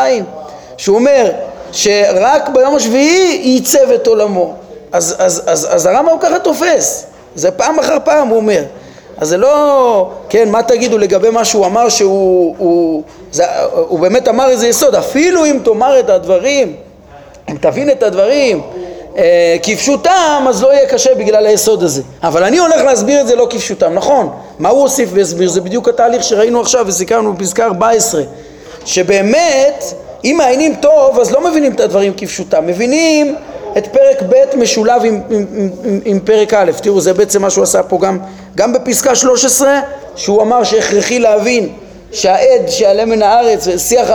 שהוא 0.78 0.96
אומר 0.96 1.32
שרק 1.72 2.50
ביום 2.50 2.76
השביעי 2.76 3.42
ייצב 3.44 3.92
את 3.96 4.08
עולמו. 4.08 4.54
אז, 4.92 5.16
אז, 5.20 5.44
אז, 5.48 5.68
אז 5.72 5.86
הרמב"ם 5.86 6.18
ככה 6.20 6.40
תופס, 6.40 7.06
זה 7.36 7.52
פעם 7.52 7.80
אחר 7.80 7.98
פעם 8.04 8.28
הוא 8.28 8.38
אומר. 8.38 8.64
אז 9.18 9.30
זה 9.30 9.38
לא, 9.38 10.10
כן, 10.30 10.50
מה 10.50 10.64
תגידו 10.64 10.98
לגבי 10.98 11.30
מה 11.30 11.46
שהוא 11.46 11.66
אמר 11.66 11.90
שהוא, 11.90 12.56
הוא, 12.58 13.04
זה, 13.32 13.44
הוא 13.88 14.00
באמת 14.00 14.28
אמר 14.28 14.50
איזה 14.50 14.68
יסוד, 14.68 14.96
אפילו 14.96 15.46
אם 15.46 15.60
תאמר 15.64 16.00
את 16.00 16.10
הדברים, 16.10 16.76
אם 17.50 17.58
תבין 17.62 17.90
את 17.90 18.04
הדברים 18.04 18.62
אה, 19.18 19.56
כפשוטם, 19.64 20.46
אז 20.50 20.64
לא 20.64 20.74
יהיה 20.74 20.90
קשה 20.90 21.16
בגלל 21.16 21.46
היסוד 21.46 21.84
הזה. 21.84 22.02
אבל 22.24 22.44
אני 22.44 22.58
הולך 22.58 22.82
להסביר 22.82 23.22
את 23.22 23.28
זה 23.28 23.36
לא 23.36 23.48
כפשוטם, 23.50 23.94
נכון. 23.94 24.30
מה 24.60 24.70
הוא 24.70 24.82
הוסיף 24.82 25.10
והסביר? 25.14 25.50
זה 25.50 25.62
בדיוק 25.62 25.90
התהליך 25.90 26.24
שראינו 26.24 26.62
עכשיו 26.62 26.86
וסיכרנו 26.88 27.34
בפסקה 27.34 27.66
14, 27.66 28.22
שבאמת, 28.86 29.84
אם 30.24 30.36
מעיינים 30.38 30.76
טוב, 30.76 31.20
אז 31.20 31.32
לא 31.32 31.50
מבינים 31.50 31.72
את 31.72 31.80
הדברים 31.80 32.14
כפשוטם, 32.18 32.68
מבינים 32.68 33.36
את 33.78 33.88
פרק 33.88 34.22
ב' 34.30 34.58
משולב 34.58 35.02
עם, 35.06 35.22
עם, 35.30 35.46
עם, 35.84 36.00
עם, 36.06 36.20
פרק 36.20 36.54
א', 36.54 36.72
תראו 36.82 37.02
זה 37.02 37.14
בעצם 37.14 37.42
מה 37.42 37.50
שהוא 37.50 37.64
עשה 37.64 37.84
פה 37.84 37.98
גם, 38.02 38.20
גם 38.56 38.74
בפסקה 38.74 39.16
13 39.16 39.80
שהוא 40.16 40.42
אמר 40.42 40.64
שהכרחי 40.64 41.20
להבין 41.20 41.70
שהעד 42.12 42.70
שיעלה 42.70 43.06
מן 43.06 43.22
הארץ 43.22 43.68
שיח 43.78 44.10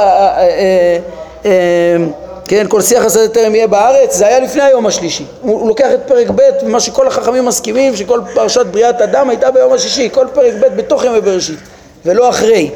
כן, 2.51 2.67
כל 2.69 2.83
שיח 2.83 3.05
השדה 3.05 3.29
טרם 3.29 3.55
יהיה 3.55 3.67
בארץ, 3.67 4.17
זה 4.17 4.27
היה 4.27 4.41
לפני 4.41 4.63
היום 4.63 4.87
השלישי. 4.87 5.25
הוא, 5.41 5.61
הוא 5.61 5.69
לוקח 5.69 5.87
את 5.95 6.01
פרק 6.07 6.31
ב', 6.31 6.43
ומה 6.63 6.81
שכל 6.81 7.07
החכמים 7.07 7.45
מסכימים, 7.45 7.97
שכל 7.97 8.21
פרשת 8.35 8.67
בריאת 8.67 9.01
אדם 9.01 9.31
הייתה 9.31 9.51
ביום 9.51 9.73
השישי, 9.73 10.09
כל 10.13 10.27
פרק 10.35 10.53
ב' 10.61 10.77
בתוך 10.77 11.05
ימי 11.05 11.21
בראשית, 11.21 11.59
ולא 12.05 12.29
אחרי. 12.29 12.71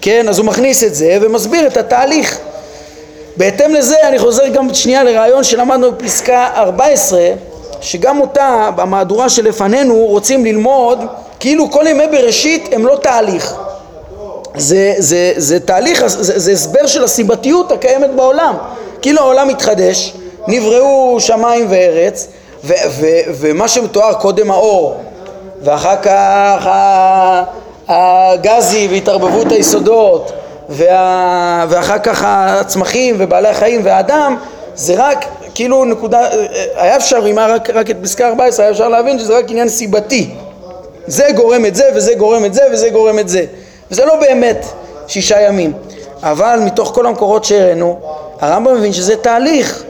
כן, 0.00 0.28
אז 0.28 0.38
הוא 0.38 0.46
מכניס 0.46 0.84
את 0.84 0.94
זה 0.94 1.18
ומסביר 1.20 1.66
את 1.66 1.76
התהליך. 1.76 2.38
בהתאם 3.36 3.74
לזה 3.74 3.96
אני 4.08 4.18
חוזר 4.18 4.48
גם 4.48 4.74
שנייה 4.74 5.04
לרעיון 5.04 5.44
שלמדנו 5.44 5.92
בפסקה 5.92 6.48
14 6.56 7.20
שגם 7.80 8.20
אותה 8.20 8.70
במהדורה 8.76 9.28
שלפנינו 9.28 9.94
רוצים 9.94 10.44
ללמוד 10.44 10.98
כאילו 11.40 11.70
כל 11.70 11.86
ימי 11.86 12.06
בראשית 12.06 12.68
הם 12.72 12.86
לא 12.86 12.98
תהליך 13.02 13.54
זה, 14.56 14.94
זה, 14.98 15.32
זה 15.36 15.60
תהליך, 15.60 16.06
זה, 16.06 16.38
זה 16.38 16.52
הסבר 16.52 16.86
של 16.86 17.04
הסיבתיות 17.04 17.72
הקיימת 17.72 18.10
בעולם 18.10 18.54
כאילו 19.02 19.20
העולם 19.20 19.48
מתחדש, 19.48 20.14
נבראו 20.48 21.16
שמיים 21.20 21.66
וארץ 21.70 22.28
ו, 22.64 22.72
ו, 22.88 23.06
ומה 23.26 23.68
שמתואר 23.68 24.12
קודם 24.14 24.50
האור 24.50 25.00
ואחר 25.62 25.96
כך 26.02 26.68
הגזי 27.88 28.88
והתערבבות 28.90 29.52
היסודות 29.52 30.32
וה... 30.68 31.66
ואחר 31.68 31.98
כך 31.98 32.22
הצמחים 32.26 33.16
ובעלי 33.18 33.48
החיים 33.48 33.80
והאדם 33.84 34.36
זה 34.74 34.94
רק 34.96 35.24
כאילו 35.54 35.84
נקודה, 35.84 36.28
היה 36.76 36.96
אפשר, 36.96 37.26
אם 37.26 37.38
היה 37.38 37.54
רק, 37.54 37.70
רק 37.70 37.90
את 37.90 37.96
פסקה 38.02 38.28
14 38.28 38.64
היה 38.64 38.72
אפשר 38.72 38.88
להבין 38.88 39.18
שזה 39.18 39.38
רק 39.38 39.50
עניין 39.50 39.68
סיבתי. 39.68 40.30
זה 41.06 41.28
גורם 41.34 41.66
את 41.66 41.74
זה 41.74 41.84
וזה 41.94 42.14
גורם 42.14 42.44
את 42.44 42.54
זה 42.54 42.62
וזה 42.72 42.90
גורם 42.90 43.18
את 43.18 43.28
זה. 43.28 43.44
וזה 43.90 44.04
לא 44.04 44.16
באמת 44.20 44.66
שישה 45.06 45.40
ימים 45.40 45.72
אבל 46.30 46.60
מתוך 46.64 46.90
כל 46.94 47.06
המקורות 47.06 47.44
שהראינו 47.44 48.00
הרמב"ם 48.40 48.74
מבין 48.74 48.92
שזה 48.92 49.16
תהליך. 49.16 49.82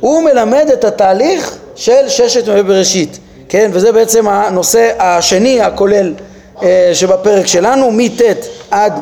הוא 0.00 0.22
מלמד 0.22 0.66
את 0.72 0.84
התהליך 0.84 1.56
של 1.76 2.08
ששת 2.08 2.48
ימי 2.48 2.62
בראשית 2.62 3.18
כן? 3.48 3.70
וזה 3.72 3.92
בעצם 3.92 4.28
הנושא 4.28 4.90
השני 4.98 5.60
הכולל 5.60 6.14
אה, 6.62 6.90
שבפרק 6.94 7.46
שלנו 7.46 7.90
מט' 7.90 8.22
עד 8.70 8.92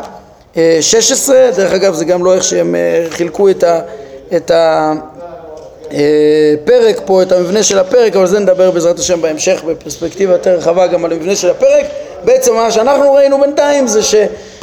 16, 0.80 1.36
אה, 1.36 1.50
דרך 1.56 1.72
אגב 1.72 1.94
זה 1.94 2.04
גם 2.04 2.24
לא 2.24 2.34
איך 2.34 2.44
שהם 2.44 2.74
אה, 2.74 3.06
חילקו 3.10 3.48
את 3.48 4.50
הפרק 4.50 6.96
אה, 6.96 7.06
פה, 7.06 7.22
את 7.22 7.32
המבנה 7.32 7.62
של 7.62 7.78
הפרק, 7.78 8.16
אבל 8.16 8.26
זה 8.26 8.38
נדבר 8.38 8.70
בעזרת 8.70 8.98
השם 8.98 9.22
בהמשך 9.22 9.64
בפרספקטיבה 9.64 10.32
יותר 10.32 10.50
רחבה 10.50 10.86
גם 10.86 11.04
על 11.04 11.12
המבנה 11.12 11.36
של 11.36 11.50
הפרק. 11.50 11.86
בעצם 12.24 12.54
מה 12.54 12.70
שאנחנו 12.70 13.12
ראינו 13.12 13.40
בינתיים 13.40 13.86
זה, 13.86 14.02
ש, 14.02 14.14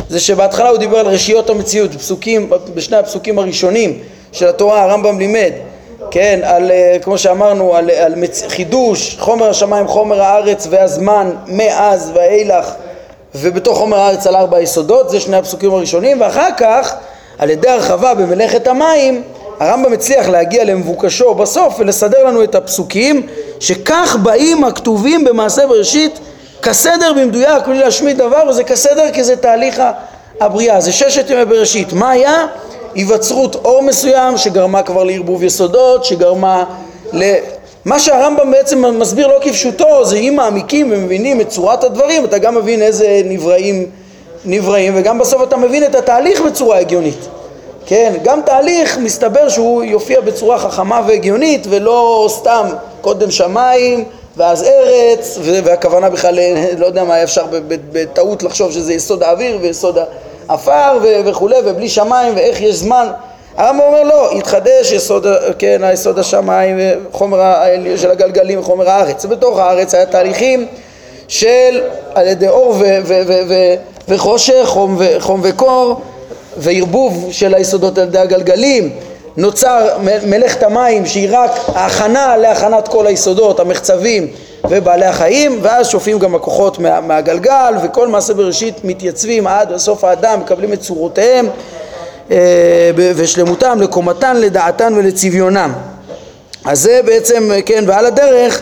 זה 0.10 0.20
שבהתחלה 0.20 0.70
הוא 0.70 0.78
דיבר 0.78 0.99
על 0.99 1.08
רשיות 1.08 1.49
המציאות, 1.49 1.93
פסוקים, 1.93 2.49
בשני 2.74 2.97
הפסוקים 2.97 3.39
הראשונים 3.39 3.99
של 4.32 4.47
התורה 4.47 4.84
הרמב"ם 4.84 5.20
לימד, 5.20 5.51
כן, 6.12 6.39
על, 6.43 6.72
כמו 7.01 7.18
שאמרנו, 7.18 7.76
על, 7.76 7.89
על 7.89 8.16
מצ... 8.16 8.43
חידוש, 8.47 9.16
חומר 9.20 9.49
השמיים, 9.49 9.88
חומר 9.88 10.22
הארץ 10.22 10.68
והזמן 10.70 11.32
מאז 11.47 12.12
ואילך 12.16 12.72
ובתוך 13.36 13.78
חומר 13.78 13.97
הארץ 13.97 14.28
על 14.28 14.36
ארבע 14.36 14.62
יסודות, 14.62 15.10
זה 15.10 15.20
שני 15.20 15.38
הפסוקים 15.38 15.74
הראשונים, 15.74 16.22
ואחר 16.22 16.49
כך 16.58 16.95
על 17.38 17.49
ידי 17.49 17.70
הרחבה 17.70 18.14
במלאכת 18.14 18.68
המים 18.68 19.22
הרמב"ם 19.60 19.93
הצליח 19.93 20.28
להגיע 20.28 20.64
למבוקשו 20.64 21.34
בסוף 21.34 21.76
ולסדר 21.80 22.24
לנו 22.24 22.43
את 22.43 22.56
הפסוקים 22.56 23.28
שכך 23.60 24.18
באים 24.24 24.64
הכתובים 24.64 25.24
במעשה 25.24 25.68
בראשית 25.68 26.20
כסדר 26.66 27.13
במדויק 27.13 27.68
בלי 27.68 27.80
להשמיד 27.80 28.18
דבר 28.18 28.43
וזה 28.49 28.63
כסדר 28.63 29.11
כי 29.13 29.24
זה 29.24 29.36
תהליך 29.36 29.82
הבריאה, 30.41 30.82
זה 30.82 30.91
ששת 30.91 31.30
ימי 31.30 31.45
בראשית. 31.45 31.93
מה 31.93 32.09
היה? 32.09 32.45
היווצרות 32.95 33.55
אור 33.55 33.82
מסוים 33.82 34.38
שגרמה 34.38 34.84
כבר 34.84 35.03
לערבוב 35.03 35.43
יסודות, 35.43 36.05
שגרמה 36.05 36.63
ל... 37.13 37.34
מה 37.86 37.99
שהרמב"ם 37.99 38.51
בעצם 38.51 38.99
מסביר 38.99 39.28
לא 39.28 39.38
כפשוטו 39.41 40.05
זה 40.05 40.16
אם 40.16 40.34
מעמיקים 40.36 40.91
ומבינים 40.91 41.41
את 41.41 41.49
צורת 41.49 41.84
הדברים 41.84 42.26
אתה 42.26 42.38
גם 42.38 42.55
מבין 42.55 42.82
איזה 42.82 43.22
נבראים 43.26 43.89
נבראים 44.45 44.93
וגם 44.95 45.18
בסוף 45.18 45.43
אתה 45.43 45.57
מבין 45.57 45.84
את 45.84 45.95
התהליך 45.95 46.41
בצורה 46.41 46.80
הגיונית 46.80 47.28
כן, 47.86 48.13
גם 48.24 48.41
תהליך 48.45 48.97
מסתבר 48.97 49.49
שהוא 49.49 49.84
יופיע 49.84 50.22
בצורה 50.22 50.57
חכמה 50.57 51.01
והגיונית 51.07 51.68
ולא 51.70 52.28
סתם 52.30 52.66
קודם 53.01 53.32
שמיים 53.32 54.03
ואז 54.38 54.64
ארץ 54.64 55.38
והכוונה 55.42 56.10
בכלל 56.10 56.40
לא 56.78 56.86
יודע 56.86 57.04
מה 57.04 57.24
אפשר 57.24 57.46
בטעות 57.92 58.44
לחשוב 58.44 58.72
שזה 58.72 58.94
יסוד 58.94 59.24
האוויר 59.24 59.58
ויסוד 59.62 59.98
העפר 60.50 60.98
וכולי 61.26 61.56
ובלי 61.66 61.90
שמיים 61.90 62.36
ואיך 62.36 62.62
יש 62.62 62.76
זמן 62.76 63.08
הרמב"ם 63.58 63.82
אומר 63.82 64.04
לא, 64.04 64.32
התחדש 64.32 64.92
יסוד, 64.92 65.28
כן, 65.60 65.84
היסוד 65.84 66.20
השמיים, 66.20 66.78
חומר 67.12 67.54
של 67.96 68.12
הגלגלים 68.12 68.60
וחומר 68.60 68.90
הארץ. 68.90 69.26
ובתוך 69.26 69.60
הארץ 69.60 69.94
היה 69.94 70.06
תהליכים 70.06 70.68
של 71.28 71.82
על 72.14 72.28
ידי 72.28 72.48
אור 72.48 72.76
וחושך, 74.08 74.64
חום, 74.66 74.96
ו- 75.00 75.20
חום 75.20 75.42
וקור, 75.44 76.02
וערבוב 76.58 77.28
של 77.32 77.54
היסודות 77.54 77.98
על 77.98 78.08
ידי 78.08 78.20
הגלגלים. 78.20 78.90
נוצר 79.38 79.98
מלאכת 80.26 80.64
המים 80.64 81.06
שהיא 81.06 81.30
רק 81.32 81.52
ההכנה 81.76 82.38
להכנת 82.38 82.88
כל 82.88 83.08
היסודות, 83.08 83.60
המחצבים 83.60 84.28
ובעלי 84.70 85.06
החיים, 85.06 85.60
ואז 85.62 85.88
שופעים 85.88 86.20
גם 86.20 86.36
הכוחות 86.36 86.80
מה, 86.80 87.02
מהגלגל, 87.02 87.74
וכל 87.84 88.08
מעשה 88.08 88.34
בראשית 88.34 88.76
מתייצבים 88.84 89.48
עד 89.48 89.78
סוף 89.78 90.04
האדם, 90.04 90.40
מקבלים 90.40 90.74
את 90.74 90.80
צורותיהם. 90.80 91.48
אה, 92.32 92.92
ושלמותם, 92.96 93.82
לקומתן, 93.82 94.38
לדעתן 94.38 94.94
ולצביונם. 94.98 95.74
אז 96.66 96.80
זה 96.82 97.02
בעצם, 97.06 97.52
כן, 97.66 97.84
ועל 97.88 98.06
הדרך, 98.06 98.62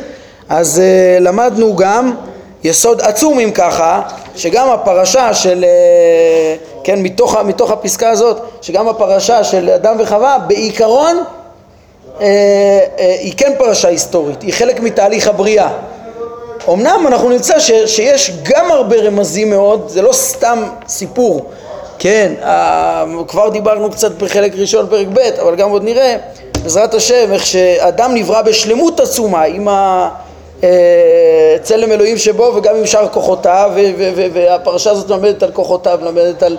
אז 0.50 0.80
אה, 0.80 1.20
למדנו 1.20 1.76
גם 1.76 2.16
יסוד 2.64 3.02
עצום 3.02 3.40
אם 3.40 3.52
ככה, 3.52 4.02
שגם 4.36 4.70
הפרשה 4.70 5.34
של, 5.34 5.64
אה, 5.64 6.56
כן, 6.84 7.00
מתוך, 7.02 7.36
מתוך 7.36 7.72
הפסקה 7.72 8.10
הזאת, 8.10 8.42
שגם 8.62 8.88
הפרשה 8.88 9.44
של 9.44 9.70
אדם 9.70 9.96
וחווה, 10.00 10.38
בעיקרון 10.48 11.24
היא 13.00 13.34
כן 13.38 13.52
פרשה 13.58 13.88
היסטורית, 13.88 14.42
היא 14.42 14.54
חלק 14.54 14.80
מתהליך 14.80 15.28
הבריאה. 15.28 15.70
אמנם 16.70 17.04
אנחנו 17.08 17.30
נמצא 17.30 17.60
ש, 17.60 17.72
שיש 17.72 18.32
גם 18.44 18.72
הרבה 18.72 18.96
רמזים 18.96 19.50
מאוד, 19.50 19.84
זה 19.88 20.02
לא 20.02 20.14
סתם 20.14 20.64
סיפור 20.88 21.50
כן, 22.00 22.34
כבר 23.28 23.50
דיברנו 23.50 23.92
קצת 23.92 24.12
בחלק 24.12 24.54
ראשון 24.56 24.88
פרק 24.90 25.08
ב', 25.14 25.20
אבל 25.20 25.56
גם 25.56 25.70
עוד 25.70 25.84
נראה, 25.84 26.16
בעזרת 26.64 26.94
השם, 26.94 27.34
איך 27.34 27.46
שאדם 27.46 28.14
נברא 28.14 28.42
בשלמות 28.42 29.00
עצומה 29.00 29.44
עם 29.44 29.68
הצלם 29.72 30.23
אה, 30.64 31.94
אלוהים 31.94 32.18
שבו 32.18 32.54
וגם 32.56 32.76
עם 32.76 32.86
שאר 32.86 33.08
כוחותיו, 33.08 33.72
והפרשה 34.34 34.92
הזאת 34.92 35.10
מלמדת 35.10 35.44
על 35.44 35.52
כוחותיו, 35.52 36.00
מלמדת 36.02 36.44
על, 36.44 36.58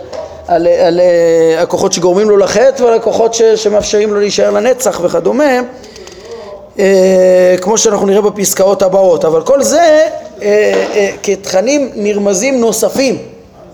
על, 0.48 0.66
על, 0.66 0.66
על 0.66 1.00
אה, 1.00 1.62
הכוחות 1.62 1.92
שגורמים 1.92 2.30
לו 2.30 2.36
לחטא 2.36 2.82
ועל 2.82 2.94
הכוחות 2.94 3.34
ש, 3.34 3.42
שמאפשרים 3.42 4.14
לו 4.14 4.20
להישאר 4.20 4.50
לנצח 4.50 5.00
וכדומה, 5.02 5.60
אה, 6.78 7.54
כמו 7.60 7.78
שאנחנו 7.78 8.06
נראה 8.06 8.20
בפסקאות 8.20 8.82
הבאות, 8.82 9.24
אבל 9.24 9.42
כל 9.42 9.62
זה 9.62 10.02
כתכנים 11.22 11.90
נרמזים 11.94 12.60
נוספים. 12.60 13.18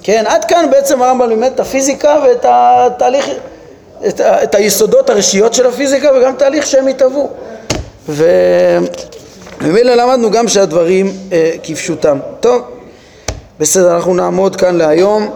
כן, 0.03 0.25
עד 0.27 0.45
כאן 0.45 0.67
בעצם 0.71 1.03
הרמב"ם 1.03 1.29
לימד 1.29 1.51
את 1.55 1.61
הפיזיקה 1.61 2.17
ואת 2.25 2.47
התהליך, 2.49 3.31
את, 4.09 4.21
את 4.21 4.55
היסודות 4.55 5.11
הראשיות 5.11 5.55
של 5.55 5.67
הפיזיקה 5.67 6.11
וגם 6.17 6.35
תהליך 6.37 6.67
שהם 6.67 6.87
התהוו. 6.87 7.31
וממילא 9.63 9.95
למדנו 9.95 10.31
גם 10.31 10.49
שהדברים 10.49 11.13
אה, 11.33 11.53
כפשוטם. 11.63 12.19
טוב, 12.41 12.63
בסדר, 13.61 13.97
אנחנו 13.97 14.15
נעמוד 14.15 14.57
כאן 14.57 14.77
להיום. 14.77 15.29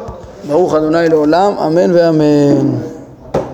ברוך 0.49 0.75
אדוני 0.75 1.09
לעולם, 1.09 1.53
אמן 1.59 1.93
ואמן. 1.95 2.94